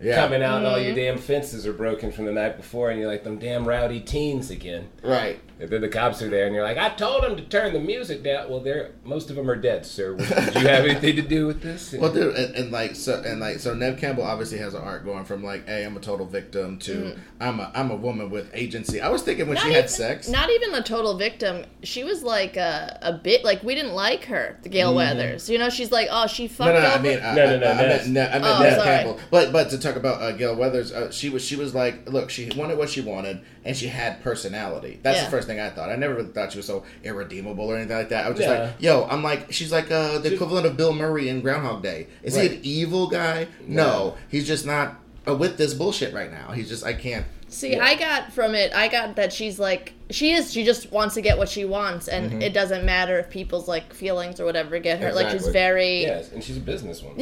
Yeah. 0.00 0.14
coming 0.16 0.42
out 0.42 0.58
and 0.58 0.66
all 0.66 0.76
Mm-hmm. 0.76 0.86
your 0.86 0.94
damn 0.94 1.18
fences 1.18 1.66
are 1.66 1.72
broken 1.72 2.12
from 2.12 2.26
the 2.26 2.32
night 2.32 2.56
before 2.56 2.90
and 2.90 3.00
you're 3.00 3.08
like 3.10 3.24
them 3.24 3.38
damn 3.38 3.66
rowdy 3.66 4.00
teens 4.00 4.50
again. 4.50 4.88
Right. 5.02 5.40
And 5.60 5.68
then 5.70 5.80
the 5.80 5.88
cops 5.88 6.22
are 6.22 6.28
there 6.30 6.46
and 6.46 6.54
you're 6.54 6.62
like, 6.62 6.78
I 6.78 6.90
told 6.90 7.24
them 7.24 7.34
to 7.36 7.42
turn 7.42 7.72
the 7.72 7.80
music 7.80 8.22
down. 8.22 8.48
Well, 8.48 8.60
they're 8.60 8.92
most 9.04 9.28
of 9.28 9.34
them 9.34 9.50
are 9.50 9.56
dead, 9.56 9.84
sir. 9.84 10.14
Did 10.16 10.28
you 10.54 10.68
have 10.68 10.84
anything 10.86 11.16
to 11.16 11.22
do 11.22 11.48
with 11.48 11.62
this? 11.62 11.92
Well, 11.98 12.12
dude, 12.12 12.36
and, 12.36 12.54
and 12.54 12.70
like 12.70 12.94
so, 12.94 13.20
and 13.26 13.40
like 13.40 13.58
so, 13.58 13.74
Neve 13.74 13.98
Campbell 13.98 14.22
obviously 14.22 14.58
has 14.58 14.74
an 14.74 14.82
arc 14.82 15.04
going 15.04 15.24
from 15.24 15.42
like, 15.42 15.66
"Hey, 15.66 15.84
I'm 15.84 15.96
a 15.96 16.00
total 16.00 16.26
victim" 16.26 16.78
to 16.80 17.16
"I'm 17.40 17.58
a 17.58 17.72
I'm 17.74 17.90
a 17.90 17.96
woman 17.96 18.30
with 18.30 18.50
agency." 18.54 19.00
I 19.00 19.08
was 19.08 19.22
thinking 19.22 19.46
when 19.48 19.56
Not 19.56 19.64
she 19.66 19.72
had 19.72 19.90
sex, 19.90 20.28
Not 20.28 20.48
even 20.48 20.72
a 20.76 20.82
total 20.84 21.18
victim. 21.18 21.64
She 21.82 22.04
was 22.04 22.22
like 22.22 22.56
a, 22.56 22.96
a 23.02 23.14
bit 23.14 23.42
like 23.42 23.60
we 23.64 23.74
didn't 23.74 23.94
like 23.94 24.26
her, 24.26 24.60
the 24.62 24.68
Gale 24.68 24.94
Weathers. 24.94 25.50
You 25.50 25.58
know, 25.58 25.70
she's 25.70 25.90
like, 25.90 26.06
oh, 26.08 26.28
she 26.28 26.46
fucked 26.46 26.70
Mm-hmm. 26.70 26.82
No, 26.82 26.88
no, 26.88 26.94
over. 26.94 26.98
I 26.98 27.02
mean, 27.02 27.20
I, 27.24 27.34
No, 27.34 27.46
no, 27.46 27.58
no, 27.58 27.66
I, 27.66 27.70
I, 27.70 27.74
Nez. 27.88 28.08
meant, 28.08 28.10
Ne- 28.10 28.20
I 28.28 28.38
meant 28.38 28.44
Oh, 28.44 28.62
Ned 28.62 28.74
sorry. 28.78 28.86
Campbell. 28.86 29.20
But 29.32 29.52
but 29.52 29.70
to 29.70 29.78
talk 29.88 29.96
about 29.96 30.20
uh, 30.22 30.32
Gale 30.32 30.54
Weathers, 30.54 30.92
uh, 30.92 31.10
she 31.10 31.28
was 31.30 31.44
she 31.44 31.56
was 31.56 31.74
like, 31.74 32.08
look, 32.08 32.30
she 32.30 32.50
wanted 32.56 32.78
what 32.78 32.88
she 32.90 33.00
wanted, 33.00 33.40
and 33.64 33.76
she 33.76 33.86
had 33.88 34.22
personality. 34.22 34.98
That's 35.02 35.18
Yeah. 35.18 35.24
the 35.24 35.30
first 35.30 35.46
thing 35.48 35.60
I 35.60 35.70
thought. 35.70 35.90
I 35.90 35.96
never 35.96 36.14
really 36.14 36.28
thought 36.28 36.52
she 36.52 36.58
was 36.58 36.66
so 36.66 36.84
irredeemable 37.04 37.64
or 37.66 37.76
anything 37.76 37.96
like 37.96 38.08
that. 38.10 38.26
I 38.26 38.28
was 38.28 38.38
just 38.38 38.48
Yeah. 38.50 38.62
like, 38.64 38.72
yo, 38.78 39.06
I'm 39.10 39.22
like, 39.22 39.52
she's 39.52 39.72
like 39.72 39.90
uh, 39.90 40.18
the 40.18 40.34
equivalent 40.34 40.66
of 40.66 40.76
Bill 40.76 40.92
Murray 40.92 41.28
in 41.28 41.40
Groundhog 41.40 41.82
Day. 41.82 42.06
Is 42.22 42.34
he 42.36 42.46
an 42.46 42.60
evil 42.62 43.08
guy? 43.08 43.48
No, 43.66 44.16
he's 44.28 44.46
just 44.46 44.66
not 44.66 44.98
uh, 45.26 45.34
with 45.34 45.56
this 45.58 45.74
bullshit 45.74 46.14
right 46.14 46.30
now. 46.30 46.52
He's 46.52 46.68
just 46.68 46.84
I 46.84 46.92
can't. 46.92 47.26
See, 47.50 47.72
Yeah. 47.72 47.84
I 47.84 47.94
got 47.96 48.32
from 48.32 48.54
it, 48.54 48.72
I 48.74 48.88
got 48.88 49.16
that 49.16 49.32
she's 49.32 49.58
like, 49.58 49.94
she 50.10 50.32
is, 50.32 50.52
she 50.52 50.64
just 50.64 50.90
wants 50.92 51.14
to 51.14 51.20
get 51.22 51.36
what 51.38 51.48
she 51.48 51.64
wants, 51.64 52.08
and 52.08 52.30
Mm-hmm. 52.30 52.42
it 52.42 52.52
doesn't 52.54 52.84
matter 52.84 53.18
if 53.18 53.30
people's 53.30 53.66
like 53.68 53.92
feelings 53.94 54.38
or 54.40 54.44
whatever 54.44 54.78
get 54.78 55.00
her. 55.00 55.12
Like 55.12 55.30
she's 55.30 55.48
very. 55.48 56.02
Yes, 56.02 56.30
and 56.32 56.42
she's 56.44 56.56
a 56.56 56.60
businesswoman. 56.60 57.14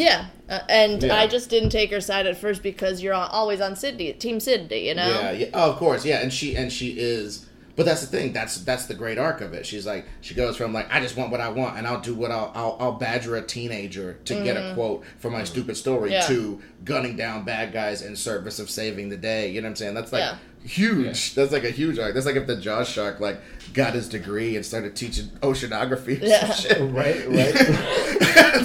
Uh, 0.49 0.61
and 0.69 1.03
Yeah. 1.03 1.17
I 1.17 1.27
just 1.27 1.49
didn't 1.51 1.71
take 1.71 1.91
her 1.91 2.01
side 2.01 2.27
at 2.27 2.37
first 2.37 2.63
because 2.63 3.03
you're 3.03 3.15
always 3.15 3.61
on 3.61 3.77
Sidney, 3.77 4.13
Team 4.15 4.39
Sidney, 4.41 4.89
you 4.89 4.95
know. 4.95 5.09
Yeah, 5.09 5.31
yeah. 5.33 5.47
Oh, 5.55 5.71
of 5.71 5.77
course, 5.77 6.05
yeah. 6.05 6.21
And 6.21 6.33
she 6.33 6.57
and 6.57 6.73
she 6.73 6.91
is. 6.99 7.47
But 7.77 7.85
that's 7.85 8.01
the 8.01 8.07
thing. 8.07 8.33
That's 8.33 8.57
that's 8.65 8.87
the 8.87 8.95
great 8.95 9.19
arc 9.19 9.43
of 9.43 9.53
it. 9.53 9.67
She's 9.67 9.85
like 9.87 10.07
she 10.23 10.35
goes 10.35 10.57
from 10.57 10.73
like 10.73 10.87
I 10.91 10.99
just 11.01 11.15
want 11.17 11.31
what 11.31 11.43
I 11.43 11.51
want 11.51 11.77
and 11.77 11.87
I'll 11.87 12.01
do 12.01 12.15
what 12.15 12.31
I'll 12.31 12.51
I'll, 12.55 12.77
I'll 12.81 12.93
badger 12.93 13.37
a 13.37 13.43
teenager 13.43 14.15
to 14.25 14.43
get 14.43 14.57
a 14.57 14.73
quote 14.75 15.05
for 15.19 15.31
my 15.31 15.45
stupid 15.45 15.77
story 15.77 16.11
Mm-hmm. 16.11 16.13
Yeah. 16.13 16.27
to 16.39 16.63
gunning 16.85 17.17
down 17.17 17.45
bad 17.45 17.73
guys 17.75 18.01
in 18.01 18.17
service 18.17 18.59
of 18.59 18.71
saving 18.71 19.11
the 19.11 19.17
day. 19.19 19.51
You 19.51 19.61
know 19.61 19.67
what 19.67 19.71
I'm 19.73 19.77
saying? 19.77 19.95
That's 19.95 20.11
like 20.11 20.21
Yeah. 20.21 20.39
huge. 20.67 21.35
That's 21.35 21.53
like 21.53 21.65
a 21.65 21.71
huge 21.71 21.99
arc. 21.99 22.15
That's 22.15 22.25
like 22.25 22.37
if 22.37 22.47
the 22.47 22.57
Jaws 22.57 22.89
shark 22.89 23.21
like 23.21 23.41
got 23.75 23.93
his 23.93 24.09
degree 24.09 24.57
and 24.57 24.65
started 24.65 24.97
teaching 24.97 25.27
oceanography. 25.43 26.23
Or 26.23 26.25
Yeah. 26.27 26.51
some 26.51 26.71
shit. 26.71 26.81
Right, 26.91 27.29
right. 27.29 27.55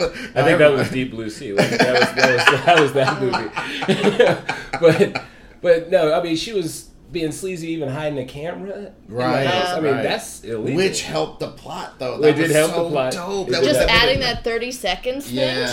I 0.00 0.42
think 0.44 0.58
that 0.58 0.72
was 0.72 0.90
Deep 0.90 1.10
Blue 1.10 1.30
Sea. 1.30 1.52
Like, 1.52 1.70
that 1.70 1.92
was 2.00 2.14
that 2.14 2.34
was 2.34 2.64
that, 2.64 2.80
was 2.80 2.92
that 2.94 3.20
movie. 3.22 5.12
but 5.12 5.24
but 5.60 5.90
no, 5.90 6.12
I 6.14 6.22
mean 6.22 6.36
she 6.36 6.52
was 6.52 6.87
being 7.10 7.32
sleazy, 7.32 7.68
even 7.68 7.88
hiding 7.88 8.18
a 8.18 8.24
camera. 8.24 8.92
Right, 9.08 9.46
house. 9.46 9.68
I 9.76 9.80
mean 9.80 9.94
right. 9.94 10.02
that's 10.02 10.44
illegal. 10.44 10.76
Which 10.76 11.02
helped 11.02 11.40
the 11.40 11.48
plot 11.48 11.98
though. 11.98 12.22
It 12.22 12.36
did 12.36 12.42
was 12.48 12.52
help 12.52 12.70
so 12.72 12.84
the 12.84 12.90
plot. 12.90 13.12
dope. 13.12 13.48
It 13.48 13.52
That 13.52 13.64
Just 13.64 13.80
adding 13.88 14.20
that 14.20 14.44
30 14.44 14.70
seconds 14.72 15.26
thing, 15.26 15.36
Yeah. 15.36 15.66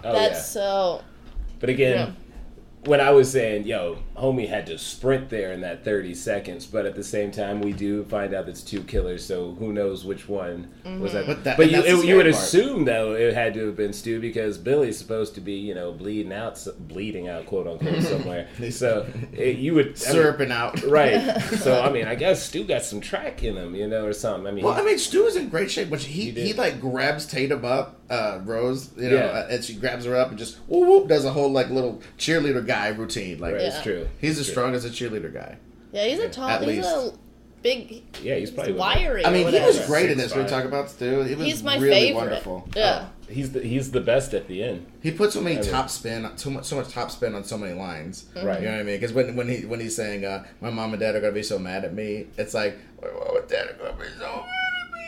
too. 0.00 0.08
Oh, 0.08 0.12
That's 0.12 0.34
yeah. 0.34 0.62
so. 0.62 1.00
But 1.60 1.68
again, 1.70 1.94
Yeah. 2.08 2.10
when 2.90 3.00
I 3.00 3.10
was 3.10 3.30
saying, 3.30 3.64
yo, 3.66 3.98
homie 4.16 4.48
had 4.48 4.66
to 4.66 4.76
sprint 4.78 5.30
there 5.30 5.52
in 5.52 5.62
that 5.62 5.84
30 5.84 6.14
seconds, 6.14 6.66
but 6.66 6.84
at 6.86 6.94
the 6.94 7.02
same 7.02 7.30
time, 7.30 7.60
we 7.60 7.72
do 7.72 8.04
find 8.04 8.34
out 8.34 8.48
it's 8.48 8.60
two 8.62 8.82
killers, 8.82 9.24
so 9.24 9.54
who 9.54 9.72
knows 9.72 10.04
which 10.04 10.28
one 10.28 10.68
was 11.00 11.14
that. 11.14 11.26
But 11.26 11.44
that- 11.44 11.56
but 11.56 11.70
you, 11.70 11.78
it- 11.82 12.04
you 12.04 12.16
would 12.16 12.26
part. 12.26 12.34
assume, 12.36 12.84
though, 12.84 13.14
it 13.14 13.32
had 13.34 13.54
to 13.54 13.66
have 13.66 13.76
been 13.76 13.92
Stu 13.92 14.20
because 14.20 14.58
Billy's 14.58 14.98
supposed 14.98 15.34
to 15.36 15.40
be, 15.40 15.54
you 15.54 15.74
know, 15.74 15.92
bleeding 15.92 16.32
out, 16.32 16.62
bleeding 16.78 17.28
out, 17.28 17.46
quote 17.46 17.66
unquote, 17.66 18.02
somewhere. 18.02 18.48
so 18.70 19.06
it, 19.32 19.56
you 19.58 19.74
would. 19.74 19.98
I 20.08 20.36
mean, 20.36 20.52
out. 20.52 20.82
Right. 20.92 21.40
So, 21.58 21.80
I 21.80 21.90
mean, 21.92 22.06
I 22.06 22.14
guess 22.14 22.42
Stu 22.42 22.64
got 22.64 22.82
some 22.82 23.00
track 23.00 23.42
in 23.42 23.56
him, 23.56 23.74
you 23.74 23.86
know, 23.88 24.04
or 24.04 24.12
something. 24.12 24.46
I 24.46 24.50
mean, 24.50 24.64
Well, 24.64 24.74
I 24.74 24.82
mean, 24.82 24.98
Stu 24.98 25.24
is 25.26 25.36
in 25.36 25.48
great 25.48 25.70
shape, 25.70 25.88
but 25.90 26.00
he 26.00 26.30
He 26.32 26.48
he, 26.48 26.52
like 26.52 26.80
grabs 26.80 27.24
Tatum 27.26 27.64
up, 27.64 27.98
uh, 28.10 28.40
Rose, 28.44 28.90
you 28.96 29.08
know, 29.08 29.16
Yeah. 29.16 29.22
uh, 29.26 29.46
and 29.50 29.64
she 29.64 29.74
grabs 29.74 30.04
her 30.04 30.14
up 30.16 30.28
and 30.28 30.38
just 30.38 30.56
whoop 30.68 30.86
whoop 30.86 31.08
does 31.08 31.24
a 31.24 31.30
whole 31.30 31.50
like 31.50 31.70
little 31.70 32.02
cheerleader 32.18 32.66
guy 32.66 32.88
routine. 32.88 33.38
Like 33.38 33.54
right, 33.54 33.62
it's 33.62 33.76
Yeah. 33.76 33.82
True. 34.02 34.10
he's 34.20 34.32
as 34.38 34.40
It's 34.40 34.50
strong 34.50 34.74
as 34.74 34.84
a 34.84 34.90
cheerleader 34.90 35.32
guy. 35.32 35.56
Yeah, 35.92 36.04
he's 36.04 36.18
a 36.20 36.28
tall, 36.28 36.48
At 36.48 36.60
he's 36.62 36.78
least. 36.78 36.88
a 36.88 37.12
big, 37.62 38.02
Yeah, 38.22 38.36
he's 38.36 38.50
probably. 38.50 38.72
wiry. 38.72 39.24
I 39.26 39.30
mean, 39.30 39.46
he 39.48 39.60
was 39.60 39.84
great 39.86 40.10
in 40.10 40.18
this. 40.18 40.34
We 40.34 40.42
6'5". 40.42 40.48
talk 40.48 40.64
about 40.64 40.90
Stu. 40.90 41.22
He 41.22 41.34
was 41.34 41.46
He's 41.46 41.62
my 41.62 41.76
really 41.76 41.90
favorite. 41.90 42.14
wonderful. 42.14 42.68
Yeah. 42.74 43.08
He's 43.28 43.52
the, 43.52 43.60
he's 43.60 43.90
the 43.92 44.00
best 44.00 44.34
at 44.34 44.46
the 44.48 44.62
end. 44.62 44.86
He 45.02 45.10
put 45.10 45.32
so 45.32 45.40
many 45.40 45.56
I 45.58 45.60
mean- 45.62 45.70
top 45.70 45.88
spin, 45.90 46.28
so 46.36 46.50
much, 46.50 46.64
so 46.64 46.76
much 46.76 46.88
top 46.88 47.10
spin 47.10 47.34
on 47.34 47.44
so 47.44 47.56
many 47.56 47.72
lines. 47.74 48.26
Right. 48.36 48.60
You 48.60 48.66
know 48.66 48.72
what 48.72 48.80
I 48.80 48.82
mean? 48.84 48.96
Because 49.00 49.12
when 49.14 49.36
when 49.36 49.48
he 49.48 49.64
when 49.64 49.80
he's 49.80 49.96
saying, 49.96 50.24
uh, 50.24 50.44
"My 50.60 50.68
mom 50.70 50.92
and 50.92 51.00
dad 51.00 51.14
are 51.14 51.20
gonna 51.20 51.32
be 51.32 51.42
so 51.42 51.58
mad 51.58 51.84
at 51.84 51.94
me," 51.94 52.26
it's 52.36 52.52
like, 52.52 52.76
"My 53.00 53.08
mom 53.08 53.36
and 53.38 53.48
dad 53.48 53.68
are 53.68 53.74
gonna 53.74 53.96
be 53.96 54.04
so 54.18 54.26
mad 54.26 54.44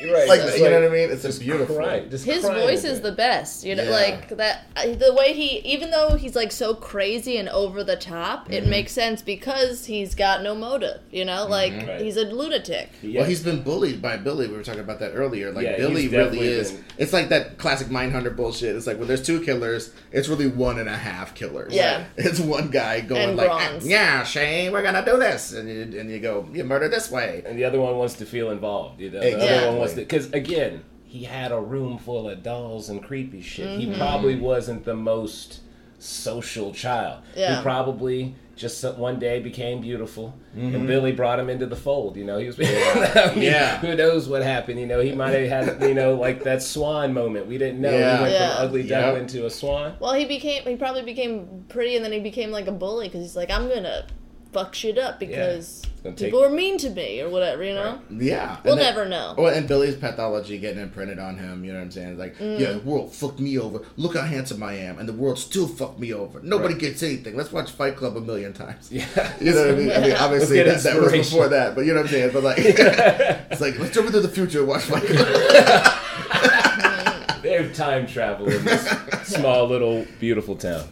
at 0.00 0.07
me." 0.07 0.12
Right, 0.12 0.28
Like, 0.28 0.40
it's 0.40 0.59
you 0.59 0.64
know 0.68 0.80
what 0.80 0.90
I 0.90 0.92
mean? 0.92 1.11
It's 1.11 1.22
Just 1.22 1.24
just 1.24 1.40
beautiful. 1.40 1.76
crying, 1.76 2.11
just 2.11 2.24
His 2.24 2.44
crying 2.44 2.61
voice 2.61 2.85
is 2.85 3.00
the 3.00 3.12
best, 3.12 3.64
you 3.64 3.74
know, 3.74 3.85
Yeah. 3.85 3.90
like 3.90 4.28
that. 4.37 4.64
The 4.74 5.14
way 5.14 5.33
he, 5.33 5.59
even 5.61 5.90
though 5.90 6.11
he's 6.16 6.35
like 6.37 6.52
so 6.52 6.74
crazy 6.74 7.37
and 7.37 7.48
over 7.48 7.83
the 7.85 7.96
top, 7.96 8.44
Mm-hmm. 8.44 8.52
it 8.54 8.66
makes 8.66 8.92
sense 8.92 9.22
because 9.22 9.87
he's 9.87 10.14
got 10.14 10.42
no 10.42 10.54
motive, 10.54 11.00
you 11.11 11.24
know, 11.24 11.46
like 11.46 11.72
Right. 11.87 12.00
he's 12.00 12.16
a 12.16 12.24
lunatic. 12.24 12.90
Yeah. 13.02 13.20
Well, 13.20 13.28
he's 13.28 13.42
been 13.42 13.62
bullied 13.62 14.00
by 14.02 14.16
Billy. 14.16 14.46
We 14.48 14.57
were 14.57 14.62
talking 14.62 14.80
about 14.80 15.00
that 15.00 15.12
earlier. 15.12 15.50
Like 15.52 15.64
Yeah, 15.64 15.76
Billy 15.76 16.09
really 16.09 16.40
is. 16.40 16.72
been- 16.72 16.85
It's 16.98 17.12
like 17.12 17.28
that 17.30 17.59
classic 17.59 17.88
Mindhunter 17.88 18.35
bullshit. 18.37 18.76
It's 18.76 18.87
like 18.87 18.98
when 18.98 19.09
there's 19.09 19.22
two 19.22 19.40
killers, 19.40 19.90
it's 20.12 20.28
really 20.28 20.46
one 20.46 20.78
and 20.78 20.88
a 20.88 20.96
half 20.96 21.35
killers. 21.35 21.72
Yeah. 21.72 22.04
It's 22.16 22.40
one 22.40 22.68
guy 22.68 23.00
going 23.00 23.22
And 23.22 23.37
like, 23.37 23.46
bronze. 23.48 23.87
"Yeah, 23.87 24.24
Shane, 24.24 24.72
we're 24.72 24.83
gonna 24.83 25.04
do 25.04 25.18
this," 25.18 25.52
and 25.52 25.68
you, 25.68 26.00
and 26.00 26.11
you 26.11 26.18
go, 26.18 26.48
"You 26.52 26.64
murder 26.64 26.88
this 26.88 27.11
way." 27.11 27.42
and 27.46 27.59
the 27.59 27.64
other 27.64 27.80
one 27.80 27.96
wants 27.96 28.14
to 28.14 28.26
feel 28.26 28.50
involved. 28.50 29.00
You 29.00 29.11
know, 29.11 29.20
the 29.20 29.28
Exactly. 29.35 29.57
other 29.59 29.66
one 29.68 29.78
wants 29.78 29.93
to 29.94 30.00
because 30.00 30.33
again, 30.33 30.85
he 31.04 31.24
had 31.24 31.52
a 31.52 31.61
room 31.61 31.98
full 31.98 32.28
of 32.28 32.42
dolls 32.42 32.88
and 32.88 33.02
creepy 33.02 33.40
shit. 33.42 33.66
Mm-hmm. 33.68 33.92
He 33.92 33.98
probably 33.98 34.37
wasn't 34.37 34.85
the 34.85 34.94
most 34.94 35.61
social 35.98 36.72
child. 36.72 37.22
Yeah. 37.37 37.57
He 37.57 37.62
probably 37.62 38.35
just 38.57 38.85
one 38.98 39.18
day 39.18 39.40
became 39.40 39.80
beautiful, 39.80 40.33
Mm-hmm. 40.57 40.74
and 40.76 40.87
Billy 40.87 41.11
brought 41.11 41.40
him 41.40 41.50
into 41.50 41.66
the 41.66 41.74
fold. 41.74 42.16
You 42.16 42.22
know, 42.24 42.38
he 42.38 42.46
was. 42.46 42.57
I 42.62 43.33
mean, 43.35 43.42
Yeah. 43.42 43.78
Who 43.78 43.96
knows 43.96 44.28
what 44.28 44.42
happened? 44.44 44.78
You 44.78 44.87
know, 44.87 45.00
he 45.00 45.11
might 45.12 45.30
have 45.33 45.48
had 45.48 45.83
you 45.88 45.94
know 45.94 46.14
like 46.14 46.44
that 46.44 46.62
swan 46.62 47.12
moment. 47.12 47.46
We 47.46 47.59
didn't 47.59 47.80
know. 47.80 47.90
Yeah. 47.90 48.16
He 48.18 48.22
went 48.22 48.35
Yeah. 48.35 48.54
from 48.57 48.64
ugly 48.66 48.83
Yep. 48.83 48.88
duckling 49.04 49.26
to 49.28 49.46
a 49.46 49.50
swan. 49.50 49.94
Well, 49.98 50.12
he 50.14 50.24
became, 50.26 50.62
he 50.64 50.76
probably 50.76 51.02
became 51.02 51.64
pretty, 51.68 51.96
and 51.96 52.04
then 52.04 52.12
he 52.12 52.20
became 52.20 52.52
like 52.52 52.68
a 52.68 52.72
bully 52.72 53.09
because 53.09 53.22
he's 53.22 53.35
like, 53.37 53.50
I'm 53.50 53.68
gonna 53.68 54.07
fuck 54.54 54.74
shit 54.74 54.96
up 54.98 55.18
because 55.20 55.82
gonna 56.02 56.14
take- 56.16 56.26
people 56.28 56.42
are 56.44 56.48
mean 56.48 56.78
to 56.78 56.88
me 56.90 57.20
or 57.20 57.28
whatever, 57.28 57.62
you 57.64 57.74
know. 57.74 57.98
Yeah, 58.10 58.56
We'll 58.64 58.76
then- 58.76 58.84
never 58.84 59.04
know. 59.08 59.34
Well, 59.36 59.52
and 59.52 59.66
Billy's 59.66 59.96
pathology 59.96 60.58
getting 60.58 60.80
imprinted 60.80 61.18
on 61.18 61.36
him. 61.36 61.64
You 61.64 61.72
know 61.72 61.78
what 61.78 61.84
I'm 61.86 61.90
saying? 61.90 62.16
Like, 62.18 62.38
Mm. 62.38 62.60
yeah, 62.60 62.72
the 62.72 62.78
world 62.80 63.12
fucked 63.12 63.40
me 63.40 63.58
over. 63.58 63.80
Look 63.96 64.16
how 64.16 64.22
handsome 64.22 64.62
I 64.62 64.74
am, 64.74 64.98
and 64.98 65.08
the 65.08 65.12
world 65.12 65.38
still 65.38 65.66
fucked 65.66 65.98
me 65.98 66.12
over. 66.14 66.40
Nobody 66.42 66.74
Right. 66.74 66.80
gets 66.82 67.02
anything. 67.02 67.36
Let's 67.36 67.50
watch 67.52 67.70
Fight 67.72 67.96
Club 67.96 68.16
a 68.16 68.20
million 68.20 68.52
times. 68.52 68.88
Yeah. 68.92 69.04
You 69.40 69.52
know 69.52 69.60
what 69.66 69.70
I 69.70 69.72
mean? 69.74 69.90
I 69.92 70.00
mean, 70.00 70.12
obviously 70.12 70.62
that, 70.62 70.82
that 70.84 71.00
was 71.00 71.10
before 71.12 71.48
that, 71.48 71.74
but 71.74 71.84
you 71.84 71.92
know 71.92 72.00
what 72.00 72.06
I'm 72.06 72.12
saying. 72.12 72.30
But 72.32 72.44
like, 72.44 72.58
it's 72.58 73.60
like 73.60 73.78
let's 73.78 73.92
jump 73.94 74.06
into 74.06 74.20
the 74.20 74.28
future 74.28 74.60
and 74.60 74.68
watch 74.68 74.82
Fight 74.82 75.02
Club. 75.04 76.00
They're 77.42 77.68
time 77.74 78.06
travel 78.06 78.48
in 78.48 78.64
this 78.64 78.88
small 79.24 79.66
little 79.68 80.06
beautiful 80.18 80.56
town. 80.56 80.84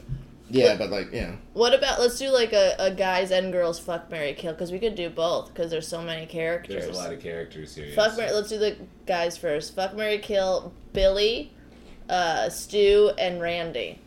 Yeah, 0.53 0.77
but 0.77 0.91
like, 0.91 1.13
yeah. 1.13 1.37
What 1.55 1.75
about 1.75 1.99
let's 1.99 2.19
do 2.19 2.29
like 2.29 2.53
a, 2.53 2.77
a 2.79 2.91
guys 2.91 3.31
and 3.31 3.53
girls 3.53 3.79
fuck 3.79 4.11
marry 4.11 4.35
kill 4.35 4.53
because 4.53 4.71
we 4.71 4.79
could 4.79 4.95
do 4.95 5.09
both 5.09 5.49
because 5.49 5.71
there's 5.71 5.89
so 5.89 6.03
many 6.03 6.27
characters. 6.27 6.85
There's 6.85 6.97
a 6.97 7.01
lot 7.01 7.13
of 7.13 7.21
characters 7.21 7.75
here. 7.75 7.93
Fuck 7.95 8.09
yes. 8.09 8.19
marry. 8.19 8.33
Let's 8.33 8.51
do 8.51 8.59
the 8.59 8.77
guys 9.07 9.37
first. 9.37 9.75
Fuck 9.75 9.97
marry 9.97 10.19
kill 10.19 10.73
Billy, 10.93 11.53
uh, 12.09 12.51
Stu, 12.51 13.13
and 13.19 13.41
Randy. 13.41 13.99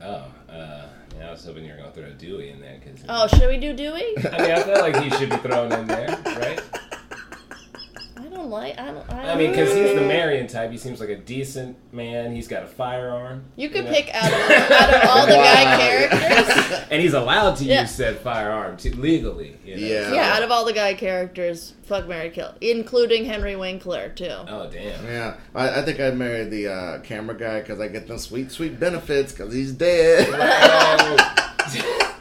Oh, 0.00 0.26
uh, 0.48 0.86
yeah, 1.16 1.28
I 1.28 1.30
was 1.30 1.44
hoping 1.44 1.64
you 1.64 1.70
were 1.70 1.78
gonna 1.78 1.92
throw 1.92 2.10
Dewey 2.10 2.50
in 2.50 2.60
there 2.60 2.80
because. 2.84 3.04
Oh, 3.08 3.28
should 3.28 3.48
we 3.48 3.58
do 3.58 3.72
Dewey? 3.72 4.16
I 4.18 4.42
mean, 4.42 4.50
I 4.50 4.62
feel 4.62 4.80
like 4.80 4.96
he 4.96 5.10
should 5.10 5.30
be 5.30 5.36
thrown 5.36 5.70
in 5.72 5.86
there, 5.86 6.20
right? 6.24 6.60
I 8.42 8.44
don't 8.44 8.50
like. 8.50 8.78
I 8.78 8.86
don't. 8.86 9.12
I, 9.12 9.32
I 9.32 9.36
mean, 9.36 9.50
because 9.50 9.72
he's 9.74 9.94
the. 9.94 10.02
Marion 10.02 10.48
type. 10.48 10.70
He 10.72 10.78
seems 10.78 10.98
like 10.98 11.10
a 11.10 11.16
decent 11.16 11.76
man. 11.92 12.34
He's 12.34 12.48
got 12.48 12.64
a 12.64 12.66
firearm. 12.66 13.44
You 13.54 13.68
could 13.68 13.84
know? 13.84 13.92
pick 13.92 14.10
out 14.12 14.32
of, 14.32 14.50
out 14.50 14.94
of 14.94 15.08
all 15.08 15.26
the 15.26 15.34
guy 15.34 15.76
characters. 15.78 16.78
and 16.90 17.00
he's 17.00 17.14
allowed 17.14 17.56
to 17.56 17.64
Yeah. 17.64 17.82
use 17.82 17.92
said 17.92 18.18
firearm 18.18 18.76
to, 18.78 18.96
legally. 18.96 19.56
You 19.64 19.76
know? 19.76 19.86
Yeah. 19.86 20.12
Yeah, 20.12 20.34
out 20.34 20.42
of 20.42 20.50
all 20.50 20.64
the 20.64 20.72
guy 20.72 20.94
characters, 20.94 21.74
fuck 21.84 22.08
marry 22.08 22.30
kill, 22.30 22.52
including 22.60 23.24
Henry 23.26 23.54
Winkler 23.54 24.08
too. 24.10 24.26
Oh 24.26 24.68
damn. 24.70 25.04
Yeah, 25.06 25.36
I, 25.54 25.80
I 25.80 25.82
think 25.82 26.00
I'd 26.00 26.16
marry 26.16 26.44
the 26.44 26.68
uh, 26.68 26.98
camera 27.00 27.36
guy 27.36 27.60
because 27.60 27.78
I 27.78 27.86
get 27.88 28.08
them 28.08 28.18
sweet, 28.18 28.50
sweet 28.50 28.80
benefits 28.80 29.32
because 29.32 29.54
he's 29.54 29.72
dead. 29.72 30.28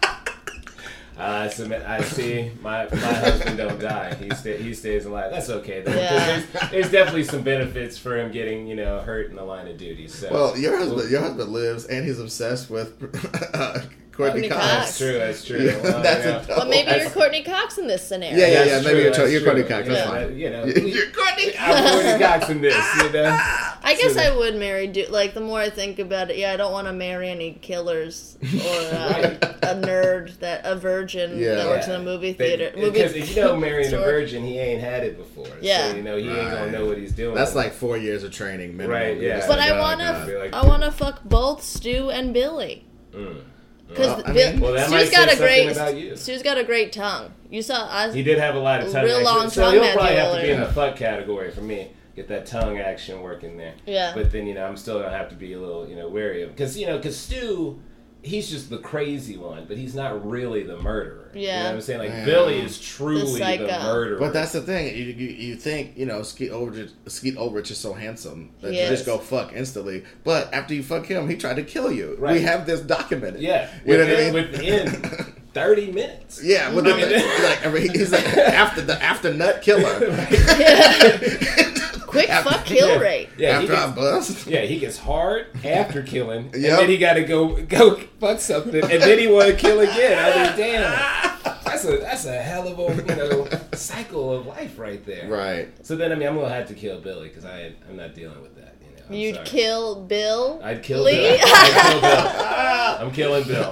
I 1.18 1.50
submit. 1.50 1.84
I 1.84 2.02
see. 2.02 2.52
My 2.62 2.86
my 2.92 2.98
husband 2.98 3.58
don't 3.58 3.80
die. 3.80 4.16
He 4.16 4.30
stay, 4.32 4.62
he 4.62 4.74
stays 4.74 5.06
alive. 5.06 5.32
That's 5.32 5.50
okay 5.50 5.82
though. 5.82 5.92
'cause 5.92 6.02
Yeah. 6.02 6.26
There's, 6.54 6.72
there's 6.72 6.92
definitely 6.92 7.26
some 7.26 7.42
benefits 7.44 7.98
for 7.98 8.18
him 8.18 8.32
getting 8.32 8.66
you 8.68 8.76
know 8.76 9.00
hurt 9.00 9.30
in 9.30 9.36
the 9.36 9.44
line 9.44 9.68
of 9.68 9.78
duty. 9.78 10.08
So 10.08 10.32
well, 10.32 10.58
your 10.58 10.78
husband, 10.78 11.12
your 11.12 11.22
husband 11.22 11.52
lives 11.52 11.86
and 11.86 12.06
he's 12.06 12.20
obsessed 12.20 12.70
with 12.72 12.94
uh, 13.54 13.82
Courteney 14.12 14.48
Courteney 14.48 14.50
Cox. 14.50 14.62
Cox. 14.62 14.72
That's 14.72 14.98
true. 14.98 15.14
That's 15.20 15.46
true. 15.46 15.60
Yeah, 15.60 15.82
Well, 15.84 16.02
that's 16.02 16.26
yeah. 16.26 16.54
a 16.56 16.60
But 16.60 16.70
maybe 16.70 16.86
That's- 16.86 17.04
you're 17.04 17.12
Courteney 17.12 17.44
Cox 17.44 17.78
in 17.78 17.88
this 17.88 18.08
scenario. 18.08 18.38
Yeah, 18.38 18.48
yeah, 18.48 18.64
yeah. 18.66 18.76
maybe 18.78 18.90
true, 18.90 19.02
you're, 19.02 19.12
that's 19.14 19.32
you're. 19.32 19.42
Courteney 19.42 19.68
Cox. 19.68 19.88
That's 19.88 20.00
Yeah, 20.00 20.08
fine. 20.10 20.28
that- 20.28 20.34
You 20.36 20.50
know, 20.50 20.66
You're 20.96 21.12
Courteney 21.12 21.54
I'm 21.60 21.92
Courteney 21.94 22.24
Cox 22.26 22.50
in 22.50 22.62
this. 22.62 22.96
You 23.04 23.10
know. 23.12 23.40
I 23.92 23.96
guess 24.02 24.14
So- 24.16 24.22
I 24.22 24.36
would 24.36 24.56
marry. 24.56 24.88
Du- 24.88 25.08
like 25.08 25.34
the 25.34 25.42
more 25.42 25.60
I 25.60 25.70
think 25.70 26.00
about 26.00 26.30
it, 26.32 26.38
yeah, 26.38 26.52
I 26.54 26.58
don't 26.58 26.72
want 26.72 26.88
to 26.88 26.94
marry 26.94 27.30
any 27.30 27.54
killers 27.62 28.38
or 28.44 28.96
uh, 28.96 29.38
a 29.64 29.76
nerd 29.76 30.38
that 30.40 30.62
a 30.66 30.76
virgin 30.76 31.38
Yeah. 31.40 31.56
that 31.56 31.68
works 31.68 31.88
in 31.88 31.94
a 31.94 32.00
movie 32.00 32.34
theater. 32.34 32.72
Because 32.76 33.14
if 33.16 33.36
you 33.36 33.42
know 33.44 33.56
marrying 33.58 33.94
a 33.94 33.98
virgin, 33.98 34.44
he 34.44 34.58
ain't 34.60 34.82
had 34.82 35.04
it 35.04 35.18
before. 35.18 35.48
Yeah. 35.62 35.90
So 35.92 35.96
you 35.98 36.04
know 36.04 36.18
he 36.18 36.30
ain't 36.30 36.52
gonna 36.52 36.72
know 36.72 36.86
what 36.86 36.98
he's 36.98 37.12
doing. 37.14 37.36
That's 37.36 37.56
like 37.56 37.74
four 37.74 37.98
years 37.98 38.24
of 38.24 38.32
training 38.32 38.78
minimum. 38.78 38.96
Right, 39.02 39.18
yeah. 39.20 39.38
just 39.38 39.48
But 39.48 39.60
like, 39.60 39.72
I 39.72 39.78
oh, 39.78 39.82
wanna, 39.82 40.04
God. 40.04 40.34
Like- 40.40 40.54
I 40.54 40.66
wanna 40.68 40.92
fuck 40.92 41.24
both 41.24 41.64
Stu 41.64 42.10
and 42.10 42.34
Billy. 42.34 42.86
Mm. 43.14 43.42
Because 43.90 44.08
Well, 44.08 44.24
I 44.26 44.32
mean- 44.32 44.60
Well, 44.62 44.74
that 44.74 44.90
might 44.90 45.00
Stu's 45.02 45.10
say 45.10 45.26
got 45.26 45.34
a 45.34 45.38
great, 45.38 45.70
about 45.72 45.98
you. 45.98 46.16
Stu's 46.16 46.42
got 46.44 46.58
a 46.58 46.64
great 46.64 46.94
tongue. 46.94 47.34
You 47.50 47.62
saw 47.62 47.84
us. 47.88 48.14
He 48.14 48.24
did 48.24 48.38
have 48.38 48.56
a 48.56 48.60
lot 48.60 48.82
of 48.82 48.90
tongue 48.92 49.04
Real 49.04 49.18
action. 49.18 49.26
long 49.36 49.50
so 49.50 49.64
tongue 49.64 49.74
he'll 49.74 49.92
probably 49.94 50.16
have 50.16 50.36
to 50.36 50.42
be 50.42 50.50
in 50.52 50.62
the 50.62 50.68
fuck 50.72 50.96
category 50.96 51.52
for 51.52 51.60
me. 51.62 51.90
Get 52.22 52.28
that 52.28 52.46
tongue 52.46 52.78
action 52.78 53.22
working 53.24 53.58
there. 53.58 53.74
Yeah. 53.88 54.12
But 54.14 54.32
then 54.32 54.46
you 54.46 54.54
know 54.54 54.64
I'm 54.66 54.78
still 54.78 55.00
gonna 55.02 55.10
have 55.18 55.30
to 55.30 55.36
be 55.36 55.54
a 55.54 55.60
little 55.60 55.88
you 55.90 55.96
know 55.96 56.08
wary 56.08 56.44
of 56.44 56.52
because 56.52 56.78
you 56.78 56.86
know 56.86 56.98
because 56.98 57.18
Stu, 57.18 57.82
he's 58.22 58.48
just 58.48 58.70
the 58.70 58.78
crazy 58.78 59.38
one, 59.38 59.66
but 59.68 59.76
he's 59.76 59.96
not 59.96 60.24
really 60.30 60.62
the 60.62 60.78
murderer. 60.78 61.32
You 61.34 61.48
Yeah. 61.48 61.60
know 61.64 61.70
what 61.70 61.76
I'm 61.76 61.82
saying? 61.82 62.00
Like 62.00 62.10
Yeah. 62.10 62.26
Billy 62.26 62.60
is 62.60 62.80
truly 62.80 63.22
the, 63.24 63.38
psycho. 63.40 63.68
murderer. 63.82 64.20
But 64.20 64.34
that's 64.34 64.52
the 64.52 64.62
thing. 64.62 64.96
You, 64.96 65.04
you, 65.06 65.28
you 65.30 65.56
think 65.56 65.98
you 65.98 66.06
know 66.06 66.22
Skeet 66.22 66.52
Ulrich, 66.52 66.92
Skeet 67.08 67.38
Ulrich 67.38 67.72
is 67.72 67.80
so 67.80 67.94
handsome 67.94 68.52
that 68.62 68.72
He 68.74 68.80
you 68.84 68.88
just 68.88 69.08
go 69.08 69.18
fuck 69.18 69.54
instantly. 69.54 70.04
But 70.24 70.54
after 70.54 70.76
you 70.76 70.84
fuck 70.84 71.08
him, 71.08 71.28
he 71.28 71.38
tried 71.38 71.56
to 71.56 71.64
kill 71.64 71.92
you. 71.92 72.18
Right. 72.20 72.34
We 72.34 72.42
have 72.44 72.68
this 72.68 72.82
documented. 72.82 73.42
yeah. 73.42 73.72
You 73.84 73.94
know 73.98 74.00
within, 74.06 74.34
what 74.36 74.44
I 74.44 74.62
mean? 74.62 74.86
within 74.92 75.34
30 75.54 75.92
minutes. 75.92 76.42
Yeah, 76.44 76.72
with 76.74 76.86
the, 76.86 76.94
I 76.94 76.98
mean- 76.98 77.44
like 77.44 77.66
I 77.66 77.72
mean, 77.72 77.90
he's 77.92 78.12
like 78.12 78.26
after 78.38 78.82
the 78.82 79.02
after 79.02 79.34
nut 79.34 79.62
killer. 79.62 80.00
Quick 82.12 82.30
After- 82.30 82.50
fuck 82.52 82.66
kill 82.66 82.88
Yeah. 82.90 83.00
rate. 83.00 83.30
Yeah. 83.38 83.60
he 83.62 83.68
after 83.68 83.76
I 83.76 83.86
gets- 83.88 83.96
bust. 83.96 84.48
Yeah, 84.52 84.62
he 84.62 84.80
gets 84.80 84.98
hard 84.98 85.48
after 85.66 86.04
killing, 86.04 86.50
and 86.54 86.62
Yep. 86.62 86.80
then 86.80 86.90
he 86.90 86.98
got 86.98 87.14
to 87.14 87.24
go 87.24 87.56
go 87.64 87.96
fuck 88.20 88.40
something, 88.40 88.84
and 88.84 89.02
then 89.02 89.18
he 89.20 89.28
want 89.28 89.48
to 89.50 89.56
kill 89.56 89.80
again. 89.80 90.18
I 90.20 90.48
mean, 90.48 90.58
damn, 90.58 91.62
that's 91.64 91.86
a 91.86 91.98
that's 91.98 92.26
a 92.26 92.34
hell 92.42 92.68
of 92.68 92.78
a 92.80 92.96
you 93.12 93.16
know 93.16 93.48
cycle 93.74 94.34
of 94.34 94.46
life 94.46 94.78
right 94.78 95.04
there. 95.06 95.28
Right. 95.30 95.70
So 95.86 95.96
then, 95.96 96.12
I 96.12 96.16
mean, 96.16 96.28
I'm 96.28 96.36
gonna 96.36 96.50
have 96.54 96.68
to 96.68 96.74
kill 96.74 97.00
Billy 97.00 97.30
because 97.30 97.46
I 97.46 97.72
I'm 97.90 97.96
not 97.98 98.14
dealing 98.14 98.42
with 98.42 98.56
that. 98.58 98.76
You 98.82 98.88
know, 98.98 99.04
I'm 99.08 99.14
You'd 99.16 99.36
sorry. 99.36 99.48
kill 99.48 100.04
Bill. 100.06 100.60
I'd 100.64 100.84
kill 100.84 101.04
Lee? 101.04 101.14
Bill. 101.16 101.38
I'd 101.42 101.82
kill 101.82 102.02
Bill. 102.02 102.98
I'm 103.08 103.12
killing 103.12 103.44
Bill. 103.48 103.72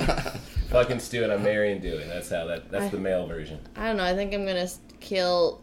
Fucking 0.70 1.00
Stu 1.00 1.24
and 1.24 1.34
I'm 1.34 1.44
marrying 1.44 1.82
Dewey. 1.82 2.04
That's 2.08 2.30
how 2.30 2.46
that. 2.46 2.70
That's 2.72 2.92
the 2.92 3.00
male 3.00 3.26
version. 3.28 3.60
I 3.76 3.88
don't 3.88 3.98
know. 3.98 4.04
I 4.04 4.14
think 4.16 4.34
I'm 4.34 4.46
gonna 4.46 4.68
kill 5.00 5.62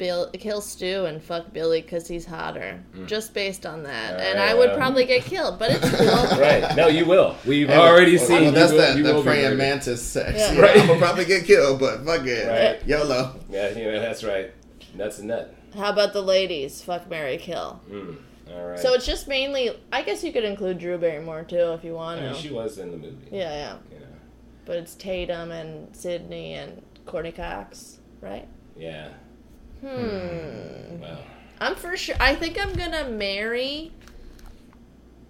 Bill, 0.00 0.30
kill 0.32 0.62
Stu, 0.62 1.04
and 1.04 1.22
fuck 1.22 1.52
Billy 1.52 1.82
because 1.82 2.08
he's 2.08 2.24
hotter. 2.24 2.82
Just 3.04 3.34
based 3.34 3.66
on 3.66 3.82
that, 3.82 4.14
All 4.14 4.20
and 4.20 4.38
right, 4.38 4.48
I 4.48 4.54
would 4.54 4.70
um, 4.70 4.76
probably 4.78 5.04
get 5.04 5.24
killed, 5.24 5.58
but 5.58 5.70
it's 5.72 5.90
cool. 5.90 6.38
Right? 6.40 6.74
No, 6.74 6.88
you 6.88 7.04
will. 7.04 7.36
We've 7.46 7.68
Well, 7.68 7.82
already 7.82 8.16
well, 8.16 8.26
seen. 8.26 8.42
well, 8.44 8.52
that's 8.52 8.72
will, 8.72 8.78
that 8.78 8.96
you 8.96 9.02
the 9.02 9.22
praying 9.22 9.42
murdered. 9.44 9.58
mantis 9.58 10.02
sex. 10.02 10.38
Yeah. 10.38 10.52
Yeah, 10.52 10.60
Right. 10.62 10.80
I'm 10.80 10.86
gonna 10.86 10.98
probably 10.98 11.26
get 11.26 11.44
killed, 11.44 11.80
but 11.80 12.02
fuck 12.06 12.24
it. 12.26 12.48
Right. 12.48 12.88
YOLO. 12.88 13.38
Yeah, 13.50 13.76
you 13.76 13.92
that's 14.00 14.24
right. 14.24 14.52
Nuts 14.94 15.18
and 15.18 15.28
nut. 15.28 15.54
How 15.76 15.90
about 15.92 16.14
the 16.14 16.22
ladies? 16.22 16.80
Fuck 16.80 17.10
Marry 17.10 17.36
Kill. 17.36 17.82
Mm. 17.90 18.16
All 18.54 18.68
right. 18.68 18.78
So 18.78 18.94
it's 18.94 19.04
just 19.04 19.28
mainly. 19.28 19.78
I 19.92 20.00
guess 20.00 20.24
you 20.24 20.32
could 20.32 20.44
include 20.44 20.78
Drew 20.78 20.96
Barrymore 20.96 21.44
too 21.44 21.74
if 21.74 21.84
you 21.84 21.92
want 21.92 22.22
I 22.22 22.32
mean, 22.32 22.34
she 22.40 22.48
was 22.50 22.78
in 22.78 22.90
the 22.90 22.96
movie. 22.96 23.28
yeah, 23.30 23.52
yeah. 23.52 23.76
You 23.92 24.00
know. 24.00 24.06
But 24.64 24.78
it's 24.78 24.94
Tatum 24.94 25.50
and 25.50 25.94
Sidney 25.94 26.54
and 26.54 26.80
Courteney 27.04 27.32
Cox, 27.32 27.98
right? 28.22 28.48
Yeah. 28.78 29.10
Hmm. 29.80 31.00
Well. 31.00 31.18
I'm 31.60 31.74
for 31.74 31.96
sure. 31.96 32.16
I 32.20 32.34
think 32.34 32.58
I'm 32.60 32.72
gonna 32.74 33.08
marry. 33.10 33.92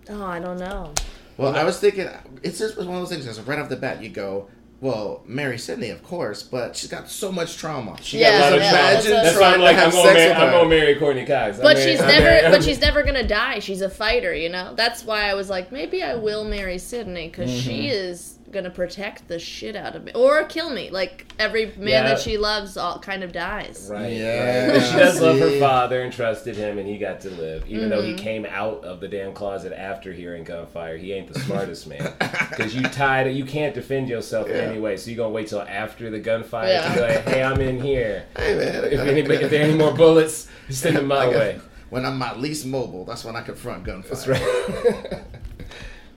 Oh, 0.08 0.24
I 0.24 0.40
don't 0.40 0.58
know. 0.58 0.92
Well, 1.36 1.54
I 1.56 1.64
was 1.64 1.78
thinking 1.78 2.08
it's 2.42 2.58
just 2.58 2.76
one 2.76 2.88
of 2.88 2.94
those 2.94 3.08
things. 3.10 3.24
Because 3.24 3.40
right 3.40 3.58
off 3.58 3.68
the 3.68 3.76
bat, 3.76 4.02
you 4.02 4.08
go, 4.10 4.48
"Well, 4.80 5.22
marry 5.26 5.56
Sidney, 5.58 5.90
of 5.90 6.02
course, 6.02 6.42
but 6.42 6.76
she's 6.76 6.90
got 6.90 7.08
so 7.08 7.30
much 7.32 7.56
trauma. 7.56 7.96
She 8.02 8.18
Yeah, 8.18 8.38
got 8.38 8.52
yeah, 8.58 8.68
imagine 8.70 9.10
that's- 9.12 9.24
That's 9.24 9.36
why 9.36 9.40
trying 9.40 9.54
I'm 9.54 9.60
like, 9.60 9.76
to 9.76 9.82
I'm 9.82 9.84
have 9.86 9.92
gonna, 9.92 10.04
sex 10.08 10.14
marry, 10.18 10.28
with 10.30 10.38
I'm 10.38 10.50
gonna 10.52 10.68
marry 10.68 10.94
Courteney 10.96 11.26
Cox. 11.26 11.56
I'm 11.56 11.62
But 11.62 11.76
marry- 11.76 11.90
she's 11.92 12.00
I'm 12.00 12.08
never. 12.08 12.24
marry- 12.24 12.50
But 12.50 12.64
she's 12.64 12.80
never 12.80 13.02
gonna 13.02 13.26
die. 13.26 13.58
She's 13.60 13.80
a 13.80 13.90
fighter, 13.90 14.34
you 14.34 14.48
know. 14.48 14.74
That's 14.74 15.04
why 15.04 15.30
I 15.30 15.34
was 15.34 15.48
like, 15.48 15.72
maybe 15.72 16.02
I 16.02 16.14
will 16.16 16.44
marry 16.44 16.78
Sidney 16.78 17.28
because 17.28 17.50
she 17.50 17.82
Mm-hmm. 17.88 17.92
is 17.92 18.34
gonna 18.52 18.70
protect 18.70 19.28
the 19.28 19.38
shit 19.38 19.76
out 19.76 19.94
of 19.94 20.04
me 20.04 20.12
or 20.12 20.44
kill 20.44 20.70
me. 20.70 20.90
Like 20.90 21.26
every 21.38 21.66
man 21.76 21.88
Yeah. 21.88 22.02
that 22.04 22.18
she 22.20 22.36
loves, 22.36 22.76
all 22.76 22.98
kind 22.98 23.22
of 23.22 23.32
dies. 23.32 23.88
Right. 23.90 24.12
Yeah, 24.12 24.72
right. 24.72 24.82
She 24.82 24.96
does 24.96 25.20
love 25.20 25.38
her 25.38 25.58
father 25.58 26.02
and 26.02 26.12
trusted 26.12 26.56
him, 26.56 26.78
and 26.78 26.88
he 26.88 26.98
got 26.98 27.20
to 27.20 27.30
live. 27.30 27.64
Even 27.68 27.88
though 27.90 28.02
he 28.02 28.10
Mm-hmm. 28.14 28.22
came 28.24 28.46
out 28.46 28.84
of 28.84 29.00
the 29.00 29.08
damn 29.08 29.32
closet 29.32 29.72
after 29.72 30.12
hearing 30.12 30.42
gunfire, 30.44 30.96
he 30.96 31.12
ain't 31.12 31.32
the 31.32 31.38
smartest 31.46 31.86
man. 31.86 32.12
Because 32.18 32.74
you 32.74 32.82
tied, 32.82 33.28
you 33.34 33.44
can't 33.44 33.74
defend 33.74 34.08
yourself 34.08 34.48
in 34.48 34.56
Yeah. 34.56 34.62
any 34.62 34.80
way. 34.80 34.96
So 34.96 35.10
you 35.10 35.16
gonna 35.16 35.30
wait 35.30 35.46
till 35.48 35.62
after 35.62 36.10
the 36.10 36.18
gunfire 36.18 36.68
Yeah. 36.68 36.88
to 36.88 36.94
be 36.94 37.00
like, 37.00 37.28
"Hey, 37.28 37.42
I'm 37.42 37.60
in 37.60 37.80
here. 37.80 38.24
Hey 38.36 38.56
man, 38.56 38.84
If, 38.84 39.00
anybody, 39.00 39.36
if 39.44 39.50
there 39.50 39.60
are 39.62 39.68
any 39.68 39.78
more 39.78 39.92
bullets, 39.94 40.48
send 40.68 40.96
them 40.96 41.06
my 41.18 41.28
way." 41.28 41.60
when 41.90 42.06
I'm 42.06 42.16
my 42.18 42.32
least 42.36 42.66
mobile, 42.66 43.04
that's 43.04 43.24
when 43.24 43.34
I 43.34 43.42
confront 43.42 43.82
gunfire. 43.84 44.10
That's 44.14 44.28
right. 44.28 45.22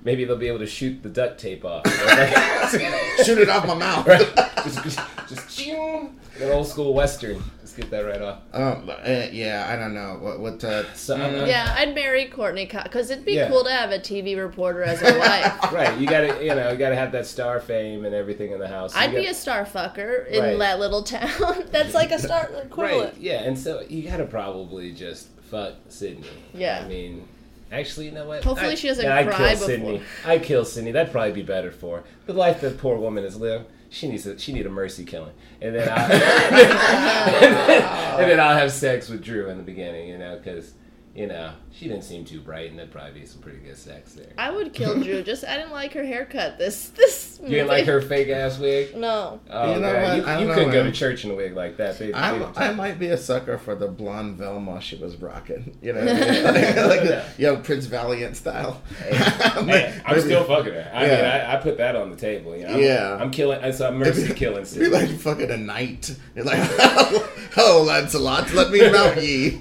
Maybe 0.04 0.26
they'll 0.26 0.36
be 0.38 0.48
able 0.48 0.60
to 0.60 0.68
shoot 0.68 1.02
the 1.02 1.10
duct 1.10 1.40
tape 1.40 1.64
off. 1.66 1.86
Shoot 3.24 3.38
it 3.38 3.50
off 3.50 3.66
my 3.68 3.74
mouth. 3.74 4.08
right? 4.08 4.20
Just, 4.64 4.84
just, 4.84 5.00
just 5.30 5.58
ching. 5.58 6.20
an 6.42 6.52
old 6.52 6.68
school 6.68 6.94
western. 6.94 7.42
Just 7.62 7.78
get 7.78 7.90
that 7.92 8.02
right 8.02 8.22
off. 8.22 8.40
Um, 8.54 8.90
uh, 8.90 9.26
yeah, 9.32 9.68
I 9.70 9.76
don't 9.76 9.94
know 9.94 10.18
what 10.22 10.40
what. 10.40 10.64
Uh, 10.64 10.92
So, 10.94 11.16
mm, 11.18 11.48
Yeah, 11.48 11.74
I'd 11.78 11.94
marry 11.96 12.26
Courteney 12.26 12.66
Cox 12.66 12.84
because 12.86 13.10
it'd 13.12 13.26
be 13.26 13.34
Yeah. 13.34 13.48
cool 13.50 13.64
to 13.64 13.72
have 13.72 13.92
a 13.92 14.00
TV 14.00 14.36
reporter 14.38 14.84
as 14.84 15.02
a 15.02 15.18
wife. 15.18 15.72
Right, 15.74 15.98
you 16.00 16.08
gotta, 16.08 16.44
you 16.44 16.54
know, 16.54 16.72
you 16.72 16.78
gotta 16.78 16.96
have 16.96 17.12
that 17.14 17.26
star 17.26 17.60
fame 17.60 18.06
and 18.06 18.14
everything 18.14 18.52
in 18.52 18.60
the 18.60 18.68
house. 18.68 18.94
I'd 18.96 19.12
You 19.14 19.20
be 19.22 19.26
a 19.28 19.34
star 19.34 19.64
fucker 19.66 20.28
in 20.28 20.42
Right. 20.44 20.60
that 20.60 20.80
little 20.80 21.04
town. 21.04 21.30
That's 21.72 21.94
like 21.94 22.12
a 22.12 22.20
star 22.20 22.50
equivalent. 22.64 23.14
right, 23.14 23.22
yeah, 23.22 23.44
and 23.44 23.58
so 23.58 23.84
you 23.88 24.10
gotta 24.10 24.26
probably 24.26 24.92
just 24.92 25.28
fuck 25.50 25.74
Sidney. 25.90 26.28
Yeah. 26.54 26.82
I 26.84 26.88
mean, 26.88 27.28
actually, 27.74 28.06
you 28.06 28.12
know 28.12 28.28
what? 28.28 28.44
Hopefully 28.44 28.72
I- 28.72 28.76
she 28.76 28.88
doesn't 28.88 29.06
yeah, 29.06 29.16
I'd 29.16 29.28
cry 29.28 29.38
kill 29.38 29.50
before. 29.50 29.68
Sidney. 29.68 30.02
I'd 30.26 30.44
kill 30.44 30.66
Sidney. 30.66 30.92
That'd 30.92 31.12
probably 31.12 31.34
be 31.34 31.42
better 31.44 31.72
for 31.72 31.98
her. 31.98 32.04
The 32.28 32.34
life 32.34 32.62
that 32.62 32.78
poor 32.78 32.98
woman 32.98 33.24
has 33.24 33.38
lived. 33.38 33.66
She 33.90 34.08
needs 34.08 34.26
a, 34.26 34.40
she 34.40 34.54
need 34.54 34.66
a 34.66 34.70
mercy 34.72 35.06
killing, 35.06 35.34
and 35.62 35.76
then 35.76 35.88
I, 35.88 36.02
and 38.20 38.32
then 38.32 38.40
I'll 38.40 38.58
have 38.58 38.72
sex 38.72 39.10
with 39.10 39.24
Drew 39.24 39.50
in 39.50 39.58
the 39.58 39.64
beginning, 39.64 40.10
you 40.10 40.18
know, 40.18 40.38
because 40.38 40.74
you 41.16 41.28
know, 41.28 41.52
she 41.72 41.88
didn't 41.88 42.04
seem 42.04 42.26
too 42.26 42.40
bright, 42.42 42.72
and 42.72 42.80
there'd 42.80 42.90
probably 42.92 43.20
be 43.20 43.26
some 43.28 43.40
pretty 43.42 43.60
good 43.60 43.78
sex 43.78 44.14
there. 44.14 44.32
I 44.38 44.50
would 44.50 44.74
kill 44.74 45.00
Drew. 45.04 45.22
Just 45.22 45.46
I 45.46 45.58
didn't 45.58 45.72
like 45.72 45.94
her 45.94 46.04
haircut. 46.04 46.58
This 46.58 46.90
this. 46.90 47.40
You 47.44 47.50
didn't 47.50 47.68
like 47.68 47.86
her 47.86 48.02
fake 48.02 48.30
ass 48.30 48.58
wig? 48.58 48.96
No. 48.96 49.40
Oh, 49.50 49.74
You 49.74 49.80
know 49.82 49.94
man. 49.94 50.04
what? 50.04 50.18
You, 50.18 50.24
I 50.26 50.34
don't 50.34 50.42
you 50.42 50.48
know, 50.48 50.54
couldn't 50.56 50.72
go 50.72 50.84
man. 50.84 50.92
to 50.92 50.98
church 50.98 51.26
in 51.26 51.32
a 51.32 51.36
wig 51.36 51.56
like 51.56 51.78
that, 51.78 52.00
baby. 52.00 52.16
I'm. 52.16 52.52
I 52.56 52.72
might 52.74 52.98
be 53.00 53.08
a 53.08 53.18
sucker 53.18 53.58
for 53.58 53.76
the 53.76 53.88
blonde 53.88 54.38
Velma 54.38 54.82
she 54.82 54.96
was 54.96 55.16
rocking. 55.18 55.78
You 55.82 55.94
know, 55.94 56.00
what 56.06 56.10
I 56.10 56.32
mean? 56.32 56.44
like, 56.46 56.76
like 56.88 57.02
the 57.04 57.26
young 57.38 57.62
Prince 57.64 57.86
Valiant 57.86 58.36
style. 58.38 58.82
Man, 59.12 60.02
I'm 60.06 60.16
Maybe- 60.16 60.22
still 60.22 60.44
fucking 60.46 60.74
her. 60.74 60.92
I 60.94 61.02
mean, 61.02 61.26
I, 61.26 61.54
I 61.54 61.58
put 61.58 61.78
that 61.78 61.96
on 61.96 62.10
the 62.10 62.16
table. 62.16 62.56
You 62.56 62.64
know? 62.68 62.74
I'm, 62.74 62.80
Yeah. 62.80 63.18
I'm 63.20 63.30
killing. 63.32 63.62
I 63.64 63.72
saw 63.72 63.92
Mercy 63.92 64.34
killing. 64.34 64.62
Be 64.64 64.66
Sid. 64.68 64.92
like 64.92 65.10
fucking 65.10 65.52
a 65.52 65.58
knight. 65.58 66.16
You're 66.36 66.46
like, 66.46 66.60
oh, 67.58 67.84
Lancelot, 67.88 68.52
let 68.54 68.72
me 68.72 68.90
mount 68.92 69.22
ye. 69.22 69.60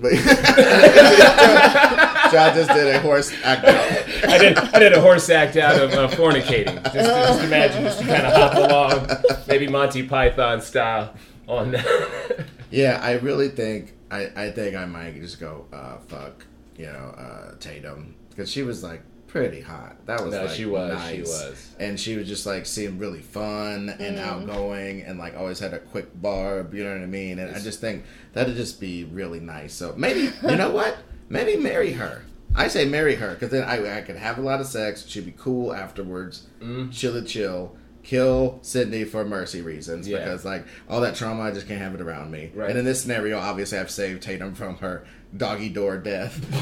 But 0.00 0.12
Jon 2.32 2.54
just 2.54 2.70
did 2.70 2.94
a 2.94 3.00
horse 3.00 3.32
act 3.44 3.64
out. 3.64 4.30
I 4.30 4.38
did. 4.38 4.58
I 4.58 4.78
did 4.78 4.92
a 4.92 5.00
horse 5.00 5.28
act 5.30 5.56
out 5.56 5.80
of 5.80 5.92
uh, 5.92 6.08
fornicating. 6.08 6.82
Just, 6.84 6.94
just 6.94 7.44
imagine, 7.44 7.82
just 7.84 8.00
kind 8.00 8.26
of 8.26 8.32
hop 8.32 8.54
along, 8.54 9.08
maybe 9.46 9.68
Monty 9.68 10.06
Python 10.06 10.60
style 10.60 11.14
on. 11.48 11.72
that. 11.72 12.46
Yeah, 12.70 12.98
I 13.02 13.12
really 13.14 13.48
think 13.48 13.94
I, 14.10 14.30
I 14.36 14.50
think 14.50 14.76
I 14.76 14.84
might 14.86 15.14
just 15.20 15.40
go 15.40 15.66
uh, 15.72 15.98
fuck 16.08 16.44
you 16.76 16.86
know 16.86 17.14
uh, 17.18 17.54
Tatum 17.58 18.14
because 18.30 18.50
she 18.50 18.62
was 18.62 18.82
like 18.82 19.02
pretty 19.30 19.60
hot. 19.60 19.96
That 20.06 20.22
was 20.24 20.34
No, 20.34 20.42
like 20.44 20.50
she 20.56 20.66
was, 20.66 20.92
nice. 20.94 21.14
she 21.14 21.20
was. 21.22 21.74
and 21.78 21.98
she 22.00 22.16
was 22.16 22.26
just 22.26 22.46
like 22.46 22.66
seemed 22.66 23.00
really 23.00 23.20
fun 23.20 23.88
and 23.98 24.18
outgoing 24.18 25.02
and 25.02 25.18
like 25.18 25.36
always 25.36 25.58
had 25.58 25.72
a 25.72 25.78
quick 25.78 26.08
barb. 26.20 26.74
You 26.74 26.84
know 26.84 26.92
what 26.92 27.02
I 27.02 27.06
mean? 27.06 27.38
And 27.38 27.54
I 27.54 27.60
just 27.60 27.80
think 27.80 28.04
that'd 28.32 28.56
just 28.56 28.80
be 28.80 29.04
really 29.04 29.40
nice. 29.40 29.72
So 29.72 29.94
maybe 29.96 30.32
you 30.48 30.56
know 30.56 30.70
what? 30.70 30.96
Maybe 31.28 31.56
marry 31.56 31.92
her. 31.92 32.22
I 32.56 32.66
say 32.66 32.84
marry 32.88 33.14
her 33.14 33.34
because 33.34 33.50
then 33.50 33.62
I, 33.62 33.98
I 33.98 34.00
could 34.02 34.16
have 34.16 34.38
a 34.38 34.42
lot 34.42 34.60
of 34.60 34.66
sex. 34.66 35.06
She'd 35.06 35.26
be 35.26 35.34
cool 35.38 35.72
afterwards. 35.72 36.46
Mm. 36.60 36.92
Chill 36.92 37.22
chill. 37.24 37.76
Kill 38.02 38.58
Sidney 38.62 39.04
for 39.04 39.24
mercy 39.24 39.60
reasons 39.60 40.08
Yeah. 40.08 40.18
because 40.18 40.44
like 40.44 40.64
all 40.88 41.00
that 41.02 41.14
trauma, 41.14 41.42
I 41.42 41.50
just 41.50 41.68
can't 41.68 41.80
have 41.80 41.94
it 41.94 42.00
around 42.00 42.30
me. 42.30 42.50
Right. 42.54 42.70
And 42.70 42.78
in 42.78 42.84
this 42.84 43.02
scenario, 43.02 43.38
obviously, 43.38 43.78
I've 43.78 43.90
saved 43.90 44.22
Tatum 44.22 44.54
from 44.54 44.76
her 44.78 45.04
doggy 45.36 45.68
door 45.68 45.96
death. 45.98 46.34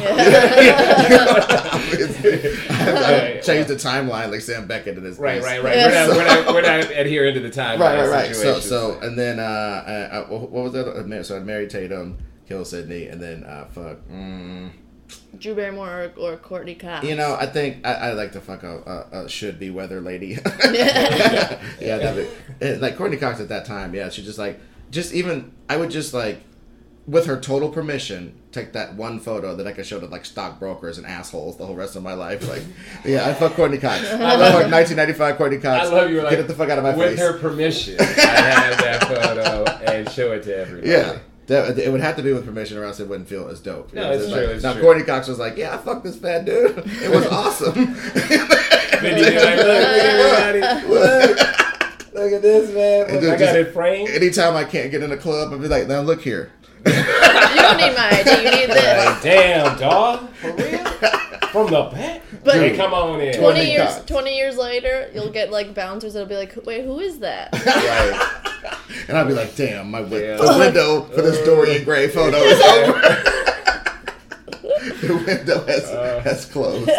I've 2.71 3.43
changed 3.43 3.69
the 3.69 3.77
timeline 3.77 4.31
like 4.31 4.41
Sam 4.41 4.67
Beckett 4.67 4.97
in 4.99 5.05
this. 5.05 5.19
Right, 5.19 5.37
piece. 5.39 5.45
right, 5.45 5.63
right. 5.63 5.77
We're 5.77 5.93
not, 6.07 6.09
we're 6.17 6.25
not, 6.25 6.55
we're 6.55 6.63
not 6.63 6.91
adhering 6.99 7.35
to 7.35 7.41
the 7.41 7.51
time. 7.51 7.81
Right, 7.81 7.99
right, 8.01 8.11
right. 8.11 8.35
So, 8.37 8.61
so, 8.61 8.99
and 9.01 9.19
then, 9.19 9.39
uh, 9.39 9.43
uh, 9.43 10.25
uh, 10.31 10.39
what 10.39 10.51
was 10.65 10.73
that? 10.73 10.89
Uh, 10.99 11.03
mar- 11.05 11.23
So 11.23 11.37
I 11.37 11.41
married 11.41 11.71
Tatum, 11.71 12.19
kill 12.49 12.65
Sidney, 12.65 13.07
and 13.09 13.21
then, 13.21 13.45
uh, 13.45 13.67
fuck. 13.67 13.99
Mm, 14.11 14.71
Drew 15.39 15.55
Barrymore 15.55 16.13
or, 16.17 16.33
or 16.33 16.37
Courteney 16.37 16.75
Cox. 16.75 17.07
you 17.07 17.15
know, 17.15 17.37
I 17.39 17.47
think 17.47 17.87
I, 17.87 17.93
I 17.95 18.13
like 18.13 18.33
to 18.33 18.41
fuck 18.41 18.63
a, 18.63 19.07
a, 19.13 19.25
a 19.25 19.29
should 19.29 19.59
be 19.59 19.71
weather 19.71 20.01
lady. 20.01 20.39
yeah, 20.73 21.59
that'd 21.81 22.29
be, 22.61 22.67
eh, 22.67 22.77
like 22.81 22.97
Courteney 22.97 23.19
Cox 23.19 23.41
at 23.41 23.49
that 23.49 23.65
time. 23.65 23.95
Yeah, 23.95 24.09
she 24.11 24.23
just 24.23 24.39
like, 24.39 24.61
just 24.91 25.15
even 25.15 25.53
I 25.69 25.77
would 25.77 25.91
just 25.91 26.13
like, 26.15 26.41
with 27.07 27.25
her 27.27 27.41
total 27.41 27.71
permission, 27.71 28.35
take 28.53 28.73
that 28.75 28.95
one 28.95 29.19
photo 29.19 29.57
that 29.57 29.67
I 29.67 29.73
could 29.73 29.87
show 29.87 29.99
to 29.99 30.07
like 30.07 30.25
stockbrokers 30.27 30.99
and 30.99 31.07
assholes 31.07 31.57
the 31.57 31.65
whole 31.65 31.75
rest 31.75 31.97
of 31.97 32.03
my 32.03 32.13
life. 32.15 32.47
Like, 32.49 32.63
yeah, 33.05 33.27
I 33.27 33.33
fuck 33.35 33.55
Courteney 33.55 33.79
Cox. 33.79 34.01
I 34.05 34.19
fuck 34.19 34.71
1995 34.71 35.37
Courteney 35.37 35.61
Cox. 35.61 35.89
I 35.89 35.93
love 35.93 36.11
you. 36.11 36.21
Like, 36.21 36.31
Get 36.31 36.41
it 36.41 36.49
the 36.49 36.55
fuck 36.55 36.69
out 36.69 36.79
of 36.79 36.85
my 36.85 36.95
with 36.95 37.11
face. 37.11 37.19
With 37.21 37.33
her 37.33 37.39
permission, 37.39 37.97
I 38.01 38.05
have 38.05 38.79
that 38.79 39.05
photo 39.05 39.65
and 39.91 40.11
show 40.11 40.33
it 40.33 40.43
to 40.45 40.57
everybody. 40.57 40.91
Yeah. 40.91 41.19
That, 41.49 41.79
it 41.79 41.91
would 41.91 42.01
have 42.01 42.17
to 42.17 42.23
be 42.23 42.33
with 42.33 42.45
permission, 42.47 42.77
or 42.79 42.85
else 42.85 43.01
it 43.01 43.09
wouldn't 43.09 43.29
feel 43.29 43.49
as 43.49 43.59
dope. 43.61 43.93
No, 43.95 44.11
it's 44.13 44.27
Like, 44.27 44.35
true, 44.45 44.53
it's 44.55 44.63
now, 44.63 44.73
true. 44.75 44.83
Courteney 44.83 45.05
Cox 45.05 45.29
was 45.29 45.39
like, 45.39 45.57
"Yeah, 45.57 45.75
I 45.75 45.79
fucked 45.79 46.05
this 46.05 46.17
fat 46.19 46.45
dude. 46.45 46.77
It 46.87 47.11
was 47.11 47.27
awesome." 47.27 47.75
Then 48.99 49.17
you 49.17 49.25
like, 49.41 49.57
look, 49.59 50.89
look, 50.89 51.37
look, 51.39 52.15
look 52.15 52.33
at 52.33 52.43
this, 52.43 52.75
man. 52.75 53.07
And 53.09 53.25
Look, 53.25 53.35
I 53.35 53.37
just- 53.39 53.53
got 53.53 53.57
it 53.57 53.73
framed. 53.73 54.09
Anytime 54.11 54.57
I 54.57 54.65
can't 54.65 54.91
get 54.91 55.03
in 55.05 55.13
a 55.13 55.17
club, 55.17 55.53
I'd 55.53 55.61
be 55.63 55.69
like, 55.69 55.87
"Now 55.89 56.01
look 56.01 56.21
here." 56.23 56.51
You 57.55 57.61
don't 57.63 57.77
need 57.77 57.95
my 57.97 58.09
ID. 58.11 58.31
You 58.45 58.51
need 58.51 58.71
this. 58.71 59.07
Like, 59.07 59.23
damn, 59.23 59.79
dog, 59.79 60.29
for 60.35 60.53
real? 60.53 60.85
From 61.49 61.71
the 61.71 61.83
back? 61.93 62.23
But- 62.45 62.55
hey, 62.57 62.77
come 62.77 62.93
on 62.95 63.21
in. 63.21 63.39
Twenty 63.39 63.71
years. 63.73 63.95
Cox. 63.95 64.05
Twenty 64.07 64.37
years 64.37 64.57
later, 64.57 65.11
you'll 65.15 65.31
get 65.31 65.51
like 65.51 65.75
bouncers 65.75 66.13
that'll 66.15 66.29
be 66.29 66.37
like, 66.37 66.55
"Wait, 66.65 66.85
who 66.85 67.01
is 67.01 67.19
that?" 67.21 67.53
Right. 67.53 68.81
And 69.09 69.17
I'll 69.17 69.27
be 69.27 69.33
like, 69.35 69.55
"Damn, 69.57 69.91
my 69.91 70.01
Yeah. 70.01 70.37
the 70.37 70.57
window 70.59 71.03
for 71.15 71.23
this 71.23 71.39
Dorian 71.47 71.85
Gray 71.85 72.09
photo 72.09 72.37
is 72.39 72.61
over. 72.61 73.01
the 75.01 75.23
window 75.27 75.65
has 75.67 75.85
Uh. 75.85 76.21
has 76.25 76.45
closed. 76.47 76.91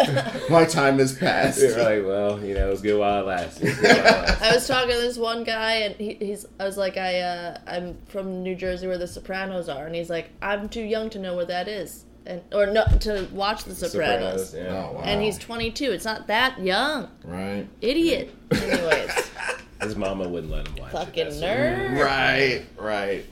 My 0.50 0.64
time 0.64 0.98
has 0.98 1.16
passed." 1.16 1.60
You're 1.62 1.82
like, 1.82 2.04
well, 2.06 2.44
you 2.44 2.54
know, 2.54 2.68
it 2.68 2.70
was 2.70 2.80
good 2.82 2.98
while 2.98 3.20
it 3.22 3.26
lasted. 3.26 3.64
It 3.64 3.70
was 3.70 3.78
good 3.80 3.96
while 3.96 3.98
it 3.98 4.04
lasted. 4.28 4.44
I 4.46 4.54
was 4.54 4.66
talking 4.68 4.90
to 4.90 5.00
this 5.00 5.16
one 5.18 5.44
guy, 5.44 5.72
and 5.76 5.94
he, 5.96 6.14
he's. 6.14 6.46
I 6.58 6.64
was 6.64 6.76
like, 6.76 6.96
I, 6.96 7.20
uh, 7.20 7.58
I'm 7.66 7.96
from 8.08 8.42
New 8.42 8.54
Jersey, 8.54 8.86
where 8.86 8.98
The 8.98 9.06
Sopranos 9.08 9.68
are, 9.68 9.86
and 9.86 9.94
he's 9.94 10.10
like, 10.10 10.30
I'm 10.42 10.68
too 10.68 10.82
young 10.82 11.10
to 11.10 11.18
know 11.18 11.36
where 11.36 11.46
that 11.46 11.68
is, 11.68 12.04
and 12.26 12.42
or 12.52 12.66
no, 12.66 12.84
to 13.00 13.28
watch 13.32 13.64
The 13.64 13.74
Sopranos. 13.74 14.50
Sopranos, 14.50 14.54
yeah. 14.54 14.86
Oh 14.88 14.92
wow! 14.94 15.02
And 15.04 15.22
he's 15.22 15.38
22. 15.38 15.92
It's 15.92 16.04
not 16.04 16.26
that 16.28 16.60
young, 16.60 17.08
right, 17.24 17.66
idiot. 17.80 18.34
Anyways, 18.52 19.30
His 19.82 19.96
mama 19.96 20.28
wouldn't 20.28 20.52
let 20.52 20.68
him 20.68 20.76
watch 20.76 20.92
fucking 20.92 21.26
it. 21.28 21.30
that's- 21.30 21.40
nerd. 21.40 22.04
right, 22.04 22.62
right. 22.76 23.24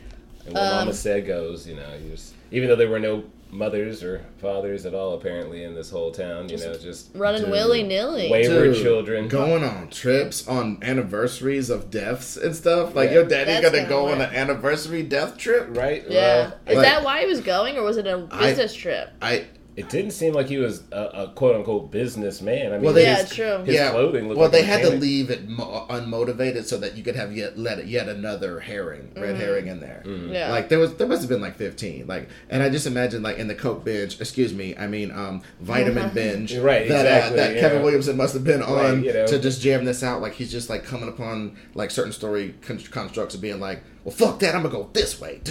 And 0.46 0.54
what 0.54 0.62
Um, 0.62 0.74
mama 0.76 0.94
said 0.94 1.26
goes, 1.26 1.66
you 1.68 1.76
know, 1.76 1.86
he 2.02 2.08
was, 2.10 2.32
even 2.50 2.68
though 2.70 2.76
there 2.76 2.88
were 2.88 2.98
no 2.98 3.24
mothers 3.50 4.02
or 4.02 4.24
fathers 4.38 4.84
at 4.86 4.94
all 4.94 5.14
apparently 5.14 5.64
in 5.64 5.74
this 5.74 5.90
whole 5.90 6.10
town, 6.10 6.48
you 6.48 6.56
know, 6.58 6.76
just 6.76 7.08
Running 7.14 7.50
willy 7.50 7.82
nilly. 7.82 8.30
wayward 8.30 8.74
Dude, 8.74 8.82
children. 8.82 9.28
going 9.28 9.64
on 9.64 9.88
trips 9.88 10.46
on 10.46 10.78
anniversaries 10.82 11.70
of 11.70 11.90
deaths 11.90 12.36
and 12.36 12.54
stuff. 12.54 12.94
Like 12.94 13.08
Yeah. 13.08 13.14
your 13.16 13.24
daddy 13.24 13.52
That's 13.52 13.64
gonna 13.64 13.78
kinda 13.78 13.88
go 13.88 14.08
on 14.08 14.20
an 14.20 14.34
anniversary 14.34 15.02
death 15.02 15.36
trip. 15.38 15.66
Right? 15.70 16.04
Yeah. 16.08 16.20
Well, 16.36 16.52
Is 16.68 16.76
like- 16.76 16.86
that 16.86 17.04
why 17.04 17.20
he 17.20 17.26
was 17.26 17.40
going, 17.40 17.76
or 17.76 17.82
was 17.82 17.96
it 17.96 18.06
a 18.06 18.18
business 18.18 18.74
trip? 18.74 19.08
I 19.22 19.44
it 19.78 19.88
didn't 19.88 20.10
seem 20.10 20.34
like 20.34 20.48
he 20.48 20.56
was 20.58 20.82
a, 20.90 21.02
a 21.22 21.32
quote 21.36 21.54
unquote 21.54 21.92
businessman. 21.92 22.72
I 22.72 22.76
mean, 22.76 22.82
Well, 22.82 22.92
they- 22.92 23.04
Yeah, 23.04 23.22
true. 23.24 23.58
his 23.64 23.76
yeah. 23.76 23.90
clothing 23.92 24.26
looked 24.26 24.38
well, 24.40 24.48
like 24.48 24.52
they 24.60 24.64
had 24.64 24.82
to 24.82 24.90
leave 24.90 25.30
it 25.30 25.48
mo- 25.48 25.86
unmotivated 25.88 26.64
so 26.64 26.78
that 26.78 26.96
you 26.96 27.04
could 27.04 27.14
have 27.14 27.36
yet 27.36 27.56
let 27.56 27.86
yet 27.86 28.08
another 28.08 28.58
herring, 28.58 29.12
red 29.16 29.36
herring 29.36 29.68
in 29.68 29.78
there. 29.78 30.02
Mm-hmm. 30.04 30.32
Yeah. 30.32 30.50
Like 30.50 30.68
there 30.68 30.78
was 30.80 30.94
there 30.96 31.06
must 31.06 31.22
have 31.22 31.28
been 31.28 31.40
like 31.40 31.56
fifteen. 31.56 32.06
Like 32.08 32.28
and 32.50 32.62
I 32.62 32.68
just 32.70 32.86
imagine 32.86 33.22
like 33.22 33.38
in 33.38 33.46
the 33.46 33.54
Coke 33.54 33.84
binge, 33.84 34.20
excuse 34.20 34.52
me, 34.52 34.76
I 34.76 34.86
mean 34.88 35.10
um 35.12 35.42
vitamin 35.60 36.10
binge. 36.12 36.56
Right, 36.68 36.88
That 36.88 37.06
exactly, 37.06 37.38
uh, 37.40 37.42
that 37.44 37.54
yeah. 37.54 37.60
Kevin 37.60 37.82
Williamson 37.82 38.16
must 38.16 38.34
have 38.34 38.42
been 38.44 38.60
Right, 38.60 38.68
on 38.90 39.04
you 39.04 39.12
know. 39.12 39.26
to 39.26 39.38
just 39.38 39.60
jam 39.62 39.84
this 39.84 40.02
out. 40.02 40.20
Like 40.20 40.34
he's 40.34 40.50
just 40.50 40.68
like 40.68 40.84
coming 40.84 41.08
upon 41.08 41.56
like 41.74 41.90
certain 41.92 42.12
story 42.12 42.54
con- 42.62 42.78
constructs 42.90 43.34
of 43.36 43.40
being 43.40 43.60
like, 43.60 43.80
well 44.08 44.16
fuck 44.16 44.38
that, 44.40 44.54
I'm 44.54 44.62
gonna 44.62 44.74
go 44.74 44.90
this 44.92 45.20
way. 45.20 45.40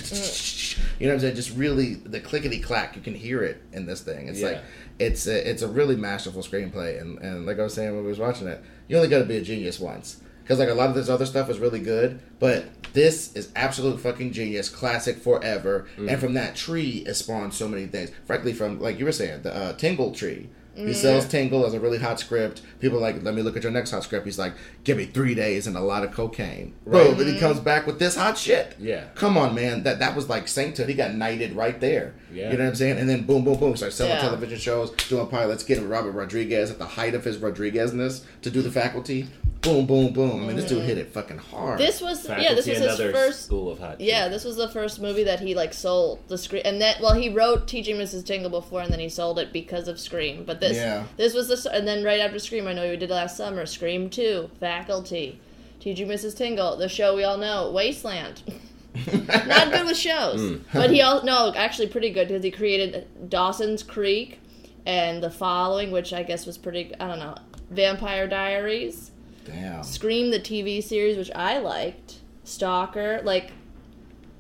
You 1.00 1.06
know 1.06 1.14
what 1.14 1.16
I'm 1.18 1.20
saying? 1.22 1.36
Just 1.36 1.56
really 1.56 1.94
the 1.96 2.20
clickety 2.20 2.60
clack, 2.60 2.96
you 2.96 3.02
can 3.04 3.14
hear 3.14 3.44
it 3.44 3.62
in 3.72 3.86
this 3.86 4.02
thing. 4.02 4.28
It's 4.30 4.40
Yeah. 4.40 4.48
like 4.48 4.62
it's 5.00 5.28
a, 5.28 5.48
it's 5.50 5.62
a 5.62 5.68
really 5.68 5.96
masterful 5.96 6.42
screenplay, 6.42 7.00
and, 7.00 7.20
and 7.20 7.46
like 7.46 7.60
I 7.60 7.64
was 7.64 7.76
saying 7.76 7.94
when 7.94 8.04
we 8.04 8.10
was 8.10 8.18
watching 8.20 8.48
it, 8.48 8.64
you 8.88 8.96
only 8.98 9.08
got 9.10 9.20
to 9.20 9.26
be 9.26 9.38
a 9.38 9.42
genius 9.42 9.80
once. 9.80 10.22
Because 10.42 10.58
like 10.60 10.70
a 10.70 10.74
lot 10.74 10.90
of 10.90 10.96
this 10.96 11.08
other 11.10 11.26
stuff 11.28 11.50
is 11.52 11.60
really 11.60 11.80
good, 11.82 12.20
but 12.40 12.66
this 12.94 13.36
is 13.36 13.52
absolute 13.56 14.00
fucking 14.00 14.32
genius, 14.32 14.70
classic 14.70 15.18
forever. 15.18 15.88
And 15.98 16.20
from 16.20 16.34
that 16.36 16.56
tree, 16.56 17.04
it 17.06 17.14
spawned 17.16 17.54
so 17.54 17.68
many 17.68 17.86
things. 17.86 18.12
Frankly, 18.26 18.54
from 18.54 18.80
like 18.80 18.98
you 18.98 19.06
were 19.06 19.12
saying, 19.12 19.44
the 19.44 19.54
uh, 19.56 19.74
Tingle 19.74 20.14
tree. 20.16 20.50
He 20.78 20.84
mm. 20.92 20.96
sells 20.96 21.26
Tingle 21.28 21.66
as 21.66 21.74
a 21.74 21.80
really 21.80 21.98
hot 21.98 22.20
script. 22.20 22.62
People 22.80 23.00
are 23.00 23.02
like, 23.02 23.24
let 23.24 23.34
me 23.34 23.42
look 23.42 23.58
at 23.58 23.64
your 23.64 23.72
next 23.72 23.90
hot 23.90 24.04
script. 24.04 24.26
He's 24.26 24.38
like, 24.38 24.54
give 24.84 24.96
me 24.96 25.06
three 25.06 25.34
days 25.34 25.66
and 25.66 25.76
a 25.76 25.82
lot 25.82 26.04
of 26.04 26.12
cocaine. 26.12 26.76
Boom, 26.86 27.20
and 27.20 27.28
he 27.28 27.36
mm. 27.36 27.40
comes 27.40 27.60
back 27.60 27.88
with 27.88 27.98
this 27.98 28.16
hot 28.16 28.38
shit. 28.38 28.76
Yeah. 28.80 29.06
Come 29.16 29.38
on, 29.38 29.56
man. 29.56 29.82
That 29.84 29.98
that 30.00 30.16
was 30.16 30.30
like 30.30 30.48
sainthood. 30.48 30.88
He 30.88 30.94
got 30.94 31.16
knighted 31.16 31.54
right 31.54 31.80
there. 31.80 32.14
Yeah. 32.32 32.52
You 32.52 32.58
know 32.58 32.66
what 32.66 32.70
I'm 32.70 32.76
saying? 32.76 33.00
And 33.00 33.10
then 33.10 33.24
boom, 33.24 33.44
boom, 33.44 33.60
boom. 33.60 33.76
Started 33.76 33.96
selling 33.96 34.14
Yeah. 34.14 34.22
television 34.22 34.60
shows, 34.60 34.92
doing 34.92 35.28
pilots, 35.28 35.64
getting 35.64 35.90
Robert 35.90 36.12
Rodriguez 36.12 36.70
at 36.70 36.78
the 36.78 36.86
height 36.86 37.16
of 37.16 37.24
his 37.24 37.38
Rodriguezness 37.38 38.24
to 38.44 38.52
do 38.52 38.62
the 38.62 38.72
faculty. 38.72 39.28
Boom, 39.62 39.86
boom, 39.86 40.14
boom. 40.14 40.44
I 40.44 40.48
mean, 40.48 40.56
this 40.56 40.70
dude 40.70 40.84
mm. 40.84 40.86
hit 40.86 40.98
it 40.98 41.12
fucking 41.12 41.40
hard. 41.40 41.80
This 41.80 42.00
was 42.00 42.22
Faculty, 42.22 42.44
yeah. 42.44 42.54
This 42.54 42.68
was 42.68 42.78
his 42.78 42.98
first. 42.98 43.46
school 43.46 43.72
of 43.72 43.80
hot. 43.80 44.00
Yeah, 44.00 44.24
chicks. 44.24 44.36
this 44.36 44.46
was 44.46 44.56
the 44.56 44.70
first 44.70 45.02
movie 45.02 45.24
that 45.24 45.40
he 45.40 45.56
like 45.56 45.74
sold 45.74 46.28
the 46.28 46.38
screen, 46.38 46.62
and 46.64 46.80
then 46.80 46.96
well, 47.02 47.14
he 47.14 47.30
wrote 47.30 47.68
Teaching 47.68 47.96
Mrs. 47.96 48.26
Tingle 48.26 48.50
before, 48.50 48.82
and 48.82 48.92
then 48.92 49.00
he 49.00 49.10
sold 49.10 49.40
it 49.40 49.52
because 49.52 49.88
of 49.88 50.00
Scream. 50.00 50.44
But 50.46 50.62
this, 50.70 50.78
Yeah. 50.78 51.04
this 51.18 51.34
was 51.34 51.48
the, 51.48 51.72
and 51.74 51.88
then 51.88 52.04
right 52.04 52.20
after 52.20 52.40
Scream, 52.40 52.68
I 52.68 52.74
know 52.74 52.90
we 52.90 52.98
did 52.98 53.10
last 53.10 53.38
summer, 53.38 53.66
Scream 53.66 54.10
Two, 54.10 54.50
Faculty, 54.60 55.40
Teaching 55.80 56.08
Mrs. 56.08 56.36
Tingle, 56.38 56.78
the 56.78 56.90
show 56.90 57.16
we 57.16 57.24
all 57.24 57.38
know, 57.38 57.72
Wasteland. 57.72 58.42
Not 58.96 59.72
good 59.72 59.86
with 59.86 59.98
shows, 59.98 60.42
Mm. 60.42 60.62
but 60.74 60.90
he 60.90 61.02
also 61.02 61.26
no, 61.26 61.54
actually 61.56 61.88
pretty 61.88 62.10
good 62.10 62.28
because 62.30 62.44
he 62.44 62.50
created 62.52 63.08
Dawson's 63.30 63.84
Creek 63.84 64.40
and 64.86 65.22
The 65.22 65.30
Following, 65.30 65.92
which 65.92 66.14
I 66.14 66.24
guess 66.24 66.46
was 66.46 66.58
pretty. 66.58 66.92
I 67.00 67.08
don't 67.08 67.20
know, 67.20 67.36
Vampire 67.70 68.28
Diaries. 68.28 69.12
Damn. 69.46 69.84
Scream 69.84 70.32
the 70.32 70.40
TV 70.40 70.82
series, 70.84 71.16
which 71.18 71.30
I 71.36 71.60
liked, 71.60 72.16
Stalker, 72.44 73.22
like 73.24 73.52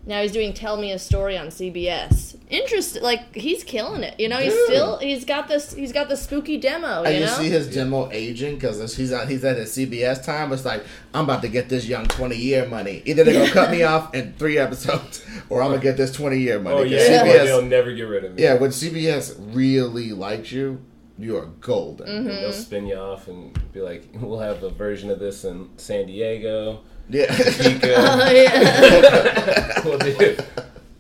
Now 0.07 0.21
he's 0.21 0.31
doing 0.31 0.53
Tell 0.53 0.77
Me 0.77 0.93
a 0.93 0.97
Story 0.99 1.37
on 1.37 1.47
CBS. 1.47 2.37
Interesting, 2.49 3.03
like 3.03 3.35
he's 3.35 3.65
killing 3.65 4.03
it. 4.03 4.17
You 4.17 4.29
know, 4.29 4.37
he's 4.37 4.53
Dude. 4.53 4.65
still 4.67 4.97
he's 4.99 5.25
got 5.25 5.49
this 5.49 5.73
he's 5.73 5.91
got 5.91 6.07
the 6.07 6.15
spooky 6.15 6.57
demo. 6.57 7.01
You 7.01 7.07
And 7.07 7.15
you 7.15 7.25
know, 7.25 7.33
see 7.33 7.49
his 7.49 7.67
demo 7.73 8.09
aging 8.11 8.55
because 8.55 8.95
he's 8.95 9.11
on 9.11 9.27
he's 9.27 9.43
at 9.43 9.57
his 9.57 9.75
CBS 9.75 10.23
time. 10.23 10.53
It's 10.53 10.63
like 10.63 10.85
I'm 11.13 11.25
about 11.25 11.41
to 11.41 11.49
get 11.49 11.67
this 11.67 11.85
young 11.85 12.05
20 12.05 12.37
year 12.37 12.65
money. 12.65 13.01
Either 13.05 13.25
they're 13.25 13.33
gonna 13.33 13.51
cut 13.51 13.69
me 13.69 13.83
off 13.93 14.15
in 14.15 14.31
three 14.33 14.57
episodes, 14.57 15.25
or 15.49 15.61
I'm 15.61 15.71
gonna 15.71 15.83
get 15.83 15.97
this 15.97 16.13
20 16.13 16.39
year 16.39 16.57
money. 16.57 16.75
Oh 16.77 16.83
'Cause 16.83 16.91
yeah, 16.91 17.23
CBS 17.25 17.43
they'll 17.43 17.61
never 17.63 17.91
get 17.93 18.03
rid 18.03 18.23
of 18.23 18.35
me. 18.35 18.43
Yeah, 18.43 18.53
when 18.53 18.71
CBS 18.71 19.35
really 19.53 20.13
likes 20.13 20.53
you, 20.53 20.79
you 21.17 21.37
are 21.37 21.45
golden. 21.61 22.07
And 22.07 22.27
they'll 22.27 22.49
mm-hmm. 22.51 22.59
spin 22.59 22.85
you 22.87 22.95
off 22.95 23.27
and 23.27 23.57
be 23.73 23.81
like, 23.81 24.07
"We'll 24.13 24.39
have 24.39 24.63
a 24.63 24.69
version 24.69 25.09
of 25.09 25.19
this 25.19 25.43
in 25.45 25.69
San 25.77 26.07
Diego, 26.07 26.81
Yeah. 27.09 27.25
Topeka." 27.27 27.95
Oh, 27.97 28.31
yeah. 28.31 29.81
we'll 29.85 29.97
do- 29.99 30.37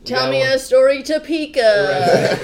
Tell 0.03 0.29
me 0.31 0.39
Yeah, 0.39 0.53
a 0.53 0.59
story, 0.59 1.03
Topeka. 1.03 2.39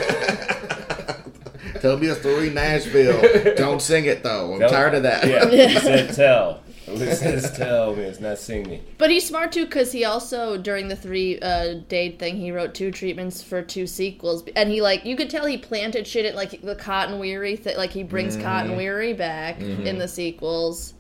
Tell 1.82 1.98
me 1.98 2.08
a 2.08 2.16
story, 2.16 2.50
Nashville. 2.50 3.56
Don't 3.56 3.82
sing 3.82 4.06
it 4.06 4.24
though. 4.24 4.54
I'm 4.54 4.60
Nope. 4.60 4.72
tired 4.72 4.94
of 4.96 5.04
that. 5.04 5.28
Yeah, 5.28 5.50
he 5.68 5.78
said 5.80 6.14
tell. 6.16 6.63
It 7.04 7.16
says 7.16 7.56
tell 7.58 7.96
me. 7.96 8.04
It's 8.04 8.20
not 8.20 8.38
sing 8.38 8.68
me. 8.70 8.82
But 8.98 9.10
he's 9.10 9.26
smart 9.28 9.52
too 9.52 9.66
because 9.66 9.92
he 9.92 10.06
also 10.06 10.58
during 10.58 10.88
the 10.88 10.96
three 10.96 11.40
uh, 11.40 11.76
day 11.88 12.12
thing 12.12 12.38
he 12.38 12.52
wrote 12.52 12.74
two 12.74 12.92
treatments 12.92 13.42
for 13.44 13.62
two 13.62 13.86
sequels 13.88 14.44
and 14.56 14.70
he 14.70 14.82
like 14.82 15.06
you 15.06 15.16
could 15.16 15.30
tell 15.30 15.46
he 15.46 15.58
planted 15.58 16.08
shit 16.08 16.26
at 16.26 16.36
like 16.36 16.62
the 16.62 16.76
Cotton 16.76 17.20
Weary 17.20 17.56
thing. 17.56 17.78
like 17.78 17.92
he 17.92 18.04
brings 18.04 18.36
Mm-hmm. 18.36 18.44
Cotton 18.46 18.76
Weary 18.78 19.14
back 19.14 19.60
in 19.60 19.98
the 19.98 20.08
sequels 20.08 20.94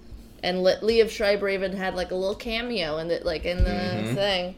and 0.43 0.61
Le- 0.61 0.79
Liev 0.81 1.09
Schreiber 1.09 1.47
even 1.49 1.73
had 1.75 1.95
like 1.95 2.11
a 2.11 2.15
little 2.15 2.35
cameo 2.35 2.97
in 2.97 3.07
the 3.07 3.21
like 3.23 3.45
in 3.45 3.63
the 3.63 3.69
Mm-hmm. 3.69 4.15
thing. 4.15 4.55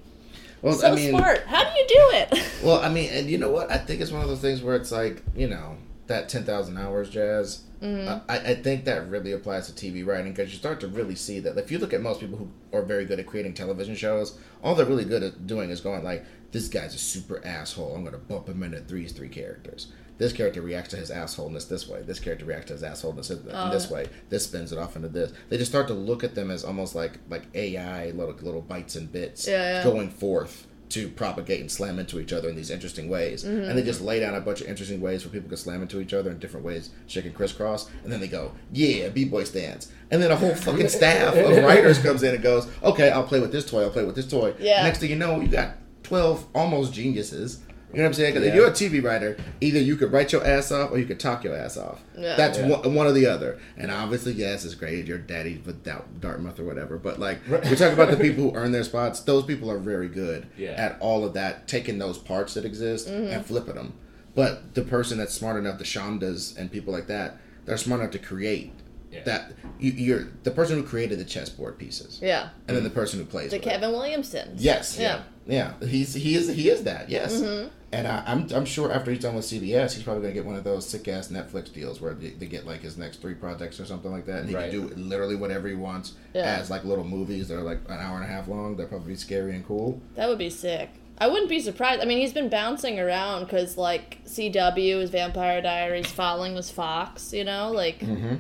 Well, 0.62 0.74
So 0.74 0.92
I 0.92 0.96
mean, 0.96 1.10
smart. 1.12 1.44
How 1.46 1.64
do 1.64 1.70
you 1.80 1.86
do 1.88 2.10
it? 2.14 2.44
well, 2.64 2.80
I 2.80 2.90
mean, 2.90 3.10
and 3.12 3.30
you 3.30 3.38
know 3.38 3.52
what? 3.52 3.70
I 3.72 3.78
think 3.78 4.02
it's 4.02 4.10
one 4.12 4.22
of 4.24 4.28
those 4.28 4.42
things 4.42 4.64
where 4.64 4.76
it's 4.76 4.92
like, 4.92 5.22
you 5.36 5.48
know, 5.48 5.78
that 6.08 6.28
10,000 6.28 6.76
hours 6.78 7.10
jazz. 7.12 7.62
Mm-hmm. 7.86 8.30
I, 8.32 8.38
I 8.52 8.56
think 8.56 8.86
that 8.86 9.08
really 9.10 9.32
applies 9.34 9.72
to 9.72 9.74
TV 9.74 10.06
writing 10.06 10.32
because 10.34 10.52
you 10.52 10.58
start 10.58 10.80
to 10.82 10.88
really 10.88 11.16
see 11.16 11.40
that. 11.42 11.58
If 11.58 11.72
you 11.72 11.78
look 11.80 11.94
at 11.94 12.02
most 12.02 12.20
people 12.20 12.38
who 12.38 12.50
are 12.78 12.82
very 12.84 13.06
good 13.06 13.20
at 13.20 13.26
creating 13.28 13.54
television 13.54 13.96
shows, 13.96 14.38
all 14.64 14.76
they're 14.76 14.86
really 14.86 15.06
good 15.06 15.24
at 15.24 15.46
doing 15.48 15.70
is 15.70 15.82
going 15.82 16.04
like, 16.04 16.26
"This 16.52 16.68
guy's 16.68 16.96
a 16.96 16.98
super 16.98 17.46
asshole. 17.46 17.94
I'm 17.96 18.02
going 18.04 18.14
to 18.14 18.18
bump 18.20 18.50
him 18.50 18.64
into 18.64 18.82
these 18.82 19.12
three 19.12 19.30
characters. 19.30 19.92
This 20.18 20.32
character 20.32 20.62
reacts 20.62 20.90
to 20.92 20.96
his 20.96 21.12
assholeness 21.12 21.68
this 21.68 21.90
way. 21.90 22.02
This 22.02 22.22
character 22.22 22.46
reacts 22.46 22.68
to 22.68 22.74
his 22.74 22.84
assholeness 22.84 23.32
in 23.32 23.40
Oh. 23.52 23.70
this 23.70 23.90
way. 23.92 24.08
This 24.30 24.46
spins 24.46 24.72
it 24.72 24.78
off 24.80 24.96
into 24.96 25.10
this. 25.10 25.34
They 25.50 25.58
just 25.58 25.70
start 25.72 25.88
to 25.90 25.94
look 25.94 26.24
at 26.24 26.36
them 26.36 26.50
as 26.52 26.64
almost 26.64 26.96
like 26.96 27.20
like 27.30 27.44
AI 27.54 28.12
little 28.12 28.34
little 28.36 28.62
bites 28.62 28.96
and 28.96 29.12
bits 29.12 29.46
Yeah, 29.48 29.80
yeah. 29.80 29.84
going 29.84 30.10
forth 30.10 30.68
to 30.96 31.10
propagate 31.10 31.60
and 31.60 31.70
slam 31.70 32.00
into 32.00 32.22
each 32.22 32.32
other 32.32 32.48
in 32.48 32.56
these 32.56 32.72
interesting 32.72 33.10
ways. 33.10 33.44
Mm-hmm. 33.44 33.70
And 33.70 33.78
they 33.78 33.84
just 33.84 34.00
lay 34.00 34.22
down 34.22 34.34
a 34.34 34.40
bunch 34.40 34.62
of 34.62 34.68
interesting 34.68 35.02
ways 35.02 35.26
where 35.26 35.32
people 35.34 35.50
can 35.50 35.58
slam 35.58 35.82
into 35.82 36.00
each 36.00 36.14
other 36.14 36.32
in 36.32 36.40
different 36.40 36.66
ways, 36.66 36.92
shake 37.08 37.26
and 37.26 37.36
crisscross, 37.36 37.90
and 38.04 38.12
then 38.12 38.22
they 38.22 38.30
go, 38.30 38.54
yeah, 38.72 39.10
B-boy 39.10 39.44
stands. 39.44 39.92
And 40.10 40.24
then 40.24 40.32
a 40.32 40.38
whole 40.38 40.56
fucking 40.56 40.88
staff 40.88 41.36
of 41.36 41.58
writers 41.64 42.00
comes 42.00 42.24
in 42.24 42.34
and 42.34 42.42
goes, 42.42 42.70
okay, 42.82 43.10
I'll 43.12 43.28
play 43.28 43.42
with 43.42 43.52
this 43.52 43.70
toy, 43.70 43.82
I'll 43.82 43.90
play 43.90 44.06
with 44.06 44.16
this 44.16 44.30
toy. 44.30 44.54
Yeah. 44.58 44.84
Next 44.84 45.00
thing 45.00 45.10
you 45.10 45.18
know, 45.18 45.42
you 45.42 45.50
got 45.50 45.76
12 46.04 46.48
almost 46.56 46.94
geniuses. 46.94 47.60
You 47.96 48.02
know 48.02 48.04
what 48.04 48.08
I'm 48.10 48.14
saying? 48.16 48.34
Because 48.34 48.48
if 48.50 48.54
you're 48.54 48.68
a 48.68 48.72
TV 48.72 49.02
writer, 49.02 49.38
either 49.62 49.80
you 49.80 49.96
could 49.96 50.12
write 50.12 50.34
your 50.34 50.46
ass 50.46 50.70
off 50.70 50.92
or 50.92 50.98
you 50.98 51.06
could 51.06 51.20
talk 51.20 51.46
your 51.46 51.56
ass 51.56 51.78
off. 51.78 52.02
Yeah. 52.18 52.36
That's 52.36 52.58
Yeah. 52.58 52.68
one, 52.68 52.94
one 52.94 53.08
or 53.08 53.14
the 53.14 53.26
other. 53.26 53.58
And 53.78 53.90
obviously, 53.90 54.34
yes, 54.34 54.66
it's 54.66 54.76
great. 54.76 55.06
Your 55.08 55.18
daddy 55.18 55.62
with 55.66 55.84
Dart- 55.86 56.20
Dartmouth 56.20 56.60
or 56.60 56.66
whatever. 56.66 56.98
But 56.98 57.20
like, 57.22 57.40
we 57.48 57.76
talk 57.78 57.94
about 57.94 58.12
the 58.12 58.18
people 58.22 58.44
who 58.52 58.56
earn 58.56 58.74
their 58.74 58.84
spots. 58.84 59.22
Those 59.22 59.46
people 59.46 59.72
are 59.72 59.78
very 59.80 60.10
good 60.10 60.46
Yeah. 60.58 60.72
at 60.72 60.98
all 61.00 61.24
of 61.24 61.34
that, 61.36 61.70
taking 61.70 61.98
those 61.98 62.18
parts 62.18 62.54
that 62.56 62.66
exist 62.66 63.08
Mm-hmm. 63.08 63.28
and 63.32 63.46
flipping 63.46 63.76
them. 63.76 63.94
But 64.36 64.74
the 64.76 64.82
person 64.82 65.18
that's 65.18 65.34
smart 65.34 65.58
enough, 65.58 65.78
the 65.78 65.86
Shondas 65.86 66.58
and 66.58 66.70
people 66.70 66.92
like 66.92 67.08
that, 67.08 67.38
they're 67.64 67.78
smart 67.78 68.02
enough 68.02 68.12
to 68.12 68.20
create 68.20 68.74
Yeah. 69.16 69.24
that. 69.24 69.52
You, 69.80 69.92
you're 69.92 70.28
the 70.44 70.52
person 70.52 70.78
who 70.78 70.84
created 70.84 71.20
the 71.20 71.26
chessboard 71.26 71.78
pieces, 71.78 72.20
yeah, 72.22 72.50
and 72.68 72.76
then 72.78 72.84
the 72.84 72.90
person 72.90 73.20
who 73.20 73.26
plays 73.26 73.52
the 73.52 73.58
with 73.58 73.68
it. 73.68 73.70
Kevin 73.70 73.92
Williamson. 73.92 74.54
Yes. 74.58 74.98
Yeah. 75.00 75.24
Yeah. 75.48 75.74
He's 75.86 76.14
he 76.14 76.36
is 76.36 76.48
he 76.48 76.70
is 76.70 76.84
that. 76.84 77.10
Yes. 77.10 77.34
Mm-hmm. 77.36 77.70
And 77.92 78.08
I, 78.08 78.24
I'm 78.26 78.48
I'm 78.54 78.66
sure 78.66 78.92
after 78.92 79.12
he's 79.12 79.22
done 79.22 79.36
with 79.36 79.46
CBS, 79.46 79.94
he's 79.94 80.04
probably 80.04 80.24
gonna 80.24 80.34
get 80.34 80.46
one 80.46 80.56
of 80.56 80.64
those 80.64 80.88
sick 80.88 81.08
ass 81.08 81.28
Netflix 81.30 81.72
deals 81.72 82.02
where 82.02 82.14
they, 82.14 82.30
they 82.32 82.46
get 82.48 82.66
like 82.66 82.82
his 82.82 82.98
next 82.98 83.22
three 83.22 83.36
projects 83.36 83.80
or 83.80 83.86
something 83.86 84.12
like 84.12 84.26
that, 84.26 84.40
and 84.40 84.50
he 84.50 84.56
Right. 84.56 84.72
can 84.72 84.88
do 84.88 84.96
literally 84.96 85.36
whatever 85.36 85.68
he 85.68 85.76
wants 85.76 86.14
Yeah. 86.34 86.42
as 86.60 86.70
like 86.70 86.84
little 86.84 87.04
movies 87.06 87.48
that 87.50 87.56
are 87.58 87.62
like 87.64 87.80
an 87.88 88.00
hour 88.00 88.16
and 88.16 88.26
a 88.26 88.28
half 88.28 88.48
long. 88.48 88.76
They're 88.76 88.88
probably 88.88 89.16
scary 89.16 89.56
and 89.56 89.66
cool. 89.66 90.02
That 90.16 90.28
would 90.30 90.40
be 90.40 90.50
sick. 90.50 90.90
I 91.18 91.28
wouldn't 91.30 91.48
be 91.50 91.62
surprised. 91.62 92.02
I 92.02 92.06
mean, 92.06 92.18
he's 92.18 92.34
been 92.34 92.50
bouncing 92.50 93.00
around 93.00 93.46
because, 93.46 93.78
like, 93.78 94.20
CW 94.26 95.00
is 95.02 95.10
Vampire 95.12 95.62
Diaries, 95.62 96.08
Following 96.12 96.54
was 96.56 96.70
Fox, 96.70 97.32
you 97.32 97.46
know? 97.46 97.72
Like, 97.72 98.00
Mm-hmm. 98.00 98.36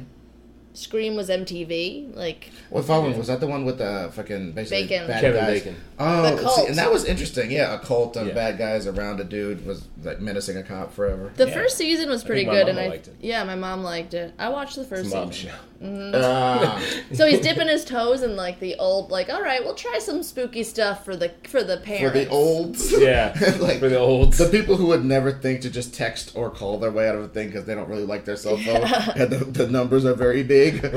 Scream 0.76 1.15
was 1.15 1.30
MTV. 1.30 2.15
Like, 2.15 2.51
What 2.69 2.86
following 2.86 3.17
was 3.17 3.28
that 3.28 3.39
the 3.39 3.47
one 3.47 3.65
with 3.65 3.78
the 3.78 4.09
fucking 4.13 4.51
basically 4.51 4.84
Bacon. 4.88 5.07
bad 5.07 5.21
Kevin 5.21 5.41
guys? 5.45 5.59
Bacon. 5.63 5.76
Oh, 5.97 6.21
The 6.36 6.41
cult. 6.41 6.55
see, 6.59 6.65
and 6.67 6.76
that 6.78 6.91
was 6.91 7.05
interesting. 7.05 7.49
Yeah, 7.51 7.73
a 7.76 7.80
cult 7.80 8.17
of 8.17 8.28
Yeah. 8.28 8.34
bad 8.34 8.57
guys 8.57 8.86
around 8.86 9.19
a 9.19 9.23
dude 9.23 9.65
was 9.65 9.84
like 10.03 10.19
menacing 10.19 10.57
a 10.57 10.63
cop 10.63 10.93
forever. 10.93 11.32
the 11.38 11.47
Yeah. 11.47 11.53
first 11.53 11.78
season 11.78 12.09
was 12.09 12.23
pretty 12.23 12.41
think 12.41 12.49
my 12.49 12.53
good, 12.55 12.67
mama 12.67 12.80
and 12.82 12.88
I 12.88 12.91
liked 12.91 13.07
it. 13.07 13.15
yeah, 13.21 13.43
my 13.45 13.55
mom 13.55 13.84
liked 13.84 14.13
it. 14.13 14.34
I 14.38 14.49
watched 14.49 14.76
the 14.76 14.84
first 14.84 15.13
Mom 15.13 15.32
season. 15.32 15.49
show. 15.51 15.55
Ah. 15.84 16.82
So 17.13 17.28
he's 17.28 17.41
dipping 17.41 17.67
his 17.67 17.86
toes 17.86 18.23
in 18.23 18.36
like 18.36 18.59
the 18.59 18.76
old, 18.76 19.11
like, 19.11 19.30
all 19.30 19.41
right, 19.41 19.63
we'll 19.63 19.76
try 19.76 19.99
some 19.99 20.23
spooky 20.23 20.63
stuff 20.63 21.03
for 21.03 21.15
the 21.15 21.32
for 21.47 21.63
the 21.63 21.78
parents, 21.78 22.17
for 22.17 22.26
the 22.26 22.30
olds. 22.30 22.93
Yeah, 23.05 23.34
like 23.59 23.80
for 23.80 23.89
the 23.89 23.99
olds. 23.99 24.38
The 24.38 24.49
people 24.49 24.78
who 24.78 24.88
would 24.88 25.05
never 25.05 25.32
think 25.32 25.61
to 25.61 25.69
just 25.69 25.93
text 25.93 26.32
or 26.36 26.49
call 26.49 26.80
their 26.80 26.91
way 26.91 27.07
out 27.09 27.15
of 27.15 27.23
a 27.23 27.28
thing 27.28 27.47
because 27.47 27.65
they 27.65 27.76
don't 27.76 27.89
really 27.89 28.05
like 28.05 28.26
their 28.26 28.38
cell 28.38 28.57
phone, 28.57 28.84
and 29.15 29.32
the, 29.32 29.45
the 29.45 29.67
numbers 29.67 30.05
are 30.05 30.15
very 30.15 30.43
big. 30.43 30.82
if 30.84 30.91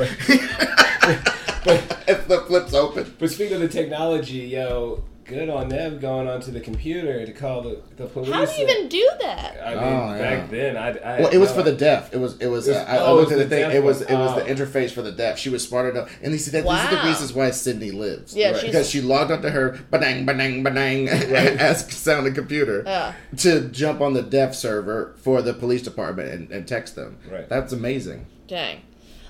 the 2.29 2.41
flip's 2.47 2.74
open. 2.74 3.14
But 3.18 3.31
speaking 3.31 3.57
of 3.57 3.62
the 3.62 3.68
technology, 3.68 4.39
yo, 4.39 5.03
good 5.29 5.49
on 5.49 5.68
them 5.68 5.99
going 6.01 6.26
onto 6.26 6.51
the 6.51 6.61
computer 6.61 7.24
to 7.24 7.33
call 7.33 7.62
the, 7.62 7.81
the 7.97 8.07
police. 8.07 8.33
How 8.33 8.45
do 8.45 8.53
you 8.53 8.66
even 8.68 8.89
do 8.89 9.09
that? 9.20 9.57
I 9.64 9.74
mean, 9.74 9.79
Oh, 9.85 10.14
yeah. 10.14 10.18
back 10.18 10.51
then, 10.51 10.76
I, 10.76 10.89
I 10.99 11.20
Well, 11.20 11.29
it 11.31 11.39
was 11.39 11.51
I- 11.53 11.55
for 11.55 11.62
the 11.62 11.72
deaf. 11.74 12.12
It 12.12 12.16
was. 12.18 12.39
It 12.41 12.47
was. 12.49 12.66
It 12.66 12.72
was- 12.72 12.79
uh, 12.81 12.85
I, 12.89 12.97
I 12.97 13.07
oh, 13.07 13.14
looked 13.16 13.33
at 13.33 13.39
the 13.39 13.45
the 13.45 13.51
thing. 13.51 13.70
It 13.70 13.83
was. 13.85 14.01
one. 14.01 14.09
It 14.09 14.16
was 14.18 14.33
Oh. 14.33 14.41
the 14.45 14.51
interface 14.53 14.91
for 14.91 15.03
the 15.03 15.12
deaf. 15.12 15.39
She 15.39 15.51
was 15.51 15.66
smart 15.66 15.95
enough, 15.95 16.11
and 16.22 16.33
you 16.33 16.39
see 16.39 16.51
that. 16.53 16.64
This 16.64 16.72
is 16.72 16.93
Wow. 16.93 17.03
the 17.03 17.09
reasons 17.09 17.33
why 17.33 17.51
Sidney 17.51 17.91
lives. 17.91 18.35
Yeah, 18.35 18.53
Right. 18.53 18.62
Because 18.62 18.89
she 18.91 19.01
logged 19.01 19.31
onto 19.31 19.49
her 19.51 19.79
badang 19.93 20.24
badang 20.26 20.62
badang 20.62 21.09
ask 21.61 21.93
sounding 21.93 22.35
computer 22.35 22.83
Yeah. 22.87 23.12
to 23.39 23.68
jump 23.68 24.01
on 24.01 24.14
the 24.14 24.22
deaf 24.22 24.55
server 24.55 25.14
for 25.18 25.43
the 25.43 25.53
police 25.55 25.83
department 25.83 26.31
and, 26.33 26.51
and 26.51 26.66
text 26.66 26.97
them. 26.97 27.18
Right. 27.31 27.49
That's 27.49 27.72
amazing. 27.72 28.26
Dang. 28.47 28.81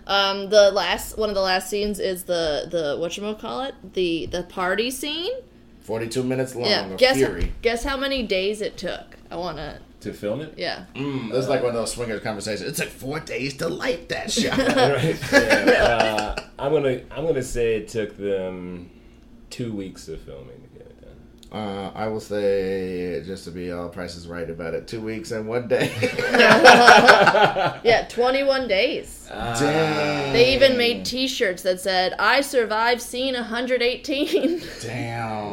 Um, 0.06 0.48
the 0.48 0.70
last 0.70 1.18
one 1.18 1.28
of 1.28 1.34
the 1.34 1.42
last 1.42 1.68
scenes 1.68 1.98
is 1.98 2.24
the 2.24 2.66
the 2.70 2.96
what 2.98 3.38
call 3.38 3.62
it 3.64 3.74
the 3.92 4.24
the 4.26 4.42
party 4.44 4.90
scene. 4.90 5.32
Forty-two 5.88 6.22
minutes 6.22 6.54
long 6.54 6.68
yeah. 6.68 6.84
of 6.84 6.98
Guess 6.98 7.16
fury. 7.16 7.50
guess 7.62 7.82
how 7.82 7.96
many 7.96 8.22
days 8.22 8.60
it 8.60 8.76
took. 8.76 9.16
I 9.30 9.36
wanna. 9.36 9.80
to 10.00 10.12
film 10.12 10.42
it. 10.42 10.52
Yeah. 10.58 10.84
Mm, 10.94 11.32
that's 11.32 11.48
like 11.48 11.62
one 11.62 11.70
of 11.70 11.74
those 11.76 11.92
swingers 11.92 12.20
conversations. 12.22 12.68
It 12.68 12.76
took 12.82 12.90
four 12.92 13.20
days 13.20 13.56
to 13.56 13.68
light 13.70 14.10
that 14.10 14.30
shot. 14.38 14.58
Right. 14.58 15.18
Yeah, 15.32 16.34
uh, 16.36 16.36
I'm 16.58 16.72
gonna 16.72 17.00
I'm 17.10 17.26
gonna 17.26 17.42
say 17.42 17.76
it 17.76 17.88
took 17.88 18.18
them 18.18 18.90
two 19.48 19.72
weeks 19.72 20.08
of 20.08 20.20
filming 20.20 20.60
to 20.62 20.68
get 20.78 20.86
it 20.88 21.00
done. 21.00 21.58
Uh, 21.58 21.90
I 21.94 22.08
will 22.08 22.20
say, 22.20 23.22
just 23.24 23.44
to 23.44 23.50
be 23.50 23.72
all 23.72 23.88
prices 23.88 24.28
right 24.28 24.50
about 24.50 24.74
it, 24.74 24.86
two 24.86 25.00
weeks 25.00 25.30
and 25.30 25.48
one 25.48 25.68
day. 25.68 25.90
Yeah. 27.82 28.06
Twenty 28.10 28.42
one 28.44 28.68
days. 28.68 29.26
Damn. 29.30 30.32
They 30.32 30.54
even 30.54 30.76
made 30.76 31.04
T-shirts 31.04 31.62
that 31.62 31.80
said 31.80 32.14
"I 32.18 32.40
survived 32.42 33.00
scene 33.02 33.34
118." 33.34 34.62
Damn. 34.82 35.47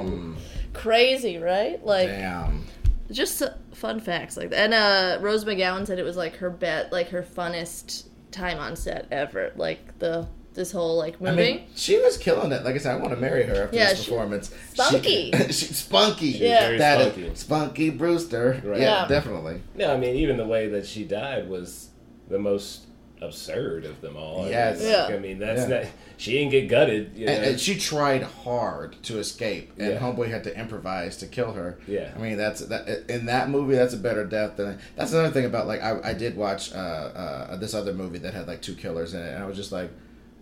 Crazy, 0.86 1.38
right? 1.40 1.84
Like 1.84 2.10
Damn. 2.10 2.64
just 3.12 3.42
fun 3.74 4.00
facts 4.00 4.38
like 4.38 4.52
that. 4.52 4.60
And 4.60 4.74
uh, 4.74 5.18
Rose 5.20 5.44
McGowan 5.44 5.88
said 5.88 5.98
it 5.98 6.04
was 6.04 6.16
like 6.16 6.36
her 6.38 6.52
bet, 6.52 6.92
like 6.92 7.10
her 7.10 7.24
funnest 7.24 8.06
time 8.32 8.60
on 8.60 8.76
set 8.76 9.08
ever. 9.12 9.52
Like 9.56 9.98
the 9.98 10.28
this 10.54 10.72
whole 10.72 10.96
like 10.98 11.16
I 11.22 11.32
movie. 11.32 11.36
mean, 11.38 11.64
she 11.76 11.98
was 12.00 12.18
killing 12.18 12.52
it. 12.52 12.64
Like 12.64 12.76
I 12.76 12.78
said, 12.78 12.94
I 12.94 12.98
want 12.98 13.10
to 13.16 13.20
marry 13.20 13.44
her 13.44 13.64
after 13.64 13.76
Yeah, 13.76 13.90
this 13.90 14.04
she- 14.04 14.12
performance. 14.12 14.54
Spunky. 14.74 15.32
She, 15.32 15.44
she's 15.48 15.78
spunky. 15.78 16.28
Yeah. 16.28 16.60
Very 16.68 16.78
That 16.78 17.02
is- 17.02 17.08
spunky. 17.14 17.36
spunky 17.36 17.90
Brewster. 17.90 18.62
Right. 18.64 18.80
Yeah, 18.80 19.02
Yeah. 19.02 19.08
definitely. 19.08 19.62
No, 19.74 19.92
I 19.94 19.98
mean 19.98 20.16
even 20.18 20.38
the 20.38 20.46
way 20.48 20.68
that 20.70 20.86
she 20.86 21.04
died 21.04 21.50
was 21.50 21.90
the 22.30 22.38
most 22.40 22.86
absurd 23.26 23.86
of 23.86 24.02
them 24.02 24.16
all. 24.18 24.40
I 24.40 24.44
mean, 24.44 24.52
Yes. 24.52 24.82
Yeah. 24.82 25.16
I 25.16 25.20
mean 25.20 25.40
that's 25.40 25.70
Yeah. 25.70 25.82
not. 25.82 25.86
She 26.18 26.32
didn't 26.32 26.52
get 26.52 26.68
gutted. 26.70 27.12
You 27.16 27.26
know? 27.26 27.32
And, 27.34 27.46
and 27.46 27.60
she 27.60 27.78
tried 27.78 28.24
hard 28.24 28.96
to 29.04 29.18
escape, 29.20 29.74
and 29.78 29.92
Yeah. 29.94 30.00
Homeboy 30.00 30.30
had 30.30 30.44
to 30.46 30.58
improvise 30.58 31.18
to 31.18 31.28
kill 31.28 31.52
her. 31.54 31.78
Yeah. 31.88 32.12
I 32.16 32.20
mean 32.20 32.38
that's 32.38 32.62
that 32.62 33.10
in 33.10 33.26
that 33.26 33.50
movie. 33.50 33.76
That's 33.76 33.94
a 33.94 33.98
better 33.98 34.26
death 34.26 34.58
than 34.58 34.80
that's 34.96 35.12
another 35.12 35.32
thing 35.32 35.46
about 35.46 35.68
like 35.68 35.82
I, 35.84 36.00
I 36.04 36.14
did 36.14 36.38
watch 36.38 36.74
uh, 36.74 36.78
uh, 36.78 37.56
this 37.58 37.74
other 37.74 37.94
movie 37.94 38.20
that 38.20 38.34
had 38.34 38.48
like 38.48 38.62
two 38.62 38.76
killers 38.76 39.14
in 39.14 39.22
it, 39.22 39.34
and 39.34 39.44
I 39.44 39.48
was 39.48 39.58
just 39.58 39.72
like, 39.72 39.90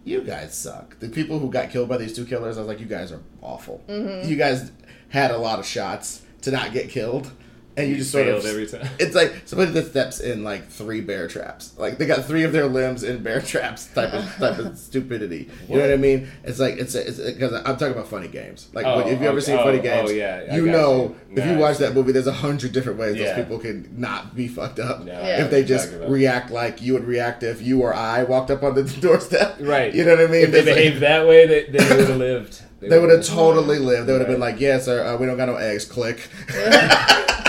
you 0.06 0.22
guys 0.22 0.54
suck. 0.54 1.00
The 1.00 1.10
people 1.10 1.40
who 1.40 1.50
got 1.50 1.70
killed 1.70 1.90
by 1.90 1.98
these 1.98 2.14
two 2.14 2.26
killers, 2.26 2.58
I 2.58 2.62
was 2.62 2.68
like, 2.68 2.80
you 2.80 2.86
guys 2.86 3.12
are 3.12 3.22
awful. 3.42 3.82
Mm-hmm. 3.88 4.30
You 4.30 4.36
guys 4.36 4.72
had 5.10 5.32
a 5.32 5.38
lot 5.38 5.60
of 5.60 5.66
shots. 5.66 6.22
to 6.42 6.52
not 6.52 6.74
get 6.74 6.90
killed, 6.90 7.32
and 7.76 7.90
you 7.90 7.98
just 7.98 8.12
sort 8.12 8.28
of 8.28 8.46
every 8.46 8.68
time. 8.68 8.88
It's 9.00 9.16
like 9.16 9.34
somebody 9.46 9.72
that 9.72 9.88
steps 9.88 10.20
in 10.20 10.44
like 10.44 10.68
three 10.68 11.02
bear 11.02 11.28
traps. 11.28 11.74
Like 11.78 11.98
they 11.98 12.06
got 12.06 12.26
three 12.26 12.44
of 12.44 12.52
their 12.52 12.68
limbs 12.68 13.04
in 13.04 13.24
bear 13.24 13.42
traps 13.52 13.88
type 13.88 14.14
of 14.14 14.24
type 14.38 14.60
of 14.60 14.78
stupidity. 14.78 15.50
You 15.68 15.76
know 15.78 15.82
what 15.82 15.94
I 15.94 15.98
mean? 15.98 16.28
It's 16.44 16.60
like 16.60 16.76
it's 16.78 16.96
it's 16.96 17.20
because 17.20 17.54
I'm 17.54 17.78
talking 17.78 17.92
about 17.94 18.08
funny 18.08 18.28
games. 18.28 18.70
Like 18.74 18.86
Oh, 18.86 19.00
if 19.00 19.20
you 19.22 19.28
ever 19.28 19.42
seen 19.42 19.58
Oh, 19.58 19.64
funny 19.64 19.80
oh, 19.80 19.82
games, 19.82 20.14
yeah, 20.14 20.56
you 20.56 20.68
know 20.68 21.16
you. 21.32 21.38
if 21.42 21.46
you 21.50 21.58
watch 21.58 21.78
that 21.80 21.94
movie, 21.94 22.12
there's 22.12 22.28
a 22.28 22.34
hundred 22.34 22.72
different 22.74 23.00
ways 23.00 23.16
Yeah. 23.16 23.34
those 23.34 23.44
people 23.44 23.60
can 23.60 23.90
not 23.98 24.36
be 24.36 24.48
fucked 24.48 24.80
up. 24.80 25.04
No, 25.04 25.12
Yeah. 25.14 25.44
If 25.46 25.52
they 25.52 25.64
just 25.64 25.86
talking 25.86 26.00
about. 26.02 26.12
react 26.12 26.52
like 26.52 26.82
you 26.82 26.94
would 26.94 27.06
react 27.06 27.44
if 27.44 27.62
you 27.62 27.82
or 27.82 27.94
I 27.94 28.24
walked 28.24 28.52
up 28.52 28.64
on 28.64 28.76
the 28.76 28.84
doorstep. 29.02 29.58
Right. 29.60 29.94
You 29.94 30.06
know 30.06 30.16
what 30.16 30.26
I 30.26 30.32
mean? 30.32 30.44
If 30.46 30.52
they 30.52 30.60
It's 30.60 30.68
like- 30.68 30.76
behaved 30.76 31.00
that 31.02 31.28
way, 31.28 31.48
they, 31.48 31.64
they 31.66 31.90
would 31.90 32.08
have 32.08 32.18
lived. 32.18 32.62
They 32.90 33.00
would 33.00 33.10
have 33.10 33.20
would've- 33.20 33.34
totally 33.34 33.80
lived. 33.80 34.08
They 34.08 34.12
would 34.14 34.22
have 34.22 34.28
been 34.30 34.40
Right. 34.42 34.52
like, 34.54 34.62
"Yeah, 34.62 34.80
sir, 34.80 35.04
uh, 35.06 35.18
we 35.18 35.26
don't 35.26 35.38
got 35.38 35.48
no 35.48 35.56
eggs." 35.56 35.86
Click. 35.86 36.20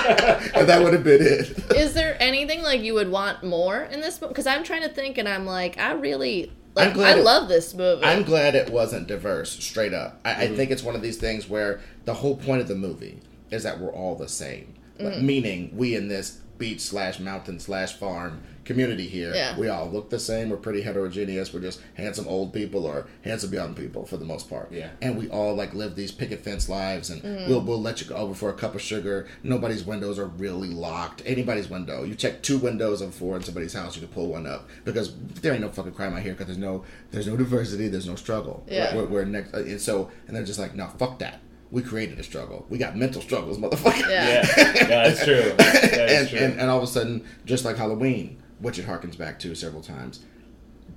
and 0.04 0.68
that 0.68 0.80
would 0.82 0.92
have 0.92 1.04
been 1.04 1.22
it. 1.22 1.72
Is 1.76 1.94
there 1.94 2.16
anything 2.20 2.62
like 2.62 2.82
you 2.82 2.94
would 2.94 3.10
want 3.10 3.42
more 3.42 3.82
in 3.84 4.00
this 4.00 4.20
movie? 4.20 4.32
Because 4.32 4.46
I'm 4.46 4.62
trying 4.64 4.82
to 4.82 4.88
think, 4.88 5.18
and 5.18 5.28
I'm 5.28 5.46
like, 5.46 5.78
I 5.78 5.92
really, 5.92 6.52
like, 6.74 6.88
I'm 6.88 6.92
glad 6.94 7.16
I 7.16 7.20
it- 7.20 7.24
love 7.24 7.48
this 7.48 7.72
movie. 7.74 8.04
I'm 8.04 8.22
glad 8.22 8.54
it 8.54 8.70
wasn't 8.70 9.06
diverse, 9.06 9.50
straight 9.50 9.94
up. 9.94 10.20
I, 10.24 10.30
Mm-hmm. 10.32 10.40
I 10.42 10.56
think 10.56 10.70
it's 10.70 10.82
one 10.82 10.94
of 10.94 11.02
these 11.02 11.16
things 11.16 11.48
where 11.48 11.80
the 12.04 12.14
whole 12.14 12.36
point 12.36 12.60
of 12.60 12.68
the 12.68 12.74
movie 12.74 13.20
is 13.50 13.62
that 13.62 13.80
we're 13.80 13.92
all 13.92 14.14
the 14.14 14.28
same. 14.28 14.74
Like, 14.98 15.14
Mm-hmm. 15.14 15.26
meaning, 15.26 15.70
we 15.76 15.94
in 15.96 16.08
this 16.08 16.38
beach 16.56 16.80
slash 16.80 17.18
mountain 17.18 17.58
slash 17.58 17.94
farm 17.94 18.40
community 18.64 19.06
here, 19.08 19.34
Yeah. 19.34 19.58
we 19.58 19.68
all 19.68 19.90
look 19.90 20.08
the 20.08 20.18
same. 20.20 20.48
We're 20.48 20.56
pretty 20.56 20.80
heterogeneous. 20.82 21.52
We're 21.52 21.60
just 21.60 21.80
handsome 21.94 22.26
old 22.28 22.52
people 22.54 22.86
or 22.86 23.06
handsome 23.22 23.52
young 23.52 23.74
people 23.74 24.06
for 24.06 24.16
the 24.16 24.24
most 24.24 24.48
part. 24.48 24.70
Yeah. 24.72 24.90
And 25.02 25.18
we 25.18 25.28
all 25.28 25.54
like 25.54 25.74
live 25.74 25.96
these 25.96 26.12
picket 26.12 26.40
fence 26.44 26.68
lives, 26.68 27.10
and 27.10 27.20
Mm-hmm. 27.22 27.50
we'll 27.50 27.60
we'll 27.60 27.82
let 27.82 28.00
you 28.00 28.06
go 28.06 28.14
over 28.14 28.34
for 28.34 28.48
a 28.50 28.54
cup 28.54 28.74
of 28.76 28.80
sugar. 28.80 29.26
Nobody's 29.42 29.84
windows 29.84 30.16
are 30.18 30.26
really 30.26 30.68
locked. 30.70 31.22
Anybody's 31.26 31.68
window, 31.68 32.04
you 32.04 32.14
check 32.14 32.40
two 32.42 32.56
windows 32.58 33.02
of 33.02 33.14
four 33.14 33.36
in 33.36 33.42
somebody's 33.42 33.72
house, 33.74 33.96
you 33.96 34.00
can 34.02 34.10
pull 34.14 34.28
one 34.28 34.46
up 34.46 34.68
because 34.84 35.14
there 35.42 35.52
ain't 35.52 35.60
no 35.62 35.68
fucking 35.70 35.92
crime 35.92 36.14
out 36.14 36.22
here 36.22 36.32
because 36.32 36.46
there's 36.46 36.56
no 36.58 36.84
there's 37.10 37.26
no 37.26 37.36
diversity, 37.36 37.88
there's 37.88 38.08
no 38.08 38.14
struggle. 38.14 38.64
Yeah. 38.68 38.94
We're, 38.94 39.06
we're 39.06 39.24
next, 39.24 39.52
uh, 39.54 39.58
and 39.58 39.80
so 39.80 40.10
and 40.28 40.36
they're 40.36 40.44
just 40.44 40.60
like, 40.60 40.74
no, 40.76 40.86
fuck 40.86 41.18
that. 41.18 41.40
We 41.74 41.82
created 41.82 42.20
a 42.20 42.22
struggle. 42.22 42.64
We 42.68 42.78
got 42.78 42.96
mental 42.96 43.20
struggles, 43.20 43.58
motherfucker. 43.58 44.08
Yeah. 44.08 44.46
Yeah, 44.56 44.86
that's 44.86 45.24
true. 45.24 45.52
That 45.58 46.08
is 46.08 46.20
and, 46.20 46.28
true. 46.28 46.38
and 46.38 46.60
and 46.60 46.70
all 46.70 46.78
of 46.78 46.84
a 46.84 46.86
sudden, 46.86 47.24
just 47.44 47.64
like 47.64 47.76
Halloween, 47.76 48.40
which 48.60 48.78
it 48.78 48.86
harkens 48.86 49.18
back 49.18 49.40
to 49.40 49.54
several 49.56 49.82
times, 49.82 50.20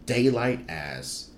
daylight 0.05 0.61
as 0.69 1.31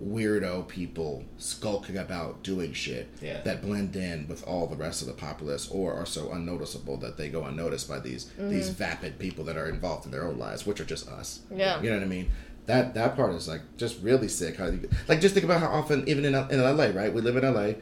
weirdo 0.00 0.68
people 0.68 1.24
skulking 1.38 1.96
about 1.96 2.42
doing 2.42 2.72
shit 2.72 3.08
Yeah. 3.20 3.40
that 3.42 3.62
blend 3.62 3.96
in 3.96 4.26
with 4.28 4.46
all 4.46 4.66
the 4.66 4.76
rest 4.76 5.02
of 5.02 5.08
the 5.08 5.14
populace 5.14 5.68
or 5.70 5.94
are 5.94 6.06
so 6.06 6.32
unnoticeable 6.32 6.96
that 6.98 7.16
they 7.16 7.28
go 7.28 7.44
unnoticed 7.44 7.88
by 7.88 7.98
these 8.00 8.26
mm-hmm. 8.26 8.50
these 8.50 8.68
vapid 8.70 9.18
people 9.18 9.44
that 9.46 9.56
are 9.56 9.68
involved 9.68 10.06
in 10.06 10.12
their 10.12 10.24
own 10.24 10.38
lives, 10.38 10.64
which 10.66 10.80
are 10.80 10.84
just 10.84 11.08
us. 11.08 11.40
Yeah. 11.50 11.80
You 11.82 11.90
know 11.90 11.96
what 11.96 12.04
I 12.04 12.08
mean? 12.08 12.30
That 12.66 12.94
that 12.94 13.16
part 13.16 13.34
is 13.34 13.48
like 13.48 13.62
just 13.76 14.00
really 14.02 14.28
sick. 14.28 14.56
How 14.56 14.66
you, 14.66 14.88
like 15.08 15.20
just 15.20 15.34
think 15.34 15.44
about 15.44 15.60
how 15.60 15.68
often 15.68 16.08
even 16.08 16.24
in 16.24 16.34
in 16.34 16.62
LA, 16.62 16.86
right? 16.94 17.12
We 17.12 17.20
live 17.20 17.36
in 17.36 17.44
LA. 17.52 17.72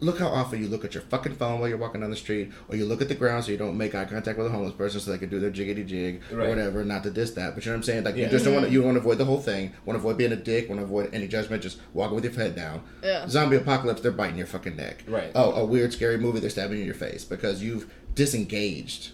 Look 0.00 0.18
how 0.18 0.28
often 0.28 0.62
you 0.62 0.68
look 0.68 0.84
at 0.84 0.94
your 0.94 1.02
fucking 1.02 1.34
phone 1.34 1.58
while 1.60 1.68
you're 1.68 1.78
walking 1.78 2.00
down 2.02 2.10
the 2.10 2.16
street, 2.16 2.52
or 2.68 2.76
you 2.76 2.84
look 2.84 3.02
at 3.02 3.08
the 3.08 3.14
ground 3.14 3.44
so 3.44 3.50
you 3.50 3.58
don't 3.58 3.76
make 3.76 3.94
eye 3.94 4.04
contact 4.04 4.38
with 4.38 4.46
a 4.46 4.50
homeless 4.50 4.74
person 4.74 5.00
so 5.00 5.10
they 5.10 5.18
can 5.18 5.28
do 5.28 5.40
their 5.40 5.50
jiggity 5.50 5.84
jig 5.86 6.22
or 6.32 6.48
whatever. 6.48 6.84
Not 6.84 7.02
to 7.02 7.10
diss 7.10 7.32
that, 7.32 7.54
but 7.54 7.64
you 7.64 7.70
know 7.70 7.76
what 7.76 7.78
I'm 7.78 7.82
saying? 7.84 8.04
Like 8.04 8.16
Yeah. 8.16 8.26
you 8.26 8.30
just 8.30 8.44
don't 8.44 8.54
want 8.54 8.66
to, 8.66 8.72
you 8.72 8.82
want 8.82 8.94
to 8.94 9.00
avoid 9.00 9.18
the 9.18 9.24
whole 9.24 9.40
thing. 9.40 9.72
Want 9.84 9.96
to 9.96 10.00
avoid 10.00 10.16
being 10.18 10.32
a 10.32 10.36
dick. 10.36 10.68
Want 10.68 10.80
to 10.80 10.84
avoid 10.84 11.10
any 11.12 11.26
judgment. 11.26 11.62
Just 11.62 11.78
walking 11.94 12.14
with 12.14 12.24
your 12.24 12.32
head 12.32 12.54
down. 12.54 12.82
Yeah. 13.02 13.26
Zombie 13.28 13.56
apocalypse, 13.56 14.00
they're 14.00 14.12
biting 14.12 14.36
your 14.38 14.46
fucking 14.46 14.76
neck. 14.76 15.04
Right. 15.08 15.32
Oh, 15.34 15.52
a 15.52 15.64
weird 15.64 15.92
scary 15.92 16.16
movie, 16.18 16.40
they're 16.40 16.50
stabbing 16.50 16.76
you 16.76 16.82
in 16.82 16.86
your 16.86 16.94
face 16.94 17.24
because 17.24 17.62
you've 17.62 17.90
disengaged 18.14 19.10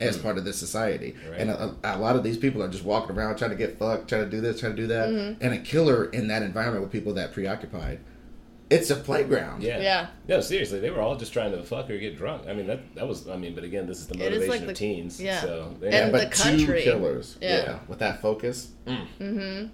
as 0.00 0.16
part 0.16 0.38
of 0.38 0.44
this 0.44 0.58
society. 0.58 1.14
Mm. 1.26 1.30
Right. 1.30 1.40
And 1.40 1.50
a, 1.50 1.76
a 1.84 1.98
lot 1.98 2.16
of 2.16 2.22
these 2.22 2.38
people 2.38 2.62
are 2.62 2.68
just 2.68 2.84
walking 2.84 3.16
around 3.16 3.36
trying 3.36 3.50
to 3.50 3.56
get 3.56 3.78
fucked, 3.78 4.08
trying 4.08 4.24
to 4.24 4.30
do 4.30 4.40
this, 4.40 4.60
trying 4.60 4.74
to 4.74 4.80
do 4.82 4.86
that. 4.88 5.08
Mm-hmm. 5.10 5.44
And 5.44 5.54
a 5.54 5.58
killer 5.58 6.06
in 6.06 6.28
that 6.28 6.42
environment 6.42 6.82
with 6.82 6.92
people 6.92 7.12
that 7.14 7.32
preoccupied, 7.32 8.00
it's 8.70 8.88
a 8.90 8.96
playground. 8.96 9.62
yeah. 9.62 9.80
Yeah. 9.80 10.06
No, 10.28 10.40
seriously, 10.40 10.78
they 10.80 10.90
were 10.90 11.00
all 11.00 11.16
just 11.16 11.32
trying 11.32 11.52
to 11.52 11.62
fuck 11.62 11.90
or 11.90 11.98
get 11.98 12.16
drunk. 12.16 12.44
I 12.48 12.52
mean, 12.54 12.66
that 12.68 12.94
that 12.94 13.06
was. 13.08 13.28
I 13.28 13.36
mean, 13.36 13.54
but 13.54 13.64
again, 13.64 13.86
this 13.86 13.98
is 13.98 14.06
the 14.06 14.14
It 14.14 14.20
is 14.20 14.24
motivation 14.38 14.50
like 14.50 14.60
of 14.62 14.66
the- 14.68 14.74
teens. 14.74 15.20
yeah. 15.20 15.40
So 15.40 15.74
they 15.80 15.88
And 15.90 16.12
but 16.12 16.30
the 16.30 16.36
country. 16.36 16.78
two 16.78 16.90
killers. 16.90 17.36
Yeah. 17.40 17.80
With 17.88 17.98
that 17.98 18.20
focus. 18.22 18.68
Mm. 18.86 19.06
Mm-hmm. 19.20 19.66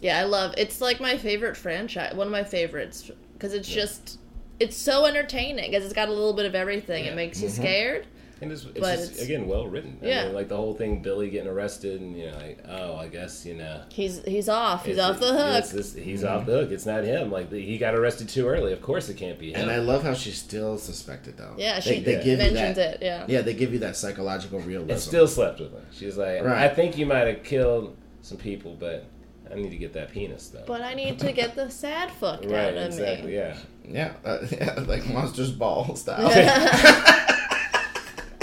Yeah, 0.00 0.18
I 0.20 0.24
love. 0.24 0.54
It's 0.56 0.80
like 0.80 1.00
my 1.00 1.18
favorite 1.18 1.56
franchise. 1.56 2.14
One 2.14 2.26
of 2.26 2.32
my 2.32 2.44
favorites 2.44 3.10
because 3.34 3.52
it's 3.52 3.68
just 3.68 4.18
it's 4.58 4.76
so 4.76 5.06
entertaining 5.06 5.70
because 5.70 5.84
it's 5.84 5.94
got 5.94 6.08
a 6.08 6.12
little 6.12 6.32
bit 6.34 6.46
of 6.46 6.54
everything. 6.54 7.04
Yeah. 7.04 7.12
It 7.12 7.16
makes 7.16 7.40
you 7.42 7.48
Mm-hmm. 7.48 7.62
scared. 7.62 8.06
And 8.42 8.50
it's, 8.50 8.64
it's 8.64 8.78
just, 8.80 9.10
it's- 9.12 9.22
again 9.22 9.46
well 9.46 9.66
written. 9.66 9.98
I 10.02 10.06
Yeah. 10.06 10.24
mean, 10.24 10.34
like 10.34 10.48
the 10.48 10.56
whole 10.56 10.72
thing, 10.74 11.02
Billy 11.02 11.28
getting 11.28 11.48
arrested, 11.50 12.00
and 12.00 12.16
you 12.16 12.26
know, 12.30 12.36
like, 12.38 12.58
oh, 12.68 12.96
I 12.96 13.08
guess 13.08 13.44
you 13.44 13.54
know. 13.54 13.82
He's 13.90 14.24
he's 14.24 14.48
off. 14.48 14.86
He's 14.86 14.98
off 14.98 15.20
the 15.20 15.32
hook. 15.32 15.58
it's 15.58 15.72
this- 15.72 15.94
he's 15.94 16.24
off 16.24 16.46
the 16.46 16.52
hook. 16.52 16.70
It's 16.70 16.86
not 16.86 17.04
him. 17.04 17.30
Like 17.30 17.52
he 17.52 17.76
got 17.76 17.94
arrested 17.94 18.28
too 18.30 18.48
early. 18.48 18.72
Of 18.72 18.80
course, 18.80 19.08
it 19.10 19.16
can't 19.18 19.38
be 19.38 19.52
him. 19.52 19.60
And 19.62 19.70
I 19.70 19.76
love 19.78 20.02
how 20.04 20.14
she's 20.14 20.38
still 20.38 20.78
suspected 20.78 21.36
though. 21.36 21.54
Yeah, 21.58 21.80
They- 21.80 21.96
she 21.96 22.00
they, 22.00 22.14
give 22.24 22.26
you 22.40 22.50
that- 22.54 22.78
it. 22.78 22.98
Yeah. 23.02 23.24
Yeah, 23.28 23.42
they 23.42 23.52
give 23.54 23.72
you 23.72 23.78
that 23.80 23.96
psychological 23.96 24.60
realism. 24.60 24.90
and 24.92 25.00
still 25.00 25.28
slept 25.28 25.60
with 25.60 25.72
him. 25.72 25.84
She's 25.92 26.16
like, 26.16 26.42
Right. 26.42 26.64
I 26.64 26.68
think 26.68 26.96
you 26.96 27.04
might 27.06 27.26
have 27.26 27.42
killed 27.42 27.96
some 28.22 28.38
people, 28.38 28.74
but 28.80 29.04
I 29.50 29.56
need 29.56 29.70
to 29.70 29.76
get 29.76 29.92
that 29.94 30.12
penis 30.12 30.48
though. 30.48 30.64
But 30.66 30.80
I 30.80 30.94
need 30.94 31.18
to 31.18 31.32
get 31.32 31.56
the 31.56 31.68
sad 31.70 32.10
fuck 32.12 32.40
right, 32.44 32.68
out 32.68 32.76
of 32.76 32.84
exactly. 32.86 33.32
me. 33.32 33.34
Yeah. 33.36 33.56
yeah, 33.86 34.12
uh, 34.24 34.38
yeah, 34.50 34.84
like 34.86 35.06
Monsters 35.08 35.50
Ball 35.50 35.94
style. 35.96 36.30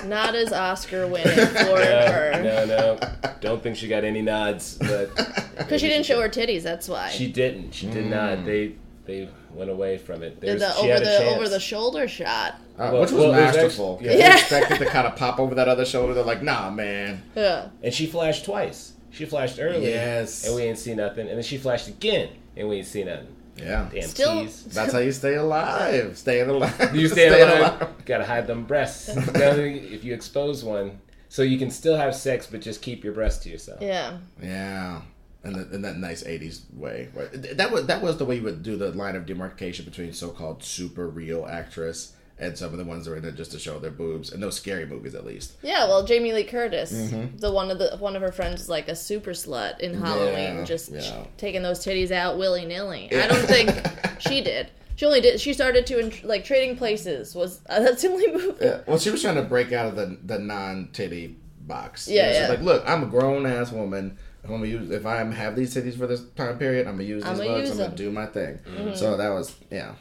Not 0.08 0.36
as 0.36 0.52
Oscar 0.54 1.08
winning 1.08 1.36
for 1.48 1.54
No, 1.64 1.76
her 1.76 2.42
no, 2.44 2.66
no. 2.66 3.00
Don't 3.42 3.62
think 3.62 3.76
she 3.78 3.88
got 3.88 4.04
any 4.04 4.22
nods, 4.22 4.78
but 4.78 5.14
because 5.58 5.82
she 5.82 5.88
didn't 5.88 6.06
show 6.06 6.22
her 6.22 6.30
titties. 6.30 6.64
That's 6.64 6.88
why. 6.90 7.10
She 7.10 7.32
didn't. 7.32 7.74
She 7.74 7.88
did 7.88 8.06
Mm. 8.06 8.10
not. 8.10 8.46
They 8.46 8.74
they 9.06 9.30
went 9.54 9.70
away 9.70 9.98
from 9.98 10.22
it. 10.24 10.40
did 10.42 10.60
There's, 10.60 10.62
the 10.62 10.76
over 10.82 11.00
the 11.00 11.26
over 11.36 11.50
the 11.50 11.60
shoulder 11.60 12.08
shot. 12.08 12.56
Uh, 12.78 12.90
Well- 12.92 13.02
which 13.02 13.12
was 13.12 13.22
well, 13.22 13.34
it 13.34 13.46
was 13.46 13.56
masterful. 13.56 13.94
actually- 13.96 14.10
'cause 14.10 14.18
yeah. 14.20 14.30
They 14.30 14.40
expected 14.40 14.80
to 14.80 14.86
kind 14.92 15.08
of 15.08 15.16
pop 15.16 15.40
over 15.40 15.56
that 15.56 15.68
other 15.68 15.86
shoulder. 15.86 16.14
They're 16.14 16.24
like, 16.24 16.44
nah, 16.44 16.70
man. 16.70 17.24
Yeah. 17.36 17.68
And 17.84 17.94
she 17.94 18.06
flashed 18.06 18.46
twice. 18.46 18.94
She 19.12 19.26
flashed 19.26 19.60
early. 19.60 19.88
Yes. 19.90 20.46
And 20.46 20.56
we 20.56 20.64
ain't 20.64 20.78
see 20.78 20.94
nothing. 20.94 21.28
And 21.28 21.38
then 21.38 21.44
she 21.44 21.58
flashed 21.58 21.88
again, 21.88 22.30
and 22.56 22.68
we 22.70 22.78
ain't 22.78 22.86
see 22.88 23.04
nothing. 23.04 23.28
Yeah. 23.58 23.90
Damn 23.92 24.04
Still- 24.04 24.42
tease. 24.44 24.64
That's 24.66 24.94
how 24.94 25.00
you 25.00 25.12
stay 25.12 25.36
alive. 25.36 26.18
Staying 26.18 26.50
alive. 26.56 26.96
You 26.96 27.08
stay 27.08 27.30
Staying 27.30 27.58
alive. 27.60 27.88
Gotta 28.06 28.26
hide 28.26 28.48
them 28.48 28.66
breasts. 28.66 29.10
If 29.36 30.04
you 30.04 30.14
expose 30.14 30.64
one, 30.64 31.00
so 31.30 31.42
you 31.42 31.58
can 31.58 31.70
still 31.72 31.98
have 31.98 32.16
sex, 32.16 32.48
but 32.48 32.62
just 32.62 32.82
keep 32.82 33.04
your 33.04 33.14
breasts 33.14 33.44
to 33.44 33.50
yourself. 33.50 33.82
Yeah. 33.82 34.18
Yeah. 34.42 35.02
In, 35.44 35.54
the, 35.54 35.76
in 35.76 35.82
that 35.84 35.98
nice 35.98 36.24
'80s 36.24 36.62
way, 36.74 37.08
Right. 37.14 37.32
that 37.58 37.72
was 37.72 37.86
that 37.86 38.02
was 38.02 38.18
the 38.18 38.26
way 38.26 38.36
you 38.38 38.44
would 38.44 38.64
do 38.64 38.76
the 38.76 38.92
line 38.92 39.16
of 39.16 39.26
demarcation 39.26 39.86
between 39.86 40.12
so-called 40.12 40.62
super 40.64 41.08
real 41.08 41.46
actress 41.46 42.14
and 42.40 42.58
some 42.58 42.72
of 42.72 42.78
the 42.78 42.84
ones 42.84 43.06
that 43.06 43.12
are 43.14 43.18
in 43.18 43.26
it 43.26 43.36
just 43.36 43.52
to 43.52 43.60
show 43.60 43.80
their 43.80 43.92
boobs, 43.92 44.32
and 44.32 44.42
those 44.44 44.56
scary 44.56 44.86
movies 44.86 45.16
at 45.16 45.26
least. 45.26 45.54
Yeah, 45.64 45.88
well, 45.88 46.06
Jamie 46.06 46.34
Lee 46.34 46.44
Curtis, 46.44 46.92
Mm-hmm. 46.94 47.38
the 47.38 47.52
one 47.52 47.72
of 47.72 47.80
the 47.80 47.98
one 47.98 48.16
of 48.16 48.22
her 48.22 48.32
friends 48.32 48.62
is 48.62 48.70
like 48.70 48.88
a 48.88 48.96
super 48.96 49.32
slut 49.32 49.80
in 49.80 49.94
Halloween, 49.96 50.58
Yeah, 50.58 50.64
just 50.64 50.92
yeah. 50.92 51.24
taking 51.38 51.64
those 51.64 51.80
titties 51.84 52.12
out 52.12 52.38
willy 52.38 52.66
nilly. 52.66 53.10
I 53.14 53.28
don't 53.28 53.46
think 53.48 53.72
she 54.20 54.42
did. 54.42 54.70
She 54.96 55.06
only 55.06 55.22
did. 55.22 55.40
She 55.40 55.54
started 55.54 55.86
to 55.88 56.00
in, 56.00 56.12
like 56.28 56.44
Trading 56.44 56.76
Places 56.76 57.36
was 57.36 57.62
uh, 57.70 57.80
that's 57.80 58.02
the 58.02 58.10
only 58.10 58.32
movie. 58.32 58.66
Yeah. 58.66 58.82
Well, 58.88 58.98
she 59.00 59.10
was 59.12 59.22
trying 59.22 59.36
to 59.36 59.44
break 59.44 59.72
out 59.72 59.88
of 59.88 59.96
the 59.96 60.18
the 60.24 60.40
non 60.40 60.90
titty 60.94 61.36
box. 61.62 62.08
Yeah, 62.08 62.28
she's 62.32 62.42
yeah. 62.42 62.48
like, 62.50 62.62
look, 62.62 62.84
I'm 62.88 63.04
a 63.04 63.06
grown 63.08 63.46
ass 63.46 63.72
woman. 63.72 64.18
I'm 64.44 64.50
gonna 64.52 64.66
use 64.66 64.90
if 64.92 65.06
I 65.06 65.18
have 65.24 65.56
these 65.56 65.76
titties 65.76 65.98
for 65.98 66.08
this 66.08 66.24
time 66.36 66.58
period. 66.58 66.88
I'm 66.88 66.94
gonna 66.94 67.04
use 67.04 67.24
these 67.24 67.38
bugs. 67.40 67.70
use 67.70 67.72
I'm 67.72 67.78
gonna 67.78 67.96
do 67.96 68.12
my 68.12 68.26
thing. 68.28 68.60
Mm-hmm. 68.60 68.94
So 68.96 69.18
that 69.18 69.30
was 69.30 69.56
yeah. 69.70 69.94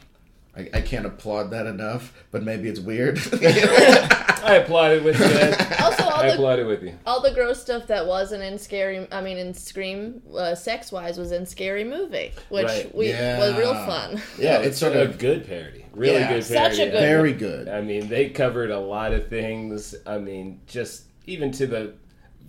I, 0.57 0.69
I 0.73 0.81
can't 0.81 1.05
applaud 1.05 1.51
that 1.51 1.65
enough, 1.67 2.13
but 2.31 2.43
maybe 2.43 2.67
it's 2.67 2.79
weird. 2.79 3.19
I 3.33 4.61
applauded 4.63 5.03
with 5.03 5.19
you. 5.19 5.75
Also, 5.85 6.03
all 6.03 6.11
I 6.21 6.27
the 6.27 6.33
applauded 6.33 6.67
with 6.67 6.83
you. 6.83 6.93
all 7.05 7.21
the 7.21 7.31
gross 7.31 7.61
stuff 7.61 7.87
that 7.87 8.05
wasn't 8.07 8.43
in 8.43 8.57
scary. 8.57 9.07
I 9.11 9.21
mean, 9.21 9.37
in 9.37 9.53
Scream, 9.53 10.21
uh, 10.35 10.55
sex 10.55 10.91
wise, 10.91 11.17
was 11.17 11.31
in 11.31 11.45
Scary 11.45 11.83
Movie, 11.83 12.31
which 12.49 12.65
Right. 12.65 12.95
we 12.95 13.09
Yeah. 13.09 13.39
was 13.39 13.55
real 13.57 13.73
fun. 13.73 14.21
yeah, 14.39 14.59
it's 14.59 14.77
sort 14.77 14.95
of 14.95 15.15
a 15.15 15.17
good 15.17 15.45
parody. 15.47 15.85
Really 15.93 16.19
Yeah. 16.19 16.33
good 16.33 16.43
Such 16.43 16.55
parody. 16.77 16.81
a 16.81 16.85
good- 16.91 16.99
very 16.99 17.33
good. 17.33 17.67
I 17.69 17.81
mean, 17.81 18.07
they 18.07 18.29
covered 18.29 18.71
a 18.71 18.79
lot 18.79 19.13
of 19.13 19.27
things. 19.27 19.95
I 20.05 20.17
mean, 20.17 20.61
just 20.67 21.03
even 21.25 21.51
to 21.53 21.67
the 21.67 21.93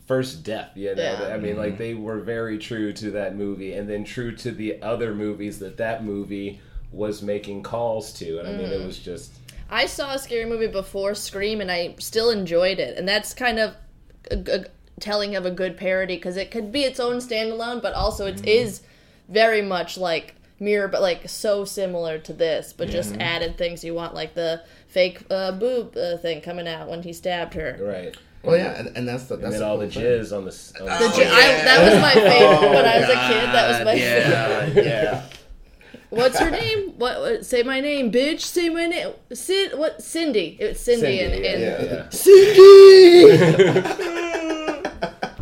first 0.06 0.42
death, 0.44 0.70
you 0.76 0.94
know. 0.94 1.02
Yeah. 1.02 1.34
I 1.34 1.38
mean, 1.38 1.56
like 1.56 1.76
they 1.78 1.94
were 1.94 2.18
very 2.20 2.58
true 2.58 2.92
to 2.94 3.10
that 3.12 3.36
movie, 3.36 3.74
and 3.74 3.88
then 3.88 4.04
true 4.04 4.34
to 4.36 4.50
the 4.52 4.80
other 4.82 5.14
movies 5.14 5.58
that 5.58 5.76
that 5.78 6.04
movie 6.04 6.60
was 6.92 7.22
making 7.22 7.62
calls 7.62 8.12
to. 8.14 8.38
And 8.38 8.48
I 8.48 8.52
mean, 8.52 8.70
it 8.70 8.84
was 8.84 8.98
just 8.98 9.32
I 9.70 9.86
saw 9.86 10.14
a 10.14 10.18
scary 10.18 10.46
movie 10.46 10.66
before 10.68 11.14
Scream, 11.14 11.60
and 11.60 11.70
I 11.70 11.94
still 11.98 12.30
enjoyed 12.30 12.78
it, 12.78 12.96
and 12.96 13.06
that's 13.08 13.34
kind 13.34 13.58
of 13.58 13.74
a, 14.30 14.36
a 14.60 14.64
telling 15.00 15.36
of 15.36 15.44
a 15.46 15.50
good 15.50 15.76
parody 15.76 16.16
because 16.16 16.36
it 16.36 16.50
could 16.50 16.72
be 16.72 16.82
its 16.84 16.98
own 16.98 17.16
standalone, 17.18 17.82
but 17.82 17.92
also 17.94 18.26
it 18.26 18.46
is 18.46 18.80
very 19.28 19.60
much 19.62 19.98
like 19.98 20.34
mirror, 20.58 20.88
but 20.88 21.02
like 21.02 21.28
so 21.28 21.64
similar 21.64 22.18
to 22.18 22.32
this, 22.32 22.72
but 22.72 22.88
just 22.88 23.14
added 23.20 23.56
things 23.58 23.84
you 23.84 23.94
want, 23.94 24.14
like 24.14 24.34
the 24.34 24.62
fake 24.88 25.22
uh, 25.30 25.52
boob 25.52 25.96
uh, 25.96 26.16
thing 26.16 26.40
coming 26.40 26.66
out 26.66 26.88
when 26.88 27.02
he 27.02 27.12
stabbed 27.12 27.52
her. 27.54 27.78
Right. 27.80 28.16
Well, 28.42 28.56
yeah, 28.56 28.78
and, 28.78 28.96
and 28.96 29.06
that's 29.06 29.24
the 29.24 29.34
And 29.34 29.44
that's 29.44 29.54
then 29.54 29.60
the 29.62 29.66
all 29.68 29.78
the 29.78 29.88
thing. 29.90 30.02
jizz 30.02 30.34
on 30.36 30.44
the. 30.44 30.50
s- 30.50 30.72
On 30.80 30.86
The 30.86 30.92
the 31.08 31.14
j- 31.16 31.28
I, 31.28 31.64
that 31.64 31.84
was 31.92 32.00
my 32.00 32.14
favorite 32.14 32.70
when 32.70 32.84
I 32.86 32.98
was 33.00 33.08
a 33.08 33.12
Oh, 33.12 33.28
kid. 33.28 33.48
That 33.52 33.68
was 33.68 33.78
my 33.84 33.84
God, 33.84 34.72
favorite. 34.72 34.84
yeah, 34.86 34.92
yeah. 35.02 35.26
What's 36.10 36.38
her 36.38 36.50
name? 36.50 36.94
What, 36.96 37.20
what? 37.20 37.46
Say 37.46 37.62
my 37.62 37.80
name, 37.80 38.10
bitch. 38.10 38.40
Say 38.40 38.68
my 38.68 38.86
name. 38.86 39.12
Sid. 39.32 39.78
What? 39.78 40.02
Cindy. 40.02 40.56
It's 40.58 40.80
Cindy, 40.80 41.18
Cindy, 41.18 41.46
and, 41.46 41.60
yeah, 41.60 41.80
and 41.80 41.90
yeah. 41.90 42.08
Cindy. 42.10 43.88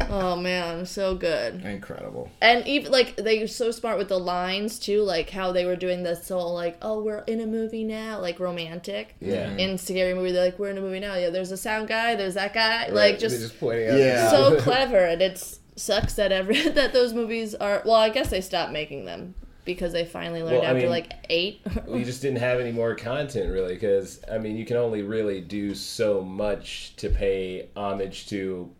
oh 0.10 0.36
man, 0.36 0.84
so 0.84 1.14
good. 1.14 1.64
Incredible. 1.64 2.30
And 2.40 2.66
even 2.66 2.90
like 2.90 3.16
they 3.16 3.38
were 3.38 3.46
so 3.46 3.70
smart 3.70 3.98
with 3.98 4.08
the 4.08 4.18
lines 4.18 4.78
too, 4.78 5.02
like 5.02 5.30
how 5.30 5.52
they 5.52 5.64
were 5.64 5.76
doing 5.76 6.02
this 6.02 6.28
whole 6.28 6.52
like, 6.54 6.78
oh, 6.82 7.00
we're 7.02 7.22
in 7.26 7.40
a 7.40 7.46
movie 7.46 7.84
now, 7.84 8.20
like 8.20 8.40
romantic. 8.40 9.14
Yeah. 9.20 9.46
Mm-hmm. 9.46 9.58
In 9.60 9.78
scary 9.78 10.14
movie, 10.14 10.32
they're 10.32 10.46
like, 10.46 10.58
we're 10.58 10.70
in 10.70 10.78
a 10.78 10.82
movie 10.82 11.00
now. 11.00 11.14
Yeah, 11.14 11.30
there's 11.30 11.52
a 11.52 11.56
sound 11.56 11.86
guy, 11.88 12.16
there's 12.16 12.34
that 12.34 12.52
guy, 12.54 12.84
Right, 12.84 12.92
like 12.92 13.18
just, 13.18 13.38
just 13.38 13.60
pointing 13.60 13.90
out. 13.90 13.98
Yeah. 13.98 14.30
so 14.30 14.58
clever. 14.60 14.98
And 14.98 15.22
it's 15.22 15.60
sucks 15.76 16.14
that 16.14 16.32
every 16.32 16.68
that 16.70 16.92
those 16.92 17.12
movies 17.12 17.54
are. 17.54 17.82
Well, 17.84 17.94
I 17.94 18.08
guess 18.08 18.30
they 18.30 18.40
stopped 18.40 18.72
making 18.72 19.04
them 19.04 19.34
because 19.66 19.92
they 19.92 20.04
finally 20.04 20.42
learned 20.42 20.58
Well, 20.58 20.62
I 20.64 20.70
after 20.70 20.80
mean, 20.82 20.88
like 20.90 21.12
eight. 21.28 21.60
we 21.86 22.04
just 22.04 22.22
didn't 22.22 22.38
have 22.38 22.60
any 22.60 22.72
more 22.72 22.94
content 22.94 23.50
really 23.52 23.74
because 23.74 24.20
i 24.32 24.38
mean 24.38 24.56
you 24.56 24.64
can 24.64 24.76
only 24.78 25.02
really 25.02 25.40
do 25.40 25.74
so 25.74 26.22
much 26.22 26.94
to 26.96 27.10
pay 27.10 27.68
homage 27.76 28.28
to 28.28 28.70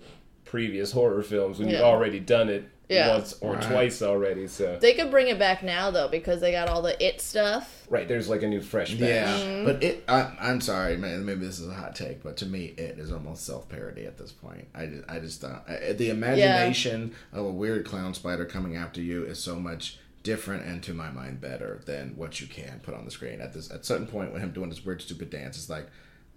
previous 0.44 0.92
horror 0.92 1.22
films 1.22 1.58
when 1.58 1.68
you've 1.68 1.80
already 1.80 2.20
done 2.20 2.48
it 2.48 2.68
Yeah. 2.88 3.10
once 3.16 3.34
or 3.40 3.54
Right. 3.54 3.62
twice 3.64 4.00
already 4.00 4.46
so 4.46 4.78
they 4.80 4.94
could 4.94 5.10
bring 5.10 5.26
it 5.26 5.38
back 5.40 5.62
now 5.64 5.90
though 5.90 6.06
because 6.08 6.40
they 6.40 6.52
got 6.52 6.68
all 6.68 6.82
the 6.82 6.94
it 7.04 7.20
stuff. 7.20 7.84
right 7.90 8.06
there's 8.06 8.28
like 8.28 8.42
a 8.44 8.46
new 8.46 8.60
fresh 8.60 8.92
batch 8.92 9.00
Yeah, 9.00 9.26
Mm-hmm. 9.38 9.64
but 9.64 9.82
it. 9.82 10.04
I, 10.08 10.32
I'm 10.40 10.60
sorry, 10.60 10.96
man. 10.96 11.24
Maybe 11.24 11.40
this 11.44 11.58
is 11.58 11.68
a 11.68 11.74
hot 11.74 11.96
take, 11.96 12.22
but 12.22 12.36
to 12.38 12.46
me, 12.46 12.66
it 12.78 12.98
is 13.00 13.10
almost 13.10 13.44
self-parody 13.44 14.04
at 14.06 14.16
this 14.18 14.30
point. 14.30 14.68
I 14.74 14.86
just, 14.86 15.10
I 15.10 15.18
just 15.18 15.40
don't. 15.42 15.60
I, 15.68 15.92
the 15.92 16.10
imagination 16.10 17.12
of 17.32 17.44
a 17.44 17.50
weird 17.50 17.84
clown 17.84 18.14
spider 18.14 18.44
coming 18.44 18.76
after 18.76 19.00
you 19.00 19.24
is 19.24 19.38
so 19.40 19.56
much 19.56 19.98
different 20.26 20.64
and 20.66 20.82
to 20.82 20.92
my 20.92 21.10
mind 21.10 21.40
better 21.40 21.80
than 21.86 22.14
what 22.16 22.40
you 22.40 22.46
can 22.46 22.80
put 22.82 22.94
on 22.94 23.04
the 23.04 23.10
screen. 23.10 23.40
At 23.40 23.52
this, 23.54 23.70
at 23.70 23.84
certain 23.86 24.06
point, 24.06 24.32
when 24.32 24.42
him 24.42 24.50
doing 24.52 24.68
this 24.68 24.84
weird, 24.84 25.00
stupid 25.00 25.30
dance, 25.30 25.56
it's 25.56 25.70
like. 25.70 25.86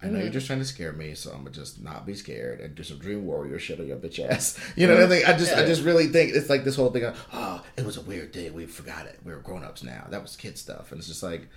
I 0.02 0.06
know 0.06 0.14
Mm-hmm. 0.14 0.22
you're 0.22 0.32
just 0.32 0.48
trying 0.48 0.60
to 0.60 0.66
scare 0.66 0.94
me, 0.94 1.14
so 1.14 1.30
I'm 1.32 1.40
gonna 1.40 1.50
just 1.50 1.82
not 1.84 2.06
be 2.06 2.14
scared 2.14 2.62
and 2.62 2.74
do 2.74 2.84
some 2.84 3.00
dream 3.00 3.26
warrior 3.26 3.60
shit 3.60 3.82
on 3.82 3.88
your 3.88 3.98
bitch 3.98 4.18
ass. 4.26 4.58
You 4.78 4.88
know 4.88 4.94
what 4.96 5.04
I 5.04 5.08
mean? 5.08 5.24
I 5.28 5.34
just, 5.38 5.54
I 5.54 5.66
just 5.66 5.84
really 5.84 6.08
think 6.08 6.34
it's 6.34 6.50
like 6.50 6.64
this 6.64 6.78
whole 6.78 6.90
thing 6.90 7.04
of, 7.04 7.28
oh, 7.34 7.62
it 7.76 7.86
was 7.86 7.98
a 7.98 8.02
weird 8.02 8.32
day. 8.32 8.50
We 8.50 8.66
forgot 8.66 9.08
it. 9.08 9.20
We 9.26 9.34
were 9.34 9.40
grown 9.42 9.62
ups 9.66 9.84
now. 9.84 10.08
That 10.10 10.22
was 10.22 10.38
kid 10.38 10.58
stuff, 10.58 10.94
and 10.94 11.00
it's 11.00 11.10
just 11.10 11.22
like, 11.22 11.50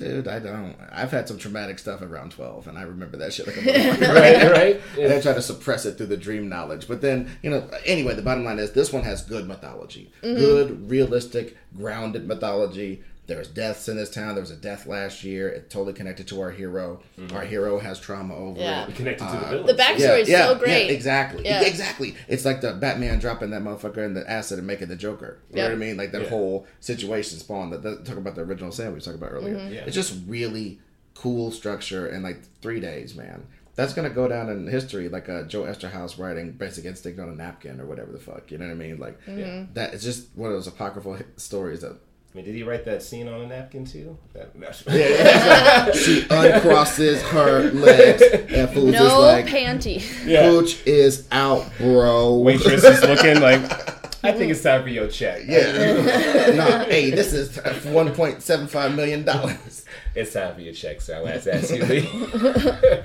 Dude, 0.00 0.28
I 0.28 0.38
don't. 0.38 0.74
I've 0.90 1.10
had 1.10 1.28
some 1.28 1.36
traumatic 1.36 1.78
stuff 1.78 2.00
around 2.00 2.32
12, 2.32 2.68
and 2.68 2.78
I 2.78 2.82
remember 2.82 3.18
that 3.18 3.34
shit 3.34 3.46
like 3.46 3.58
a 3.58 3.60
motherfucker. 3.60 4.14
right 4.14 4.50
right 4.50 4.80
And 4.98 5.12
I 5.12 5.20
try 5.20 5.34
to 5.34 5.42
suppress 5.42 5.84
it 5.84 5.98
through 5.98 6.06
the 6.06 6.16
dream 6.16 6.48
knowledge. 6.48 6.88
But 6.88 7.02
then, 7.02 7.30
you 7.42 7.50
know, 7.50 7.68
anyway, 7.84 8.14
the 8.14 8.22
bottom 8.22 8.42
line 8.42 8.58
is 8.58 8.72
this 8.72 8.94
one 8.94 9.02
has 9.02 9.20
good 9.20 9.46
mythology. 9.46 10.10
Mm-hmm. 10.22 10.38
Good, 10.40 10.90
realistic, 10.90 11.58
grounded 11.76 12.26
mythology. 12.26 13.02
There's 13.30 13.48
deaths 13.48 13.88
in 13.88 13.96
this 13.96 14.10
town. 14.10 14.34
There 14.34 14.42
was 14.42 14.50
a 14.50 14.56
death 14.56 14.86
last 14.86 15.24
year. 15.24 15.48
It 15.48 15.70
totally 15.70 15.92
connected 15.94 16.26
to 16.28 16.40
our 16.42 16.50
hero. 16.50 17.00
Our 17.32 17.42
hero 17.42 17.78
has 17.78 17.98
trauma 18.00 18.34
over 18.36 18.60
Yeah. 18.60 18.86
it. 18.88 18.94
connected 18.96 19.24
to 19.24 19.30
the 19.32 19.46
Uh, 19.46 19.50
villain 19.50 19.66
The 19.66 19.74
backstory 19.74 20.20
is 20.20 20.28
so 20.28 20.54
great. 20.56 20.86
Yeah, 20.88 20.92
exactly. 20.92 21.44
Yeah. 21.44 21.62
Exactly. 21.62 22.16
It's 22.28 22.44
like 22.44 22.60
the 22.60 22.72
Batman 22.74 23.18
dropping 23.20 23.50
that 23.50 23.62
motherfucker 23.62 24.04
in 24.04 24.14
the 24.14 24.28
acid 24.30 24.58
and 24.58 24.66
making 24.66 24.88
the 24.88 24.96
Joker. 24.96 25.38
You 25.50 25.56
know 25.58 25.62
what 25.64 25.72
I 25.72 25.76
mean? 25.76 25.96
Like 25.96 26.12
that 26.12 26.22
Yeah. 26.22 26.28
whole 26.28 26.66
situation 26.80 27.38
spawned. 27.38 27.72
That, 27.72 27.82
that 27.84 28.04
talk 28.04 28.16
about 28.18 28.34
the 28.34 28.42
original 28.42 28.72
Sam 28.72 28.88
we 28.88 28.94
was 28.96 29.04
talking 29.04 29.20
about 29.20 29.32
earlier. 29.32 29.54
Mm-hmm. 29.54 29.72
Yeah. 29.74 29.84
It's 29.86 29.94
just 29.94 30.14
really 30.26 30.80
cool 31.14 31.50
structure 31.52 32.06
in 32.08 32.22
like 32.22 32.40
three 32.60 32.80
days, 32.80 33.14
man. 33.14 33.44
That's 33.76 33.94
gonna 33.94 34.10
go 34.10 34.26
down 34.28 34.50
in 34.50 34.66
history 34.66 35.08
like 35.08 35.28
uh, 35.28 35.44
Joe 35.44 35.62
Eszterhas 35.62 36.18
writing 36.18 36.50
Basic 36.52 36.84
Instinct 36.84 37.18
on 37.20 37.28
a 37.28 37.34
napkin 37.34 37.80
or 37.80 37.86
whatever 37.86 38.10
the 38.12 38.18
fuck. 38.18 38.50
You 38.50 38.58
know 38.58 38.66
what 38.66 38.72
I 38.72 38.74
mean? 38.74 38.98
Like 38.98 39.18
Mm-hmm. 39.26 39.74
that. 39.74 39.94
It's 39.94 40.02
just 40.04 40.28
one 40.34 40.50
of 40.50 40.56
those 40.56 40.66
apocryphal 40.66 41.16
hi- 41.16 41.24
stories 41.36 41.80
that 41.82 41.96
i 42.32 42.36
mean 42.36 42.44
did 42.44 42.54
he 42.54 42.62
write 42.62 42.84
that 42.84 43.02
scene 43.02 43.26
on 43.28 43.40
a 43.42 43.46
napkin 43.46 43.84
too 43.84 44.16
that, 44.34 44.52
that's- 44.58 44.82
she 46.04 46.22
uncrosses 46.22 47.20
her 47.22 47.70
legs 47.72 48.22
and 48.22 48.70
fools 48.70 48.94
is 48.94 49.00
No 49.00 49.20
like, 49.20 49.46
panty. 49.46 50.00
yeah 50.26 50.42
"Pooch 50.48 50.84
is 50.86 51.26
out, 51.32 51.66
bro." 51.78 52.36
waitress 52.38 52.84
is 52.84 53.02
looking 53.02 53.40
like 53.40 53.60
i 54.24 54.32
think 54.32 54.50
it's 54.52 54.62
time 54.62 54.82
for 54.82 54.88
your 54.90 55.08
check 55.08 55.42
Yeah. 55.46 56.52
no, 56.54 56.84
hey, 56.88 57.10
this 57.10 57.32
is 57.32 57.56
one 57.86 58.12
point 58.14 58.42
seven 58.42 58.66
five 58.66 58.94
million 58.94 59.24
dollars. 59.24 59.84
it's 60.14 60.32
time 60.34 60.54
for 60.54 60.60
your 60.60 60.74
check 60.74 61.00
sir 61.00 61.20
let's 61.24 61.46
ask 61.46 61.70
you 61.74 61.82
Lee. 61.84 62.06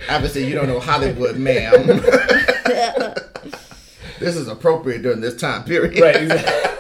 Obviously, 0.09 0.45
you 0.45 0.53
don't 0.55 0.67
know 0.67 0.79
Hollywood, 0.81 1.37
ma'am. 1.37 1.87
this 4.19 4.35
is 4.35 4.47
appropriate 4.47 5.01
during 5.03 5.21
this 5.21 5.35
time 5.37 5.63
period. 5.63 5.99
right 6.01 6.15
exactly 6.23 6.71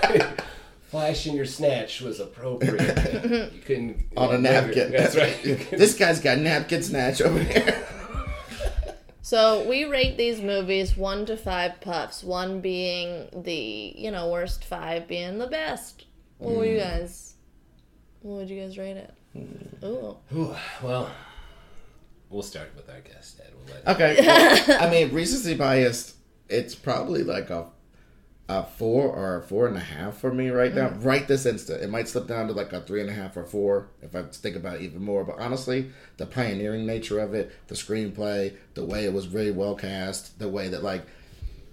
flashing 0.95 1.35
your 1.35 1.45
snatch 1.45 1.99
was 1.99 2.21
appropriate 2.21 3.25
you 3.53 3.61
couldn't 3.65 4.05
On 4.15 4.33
a 4.33 4.37
napkin. 4.37 4.93
that's 4.93 5.17
right 5.17 5.37
this 5.71 5.93
guy's 5.93 6.21
got 6.21 6.37
napkin 6.37 6.81
snatch 6.81 7.21
over 7.21 7.39
here. 7.39 7.85
So 9.21 9.67
we 9.67 9.85
rate 9.85 10.17
these 10.17 10.39
movies 10.39 10.95
one 10.95 11.25
to 11.25 11.35
five 11.35 11.81
puffs, 11.81 12.23
one 12.23 12.61
being 12.61 13.27
the, 13.33 13.91
you 13.95 14.11
know, 14.11 14.29
worst, 14.29 14.63
five 14.63 15.07
being 15.07 15.39
the 15.39 15.47
best. 15.47 16.05
What 16.37 16.57
would 16.57 16.69
you 16.69 16.75
mm. 16.75 16.83
guys 16.83 17.33
what 18.21 18.35
would 18.35 18.49
you 18.51 18.61
guys 18.61 18.77
rate 18.77 18.97
it? 18.97 19.13
Hmm. 19.33 19.85
Ooh. 19.85 20.17
Ooh, 20.35 20.55
well, 20.83 21.09
we'll 22.29 22.43
start 22.43 22.71
with 22.75 22.87
our 22.87 23.01
guest, 23.01 23.41
Ed. 23.43 23.51
We'll 23.55 23.75
let 23.75 23.95
Okay. 23.95 24.15
well, 24.23 24.83
I 24.83 24.91
mean, 24.91 25.11
recency 25.11 25.55
biased. 25.55 26.17
It's 26.47 26.75
probably 26.75 27.23
like 27.23 27.49
a 27.49 27.65
a 28.47 28.63
four 28.63 29.07
or 29.07 29.37
a 29.37 29.41
four 29.41 29.67
and 29.67 29.75
a 29.75 29.81
half 29.81 30.17
for 30.17 30.31
me 30.31 30.49
right 30.49 30.73
now. 30.73 30.89
Mm. 30.89 31.03
Right 31.03 31.27
this 31.27 31.45
instant, 31.45 31.81
it 31.81 31.89
might 31.89 32.07
slip 32.07 32.27
down 32.27 32.47
to 32.47 32.53
like 32.53 32.73
a 32.73 32.81
three 32.81 33.01
and 33.01 33.09
a 33.09 33.13
half 33.13 33.35
or 33.35 33.43
four 33.43 33.87
if 34.01 34.15
I 34.15 34.23
think 34.23 34.55
about 34.55 34.75
it 34.75 34.81
even 34.83 35.03
more. 35.03 35.23
But 35.23 35.39
honestly, 35.39 35.91
the 36.17 36.25
pioneering 36.27 36.85
nature 36.85 37.19
of 37.19 37.33
it, 37.33 37.51
the 37.67 37.75
screenplay, 37.75 38.55
the 38.75 38.85
way 38.85 39.05
it 39.05 39.13
was 39.13 39.27
really 39.27 39.51
well 39.51 39.75
cast, 39.75 40.39
the 40.39 40.49
way 40.49 40.67
that 40.69 40.83
like. 40.83 41.05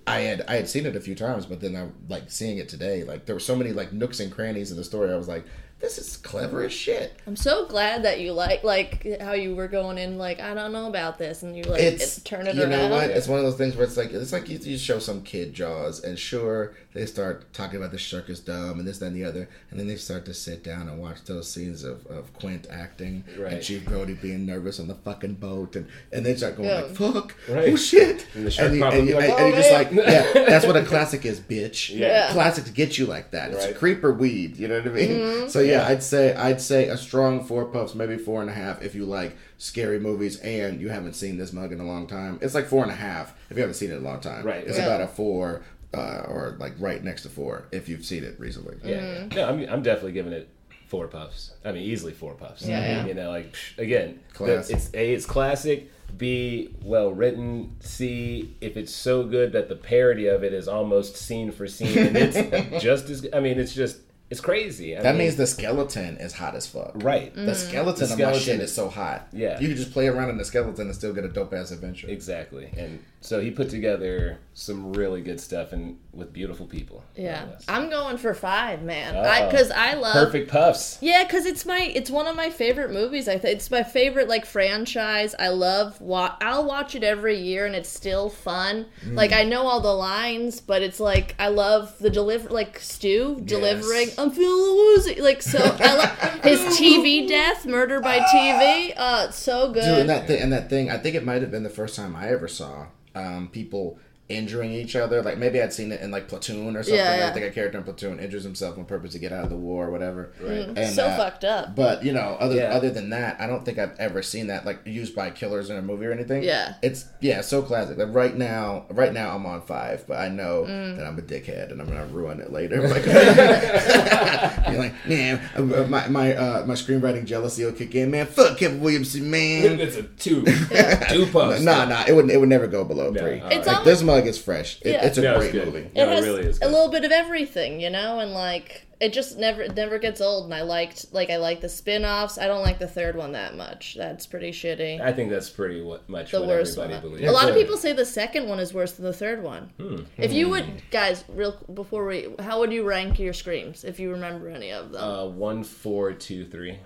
I 0.04 0.22
had 0.22 0.42
I 0.48 0.56
had 0.56 0.68
seen 0.68 0.84
it 0.84 0.96
a 0.96 1.00
few 1.00 1.14
times, 1.14 1.46
but 1.46 1.60
then 1.60 1.76
I 1.76 1.86
like 2.12 2.28
seeing 2.28 2.58
it 2.58 2.68
today. 2.68 3.04
Like 3.04 3.24
there 3.24 3.36
were 3.36 3.40
so 3.40 3.54
many 3.54 3.70
like 3.70 3.92
nooks 3.92 4.18
and 4.18 4.32
crannies 4.32 4.72
in 4.72 4.76
the 4.76 4.82
story. 4.82 5.12
I 5.12 5.16
was 5.16 5.28
like, 5.28 5.44
this 5.82 5.98
is 5.98 6.16
clever 6.16 6.62
as 6.62 6.72
shit. 6.72 7.12
I'm 7.26 7.36
so 7.36 7.66
glad 7.66 8.04
that 8.04 8.20
you 8.20 8.32
like 8.32 8.62
like 8.64 9.06
how 9.20 9.32
you 9.32 9.54
were 9.54 9.68
going 9.68 9.98
in 9.98 10.16
like 10.16 10.40
I 10.40 10.54
don't 10.54 10.72
know 10.72 10.86
about 10.88 11.18
this 11.18 11.42
and 11.42 11.56
you 11.56 11.64
like 11.64 11.82
it's 11.82 12.18
it, 12.18 12.24
turn 12.24 12.46
it 12.46 12.54
you 12.54 12.62
around. 12.62 12.70
know 12.70 12.88
what 12.90 13.10
it's 13.10 13.28
one 13.28 13.38
of 13.38 13.44
those 13.44 13.56
things 13.56 13.74
where 13.76 13.84
it's 13.84 13.96
like 13.96 14.12
it's 14.12 14.32
like 14.32 14.48
you, 14.48 14.58
you 14.58 14.78
show 14.78 14.98
some 14.98 15.22
kid 15.22 15.52
jaws 15.52 16.02
and 16.04 16.18
sure 16.18 16.74
they 16.94 17.04
start 17.06 17.52
talking 17.52 17.76
about 17.78 17.90
the 17.90 17.98
shark 17.98 18.28
is 18.28 18.38
dumb 18.40 18.78
and 18.78 18.86
this 18.86 18.98
that, 18.98 19.06
and 19.06 19.16
the 19.16 19.24
other 19.24 19.48
and 19.70 19.80
then 19.80 19.86
they 19.88 19.96
start 19.96 20.24
to 20.26 20.34
sit 20.34 20.62
down 20.62 20.88
and 20.88 21.00
watch 21.00 21.24
those 21.24 21.50
scenes 21.50 21.84
of, 21.84 22.06
of 22.06 22.32
quint 22.34 22.66
acting 22.70 23.24
Right. 23.38 23.54
and 23.54 23.62
chief 23.62 23.84
brody 23.84 24.14
being 24.14 24.46
nervous 24.46 24.78
on 24.78 24.86
the 24.88 24.94
fucking 24.94 25.34
boat 25.34 25.74
and 25.76 25.88
and 26.12 26.24
they 26.24 26.36
start 26.36 26.56
going 26.56 26.68
Yeah. 26.68 26.82
like 26.82 26.94
fuck 26.94 27.34
Right. 27.48 27.72
oh 27.72 27.76
shit 27.76 28.24
And 28.34 28.46
the 28.46 28.50
shark 28.50 28.72
you- 28.72 28.78
probably 28.80 29.00
and, 29.00 29.08
you- 29.08 29.14
like, 29.16 29.24
and- 29.30 29.32
and 29.32 29.40
"Oh, 29.42 29.46
you're 29.48 29.56
just 29.56 29.72
like 29.72 29.90
yeah 29.92 30.32
that's 30.46 30.64
what 30.66 30.76
a 30.76 30.84
classic 30.84 31.24
is 31.26 31.40
bitch 31.40 31.96
Yeah. 31.98 32.30
classic 32.32 32.64
to 32.66 32.72
get 32.72 32.98
you 32.98 33.06
like 33.06 33.32
that 33.32 33.50
it's 33.52 33.64
a 33.64 33.74
creeper 33.74 34.12
weed 34.12 34.56
you 34.56 34.68
know 34.68 34.78
what 34.78 34.86
i 34.86 34.90
mean 34.90 35.08
Mm-hmm. 35.12 35.48
so 35.48 35.60
yeah, 35.72 35.88
i'd 35.88 36.02
say 36.02 36.34
i'd 36.34 36.60
say 36.60 36.88
a 36.88 36.96
strong 36.96 37.44
four 37.44 37.64
puffs 37.66 37.94
maybe 37.94 38.16
four 38.16 38.40
and 38.40 38.50
a 38.50 38.54
half 38.54 38.82
if 38.82 38.94
you 38.94 39.04
like 39.04 39.36
scary 39.58 39.98
movies 39.98 40.38
and 40.40 40.80
you 40.80 40.88
haven't 40.88 41.14
seen 41.14 41.36
this 41.38 41.52
mug 41.52 41.72
in 41.72 41.80
a 41.80 41.84
long 41.84 42.06
time 42.06 42.38
it's 42.40 42.54
like 42.54 42.66
four 42.66 42.82
and 42.82 42.92
a 42.92 42.96
half 42.96 43.34
if 43.50 43.56
you 43.56 43.60
haven't 43.62 43.74
seen 43.74 43.90
it 43.90 43.96
in 43.96 44.02
a 44.04 44.08
long 44.08 44.20
time 44.20 44.44
Right. 44.44 44.64
it's 44.66 44.78
Yeah. 44.78 44.86
about 44.86 45.00
a 45.00 45.06
four 45.08 45.62
uh, 45.94 46.24
or 46.26 46.56
like 46.58 46.72
right 46.78 47.02
next 47.04 47.22
to 47.22 47.28
four 47.28 47.64
if 47.70 47.88
you've 47.88 48.04
seen 48.04 48.24
it 48.24 48.38
recently 48.40 48.76
Yeah, 48.82 48.96
Mm-hmm. 49.00 49.36
No, 49.36 49.48
I'm, 49.48 49.58
I'm 49.68 49.82
definitely 49.82 50.12
giving 50.12 50.32
it 50.32 50.48
four 50.88 51.06
puffs. 51.06 51.52
I 51.64 51.72
mean, 51.72 51.82
easily 51.84 52.12
four 52.12 52.34
puffs. 52.34 52.62
Yeah, 52.66 52.78
I 52.78 52.80
mean, 52.80 52.90
yeah. 52.90 53.06
You 53.06 53.14
know, 53.14 53.30
like 53.30 53.52
psh, 53.52 53.78
again, 53.78 54.20
Classic. 54.34 54.76
it's 54.76 54.90
a 54.94 55.12
it's 55.14 55.24
classic. 55.26 55.90
B 56.18 56.74
well 56.82 57.12
written. 57.12 57.76
C 57.80 58.54
if 58.60 58.76
it's 58.76 58.94
so 58.94 59.24
good 59.24 59.52
that 59.52 59.68
the 59.70 59.76
parody 59.76 60.26
of 60.26 60.44
it 60.44 60.52
is 60.52 60.68
almost 60.68 61.16
scene 61.16 61.50
for 61.50 61.66
scene, 61.66 61.96
and 61.98 62.16
it's 62.16 62.36
just 62.84 63.08
as. 63.08 63.26
I 63.32 63.40
mean, 63.40 63.58
it's 63.58 63.74
just 63.74 63.98
it's 64.32 64.40
crazy. 64.40 64.96
I 64.96 65.02
that 65.02 65.10
mean, 65.14 65.24
means 65.26 65.36
the 65.36 65.46
skeleton 65.46 66.16
is 66.16 66.32
hot 66.32 66.54
as 66.56 66.66
fuck 66.66 66.92
right. 66.96 67.34
Mm. 67.36 67.46
the 67.46 67.54
skeleton 67.54 67.98
The 68.08 68.12
of 68.14 68.18
my 68.18 68.24
skeleton 68.24 68.40
shit 68.42 68.60
is- 68.60 68.70
is 68.70 68.74
so 68.74 68.88
hot 68.88 69.28
Yeah. 69.32 69.60
you 69.60 69.68
can 69.68 69.76
just 69.76 69.92
play 69.92 70.08
around 70.08 70.30
in 70.30 70.38
the 70.38 70.44
skeleton 70.44 70.86
and 70.86 70.94
still 70.94 71.12
get 71.12 71.24
a 71.24 71.28
dope 71.28 71.52
ass 71.54 71.70
adventure 71.70 72.08
Exactly, 72.08 72.68
and 72.76 72.98
so 73.22 73.40
he 73.40 73.52
put 73.52 73.70
together 73.70 74.38
some 74.52 74.92
really 74.92 75.22
good 75.22 75.40
stuff 75.40 75.72
and 75.72 75.96
with 76.12 76.32
beautiful 76.32 76.66
people. 76.66 77.04
Yeah. 77.16 77.46
I'm 77.68 77.88
going 77.88 78.18
for 78.18 78.34
5, 78.34 78.82
man. 78.82 79.16
Uh-oh. 79.16 79.22
I 79.22 79.50
cuz 79.50 79.70
I 79.70 79.94
love 79.94 80.12
perfect 80.12 80.50
puffs. 80.50 80.98
Yeah, 81.00 81.22
because 81.22 81.46
it's 81.46 81.64
my 81.64 81.90
it's 81.94 82.10
one 82.10 82.26
of 82.26 82.34
my 82.34 82.50
favorite 82.50 82.90
movies. 82.90 83.28
I 83.28 83.38
think 83.38 83.54
it's 83.54 83.70
my 83.70 83.84
favorite 83.84 84.28
like 84.28 84.44
franchise. 84.44 85.36
I 85.38 85.48
love. 85.48 86.00
Wa- 86.00 86.36
I'll 86.40 86.64
watch 86.64 86.96
it 86.96 87.04
every 87.04 87.38
year, 87.38 87.64
and 87.64 87.76
it's 87.76 87.88
still 87.88 88.28
fun. 88.28 88.86
Mm. 89.06 89.14
Like 89.14 89.32
I 89.32 89.44
know 89.44 89.62
all 89.62 89.80
the 89.80 89.94
lines, 89.94 90.60
but 90.60 90.82
it's 90.82 90.98
like 91.00 91.36
I 91.38 91.48
love 91.48 91.96
the 92.00 92.10
deliver 92.10 92.50
like 92.50 92.80
Stu 92.80 93.40
delivering. 93.44 94.08
I'm 94.18 94.32
feeling 94.32 94.74
woozy. 94.74 95.20
Like 95.20 95.42
so, 95.42 95.58
I 95.80 96.40
his 96.42 96.60
TV 96.76 97.26
death, 97.28 97.64
murder 97.64 98.00
by 98.00 98.18
TV. 98.18 98.94
Uh, 98.96 99.30
so 99.30 99.72
good. 99.72 99.82
Dude, 99.84 99.98
and 100.00 100.10
that 100.10 100.26
thing, 100.26 100.42
and 100.42 100.52
that 100.52 100.68
thing, 100.68 100.90
I 100.90 100.98
think 100.98 101.14
it 101.14 101.24
might 101.24 101.40
have 101.40 101.52
been 101.52 101.62
the 101.62 101.70
first 101.70 101.94
time 101.94 102.16
I 102.16 102.28
ever 102.28 102.48
saw 102.48 102.86
um, 103.14 103.48
people 103.48 103.98
injuring 104.32 104.72
each 104.72 104.96
other. 104.96 105.22
Like 105.22 105.38
maybe 105.38 105.60
I'd 105.62 105.72
seen 105.72 105.92
it 105.92 106.00
in 106.00 106.10
like 106.10 106.28
Platoon 106.28 106.76
or 106.76 106.82
something. 106.82 106.94
Yeah, 106.96 107.16
yeah. 107.18 107.28
I 107.28 107.32
think 107.32 107.46
a 107.46 107.50
character 107.50 107.78
in 107.78 107.84
Platoon 107.84 108.18
injures 108.18 108.44
himself 108.44 108.78
on 108.78 108.84
purpose 108.84 109.12
to 109.12 109.18
get 109.18 109.32
out 109.32 109.44
of 109.44 109.50
the 109.50 109.56
war 109.56 109.86
or 109.86 109.90
whatever. 109.90 110.32
Right. 110.40 110.68
And, 110.76 110.94
so 110.94 111.06
uh, 111.06 111.16
fucked 111.16 111.44
up. 111.44 111.74
But 111.76 112.04
you 112.04 112.12
know, 112.12 112.36
other 112.40 112.56
Yeah. 112.56 112.74
other 112.74 112.90
than 112.90 113.10
that, 113.10 113.40
I 113.40 113.46
don't 113.46 113.64
think 113.64 113.78
I've 113.78 113.98
ever 113.98 114.22
seen 114.22 114.46
that 114.48 114.64
like 114.66 114.80
used 114.86 115.14
by 115.14 115.30
killers 115.30 115.70
in 115.70 115.76
a 115.76 115.82
movie 115.82 116.06
or 116.06 116.12
anything. 116.12 116.42
Yeah. 116.42 116.74
it's 116.82 117.04
yeah, 117.20 117.40
so 117.42 117.62
classic. 117.62 117.98
Like 117.98 118.14
right 118.14 118.36
now, 118.36 118.86
right 118.90 119.12
now 119.12 119.34
I'm 119.34 119.44
on 119.46 119.62
five, 119.62 120.04
but 120.06 120.18
I 120.18 120.28
know 120.28 120.64
Mm. 120.68 120.96
that 120.96 121.06
I'm 121.06 121.18
a 121.18 121.22
dickhead 121.22 121.70
and 121.72 121.80
I'm 121.80 121.86
gonna 121.88 122.06
ruin 122.06 122.40
it 122.40 122.52
later. 122.52 122.80
Like, 122.92 123.06
you're 124.68 124.78
like, 124.78 124.94
man, 125.06 125.40
uh, 125.56 125.62
my 125.88 126.08
my 126.08 126.34
uh, 126.34 126.66
my 126.66 126.74
screenwriting 126.74 127.24
jealousy 127.24 127.64
will 127.64 127.72
kick 127.72 127.94
in. 127.94 128.10
Man, 128.10 128.26
fuck 128.26 128.58
Kevin 128.58 128.80
Williamson, 128.80 129.30
man. 129.30 129.80
It's 129.80 129.96
a 129.96 130.02
two, 130.02 130.42
two 131.10 131.26
puffs. 131.32 131.62
Nah, 131.62 131.84
nah, 131.86 132.04
it 132.06 132.12
would 132.14 132.30
it 132.30 132.38
would 132.38 132.48
never 132.48 132.66
go 132.66 132.84
below 132.84 133.10
No, 133.10 133.20
three. 133.20 133.40
all 133.40 133.48
It's 133.50 133.66
like, 133.66 133.78
almost- 133.78 133.84
this 133.84 134.02
mug 134.22 134.28
is 134.28 134.38
fresh. 134.42 134.80
It, 134.82 134.92
Yeah. 134.92 135.06
It's 135.06 135.18
a 135.18 135.22
No, 135.22 135.38
great 135.38 135.52
good. 135.52 135.66
movie. 135.66 135.90
No, 135.94 136.10
it 136.10 136.18
it 136.18 136.22
really 136.22 136.42
is 136.44 136.60
a 136.62 136.68
little 136.68 136.88
bit 136.90 137.04
of 137.04 137.12
everything, 137.12 137.80
you 137.80 137.90
know, 137.90 138.18
and 138.20 138.32
like 138.32 138.86
it 139.00 139.12
just 139.12 139.36
never 139.36 139.62
it 139.62 139.74
never 139.74 139.98
gets 139.98 140.20
old. 140.20 140.44
And 140.44 140.54
I 140.54 140.62
liked 140.62 141.12
like 141.12 141.28
I 141.30 141.36
like 141.36 141.60
the 141.60 141.68
spin-offs. 141.68 142.38
I 142.38 142.46
don't 142.46 142.62
like 142.62 142.78
the 142.78 142.86
third 142.86 143.16
one 143.16 143.32
that 143.32 143.56
much. 143.56 143.96
That's 143.96 144.26
pretty 144.26 144.50
shitty. 144.52 145.00
I 145.00 145.12
think 145.12 145.30
that's 145.30 145.50
pretty 145.50 145.80
what, 145.82 146.08
much 146.08 146.30
the 146.30 146.38
what 146.40 146.48
worst 146.48 146.78
everybody 146.78 146.94
one. 147.08 147.12
believes. 147.18 147.28
A 147.28 147.32
lot 147.32 147.48
of 147.48 147.54
people 147.56 147.76
say 147.76 147.92
the 147.92 148.04
second 148.06 148.48
one 148.48 148.60
is 148.60 148.72
worse 148.72 148.92
than 148.92 149.04
the 149.04 149.12
third 149.12 149.42
one. 149.42 149.70
If 150.18 150.32
you 150.32 150.48
would, 150.50 150.82
guys, 150.92 151.24
real 151.28 151.56
before 151.74 152.06
we, 152.06 152.28
how 152.38 152.60
would 152.60 152.72
you 152.72 152.84
rank 152.84 153.18
your 153.18 153.32
screams 153.32 153.82
if 153.84 153.98
you 153.98 154.10
remember 154.12 154.48
any 154.48 154.70
of 154.70 154.92
them? 154.92 155.02
Uh, 155.02 155.26
one, 155.26 155.64
four, 155.64 156.12
two, 156.12 156.44
three. 156.46 156.78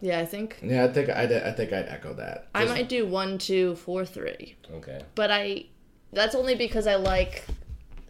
yeah, 0.00 0.18
I 0.18 0.26
think 0.26 0.58
Yeah, 0.62 0.84
I 0.84 0.88
think 0.88 1.08
I'd, 1.08 1.32
I 1.32 1.52
think 1.52 1.72
I'd 1.72 1.86
echo 1.86 2.14
that. 2.14 2.48
I 2.52 2.64
might 2.64 2.88
do 2.88 3.06
one, 3.06 3.38
two, 3.38 3.76
four, 3.76 4.04
three. 4.04 4.56
Okay. 4.74 5.02
But 5.14 5.30
I, 5.30 5.66
that's 6.12 6.34
only 6.34 6.54
because 6.54 6.86
I 6.86 6.96
like 6.96 7.44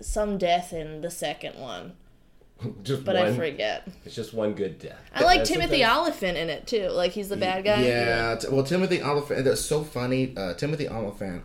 some 0.01 0.39
death 0.39 0.73
in 0.73 1.01
the 1.03 1.11
second 1.11 1.59
one, 1.59 1.93
Just 2.83 3.05
but 3.05 3.17
one. 3.17 3.27
I 3.27 3.37
forget. 3.37 3.87
It's 4.05 4.15
just 4.15 4.33
one 4.35 4.55
good 4.55 4.79
death. 4.79 4.99
I 5.15 5.25
like 5.25 5.39
That's 5.41 5.51
Timothy. 5.51 5.85
Olyphant 5.85 6.37
in 6.37 6.51
it 6.51 6.67
too. 6.67 6.89
Like 6.89 7.13
he's 7.13 7.29
the 7.29 7.37
bad 7.37 7.65
guy. 7.65 7.83
Yeah, 7.83 8.37
t- 8.37 8.49
well, 8.51 8.65
Timothy 8.65 9.03
Olyphant. 9.03 9.45
That's 9.45 9.61
so 9.61 9.83
funny. 9.83 10.35
Uh, 10.37 10.55
Timothy 10.55 10.89
Olyphant 10.89 11.45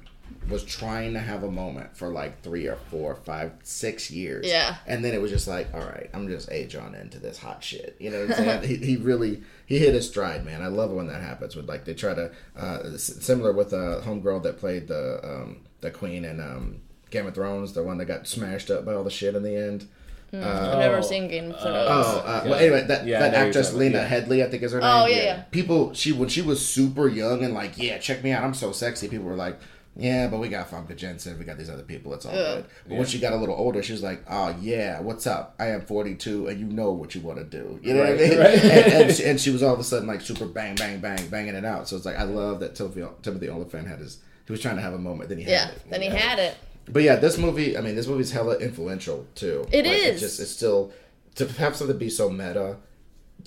was 0.49 0.63
trying 0.63 1.13
to 1.13 1.19
have 1.19 1.43
a 1.43 1.49
moment 1.51 1.95
for 1.97 2.09
like 2.09 2.41
three 2.41 2.67
or 2.67 2.75
four, 2.91 3.15
five, 3.15 3.51
six 3.63 4.11
years. 4.11 4.45
Yeah. 4.47 4.75
and 4.85 5.03
then 5.03 5.13
it 5.13 5.21
was 5.21 5.31
just 5.31 5.47
like, 5.47 5.73
all 5.73 5.79
right, 5.81 6.09
I'm 6.13 6.27
just 6.27 6.51
age 6.51 6.75
on 6.75 6.93
into 6.95 7.19
this 7.19 7.37
hot 7.39 7.63
shit. 7.63 7.95
You 7.99 8.11
know 8.11 8.21
what 8.27 8.37
I'm 8.39 8.45
saying? 8.45 8.63
he, 8.67 8.75
he 8.85 8.97
really 8.97 9.41
he 9.65 9.79
hit 9.79 9.93
his 9.93 10.07
stride, 10.07 10.45
man. 10.45 10.61
I 10.61 10.67
love 10.67 10.91
when 10.91 11.07
that 11.07 11.21
happens. 11.21 11.55
With 11.55 11.67
like 11.67 11.85
they 11.85 11.93
try 11.93 12.13
to 12.13 12.31
uh, 12.55 12.97
similar 12.97 13.53
with 13.53 13.73
a 13.73 14.01
homegirl 14.05 14.43
that 14.43 14.59
played 14.59 14.87
the 14.87 15.19
um, 15.23 15.61
the 15.81 15.91
queen 15.91 16.23
in 16.25 16.39
um, 16.39 16.81
Game 17.11 17.25
of 17.27 17.33
Thrones, 17.35 17.73
the 17.73 17.83
one 17.83 17.97
that 17.97 18.05
got 18.05 18.27
smashed 18.27 18.69
up 18.69 18.85
by 18.85 18.93
all 18.93 19.03
the 19.03 19.09
shit 19.11 19.35
in 19.35 19.43
the 19.43 19.55
end. 19.55 19.87
I've 20.33 20.79
never 20.79 20.97
Oh, 20.97 21.01
seen 21.01 21.29
Game 21.29 21.51
of 21.51 21.61
Thrones. 21.61 21.87
Oh, 21.89 22.23
uh, 22.25 22.41
Yeah. 22.43 22.49
well, 22.49 22.59
anyway, 22.59 22.81
that, 22.87 23.05
Yeah, 23.07 23.19
that 23.19 23.33
actress 23.35 23.71
Lena 23.73 23.99
about- 23.99 24.01
yeah. 24.01 24.07
Headley, 24.09 24.43
I 24.43 24.49
think 24.49 24.63
is 24.63 24.73
her 24.73 24.81
name. 24.81 24.89
Oh, 24.91 25.05
yeah, 25.05 25.23
yeah. 25.23 25.41
People, 25.51 25.93
she 25.93 26.11
when 26.11 26.27
she 26.27 26.41
was 26.41 26.65
super 26.65 27.07
young 27.07 27.43
and 27.45 27.53
like, 27.53 27.77
yeah, 27.77 27.99
check 27.99 28.21
me 28.21 28.31
out, 28.33 28.43
I'm 28.43 28.53
so 28.53 28.73
sexy. 28.73 29.07
People 29.07 29.27
were 29.27 29.35
like, 29.35 29.57
yeah, 29.95 30.27
but 30.27 30.39
we 30.39 30.49
got 30.49 30.69
Famke 30.69 30.95
Janssen, 30.95 31.39
we 31.39 31.45
got 31.45 31.57
these 31.57 31.69
other 31.69 31.83
people, 31.83 32.13
it's 32.13 32.25
all 32.25 32.33
good. 32.33 32.65
But 32.87 32.97
when 32.97 33.07
she 33.07 33.19
got 33.19 33.33
a 33.33 33.37
little 33.37 33.55
older, 33.55 33.81
she 33.81 33.93
was 33.93 34.03
like, 34.03 34.23
oh 34.29 34.55
yeah, 34.59 34.99
what's 34.99 35.25
up? 35.25 35.55
I 35.57 35.67
am 35.67 35.81
42, 35.81 36.47
and 36.47 36.59
you 36.59 36.65
know 36.65 36.91
what 36.91 37.15
you 37.15 37.21
want 37.21 37.37
to 37.39 37.45
do. 37.45 37.79
You 37.81 37.93
know 37.93 38.01
what 38.01 38.09
I 38.09 38.13
mean? 38.15 38.37
right. 38.37 38.63
and, 38.63 38.93
and, 38.93 39.11
she, 39.15 39.23
and 39.23 39.39
she 39.39 39.51
was 39.51 39.63
all 39.63 39.73
of 39.73 39.79
a 39.79 39.83
sudden 39.83 40.07
like 40.07 40.21
super 40.21 40.45
bang, 40.45 40.75
bang, 40.75 40.99
bang, 40.99 41.27
banging 41.29 41.55
it 41.55 41.65
out. 41.65 41.87
So 41.87 41.95
it's 41.95 42.05
like 42.05 42.17
I 42.17 42.23
love 42.23 42.59
that 42.59 42.75
Timothy 42.75 43.05
Timothy 43.21 43.49
Olyphant 43.49 43.87
had 43.87 43.99
his. 43.99 44.19
He 44.45 44.51
was 44.51 44.61
trying 44.61 44.75
to 44.75 44.81
have 44.81 44.93
a 44.93 44.99
moment, 44.99 45.29
then 45.29 45.39
he 45.39 45.45
yeah. 45.45 45.65
had 45.65 45.69
it. 45.75 45.81
Then 45.89 46.01
he 46.03 46.07
had 46.09 46.39
it. 46.39 46.55
But 46.87 47.01
yeah, 47.01 47.15
this 47.15 47.37
movie, 47.37 47.77
I 47.77 47.81
mean, 47.81 47.95
this 47.95 48.05
movie's 48.05 48.31
hella 48.31 48.57
influential 48.57 49.25
too. 49.33 49.65
It 49.71 49.85
It 49.85 49.87
is. 49.87 50.03
is. 50.03 50.11
It's 50.11 50.21
just, 50.21 50.39
it's 50.39 50.51
still 50.51 50.93
to 51.35 51.47
have 51.53 51.75
something 51.75 51.97
be 51.97 52.09
so 52.09 52.29
meta. 52.29 52.77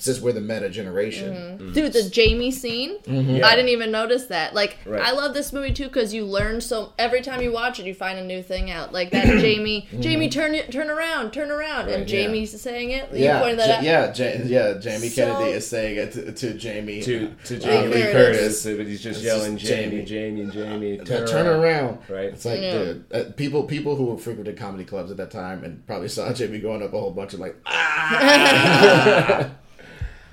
Since 0.01 0.21
we're 0.21 0.33
the 0.33 0.41
meta 0.41 0.69
generation, 0.71 1.35
Mm-hmm. 1.35 1.73
Dude, 1.73 1.93
the 1.93 2.09
Jamie 2.09 2.51
scene. 2.53 2.99
Yeah. 3.05 3.47
I 3.47 3.57
didn't 3.57 3.71
even 3.71 3.91
notice 3.91 4.27
that. 4.27 4.55
Like, 4.55 4.79
Right. 4.87 5.03
I 5.03 5.11
love 5.11 5.35
this 5.35 5.53
movie 5.53 5.73
too 5.73 5.89
because 5.89 6.15
you 6.15 6.25
learn 6.25 6.61
so. 6.61 6.93
Every 6.99 7.21
time 7.21 7.43
you 7.43 7.51
watch 7.53 7.81
it, 7.81 7.87
you 7.87 7.95
find 7.95 8.19
a 8.19 8.25
new 8.25 8.43
thing 8.43 8.71
out. 8.71 8.93
Like 8.93 9.11
that 9.11 9.27
Jamie, 9.41 9.89
Jamie, 9.99 10.29
turn 10.29 10.55
it, 10.55 10.71
turn 10.71 10.89
around, 10.89 11.33
turn 11.33 11.51
around, 11.51 11.87
Right, 11.87 11.95
and 11.97 12.11
yeah. 12.11 12.23
Jamie's 12.27 12.61
saying 12.61 12.91
it. 12.91 13.13
You 13.13 13.25
yeah, 13.25 13.41
pointed 13.41 13.59
that 13.59 13.83
Ja- 13.83 13.93
out. 14.05 14.19
yeah, 14.19 14.35
ja- 14.35 14.43
yeah. 14.73 14.79
Jamie 14.79 15.09
So- 15.09 15.25
Kennedy 15.27 15.51
is 15.53 15.67
saying 15.67 15.97
it 15.97 16.13
to, 16.13 16.33
to 16.33 16.55
Jamie. 16.55 17.03
To 17.03 17.35
to 17.45 17.57
Uh, 17.57 17.61
Jamie 17.61 17.89
Lee 17.89 17.95
Lee 18.05 18.13
Curtis. 18.13 18.63
Curtis, 18.63 18.77
but 18.79 18.87
he's 18.87 19.03
just 19.03 19.19
It's 19.19 19.27
yelling 19.27 19.57
just 19.59 19.73
Jamie, 19.73 20.05
Jamie. 20.05 20.47
Jamie, 20.47 20.53
Jamie. 20.53 21.01
uh, 21.01 21.05
Turn, 21.05 21.27
turn 21.27 21.47
around. 21.47 21.99
Right. 22.09 22.27
It's 22.27 22.45
like, 22.45 22.61
Yeah. 22.61 22.73
dude, 22.79 23.05
uh, 23.13 23.25
people 23.37 23.65
people 23.65 23.97
who 23.97 24.17
frequented 24.17 24.57
comedy 24.57 24.85
clubs 24.85 25.11
at 25.11 25.17
that 25.17 25.31
time 25.33 25.65
and 25.65 25.85
probably 25.87 26.09
saw 26.09 26.33
Jamie 26.33 26.61
going 26.61 26.83
up 26.83 26.93
a 26.95 26.99
whole 27.01 27.11
bunch 27.11 27.35
of 27.35 27.41
like, 27.41 27.57
ah. 27.67 29.51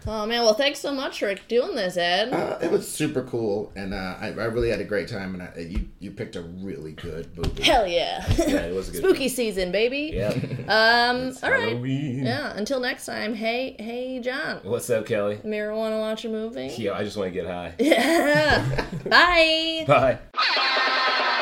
Oh 0.07 0.25
man, 0.25 0.43
well, 0.43 0.53
thanks 0.53 0.79
so 0.79 0.93
much 0.93 1.19
for 1.19 1.33
doing 1.47 1.75
this, 1.75 1.97
Ed. 1.97 2.31
Uh, 2.31 2.59
it 2.61 2.69
was 2.71 2.87
super 2.87 3.23
cool, 3.23 3.71
and 3.75 3.93
uh, 3.93 4.15
I, 4.19 4.27
I 4.27 4.45
really 4.45 4.69
had 4.69 4.79
a 4.79 4.83
great 4.83 5.07
time. 5.07 5.33
And 5.33 5.43
I, 5.43 5.59
you 5.59 5.89
you 5.99 6.11
picked 6.11 6.35
a 6.35 6.41
really 6.41 6.91
good 6.91 7.35
movie. 7.35 7.63
Hell 7.63 7.87
yeah. 7.87 8.23
Yeah, 8.37 8.65
it 8.67 8.75
was 8.75 8.89
a 8.89 8.91
good. 8.91 8.99
Spooky 9.03 9.29
season, 9.29 9.71
baby. 9.71 10.11
Yeah. 10.13 10.29
Um. 10.67 11.35
All 11.41 11.49
right. 11.51 11.69
Halloween. 11.69 12.23
Yeah. 12.25 12.53
Until 12.55 12.79
next 12.79 13.05
time. 13.05 13.33
Hey, 13.33 13.75
hey, 13.79 14.19
Jon. 14.19 14.59
What's 14.63 14.89
up, 14.89 15.05
Kelly? 15.07 15.39
Mirror, 15.43 15.75
want 15.75 15.93
to 15.93 15.97
watch 15.97 16.25
a 16.25 16.29
movie? 16.29 16.73
Yeah, 16.77 16.93
I 16.93 17.03
just 17.03 17.17
want 17.17 17.29
to 17.29 17.33
get 17.33 17.47
high. 17.47 17.73
Yeah. 17.79 18.85
Bye. 19.09 19.85
Bye. 19.87 21.41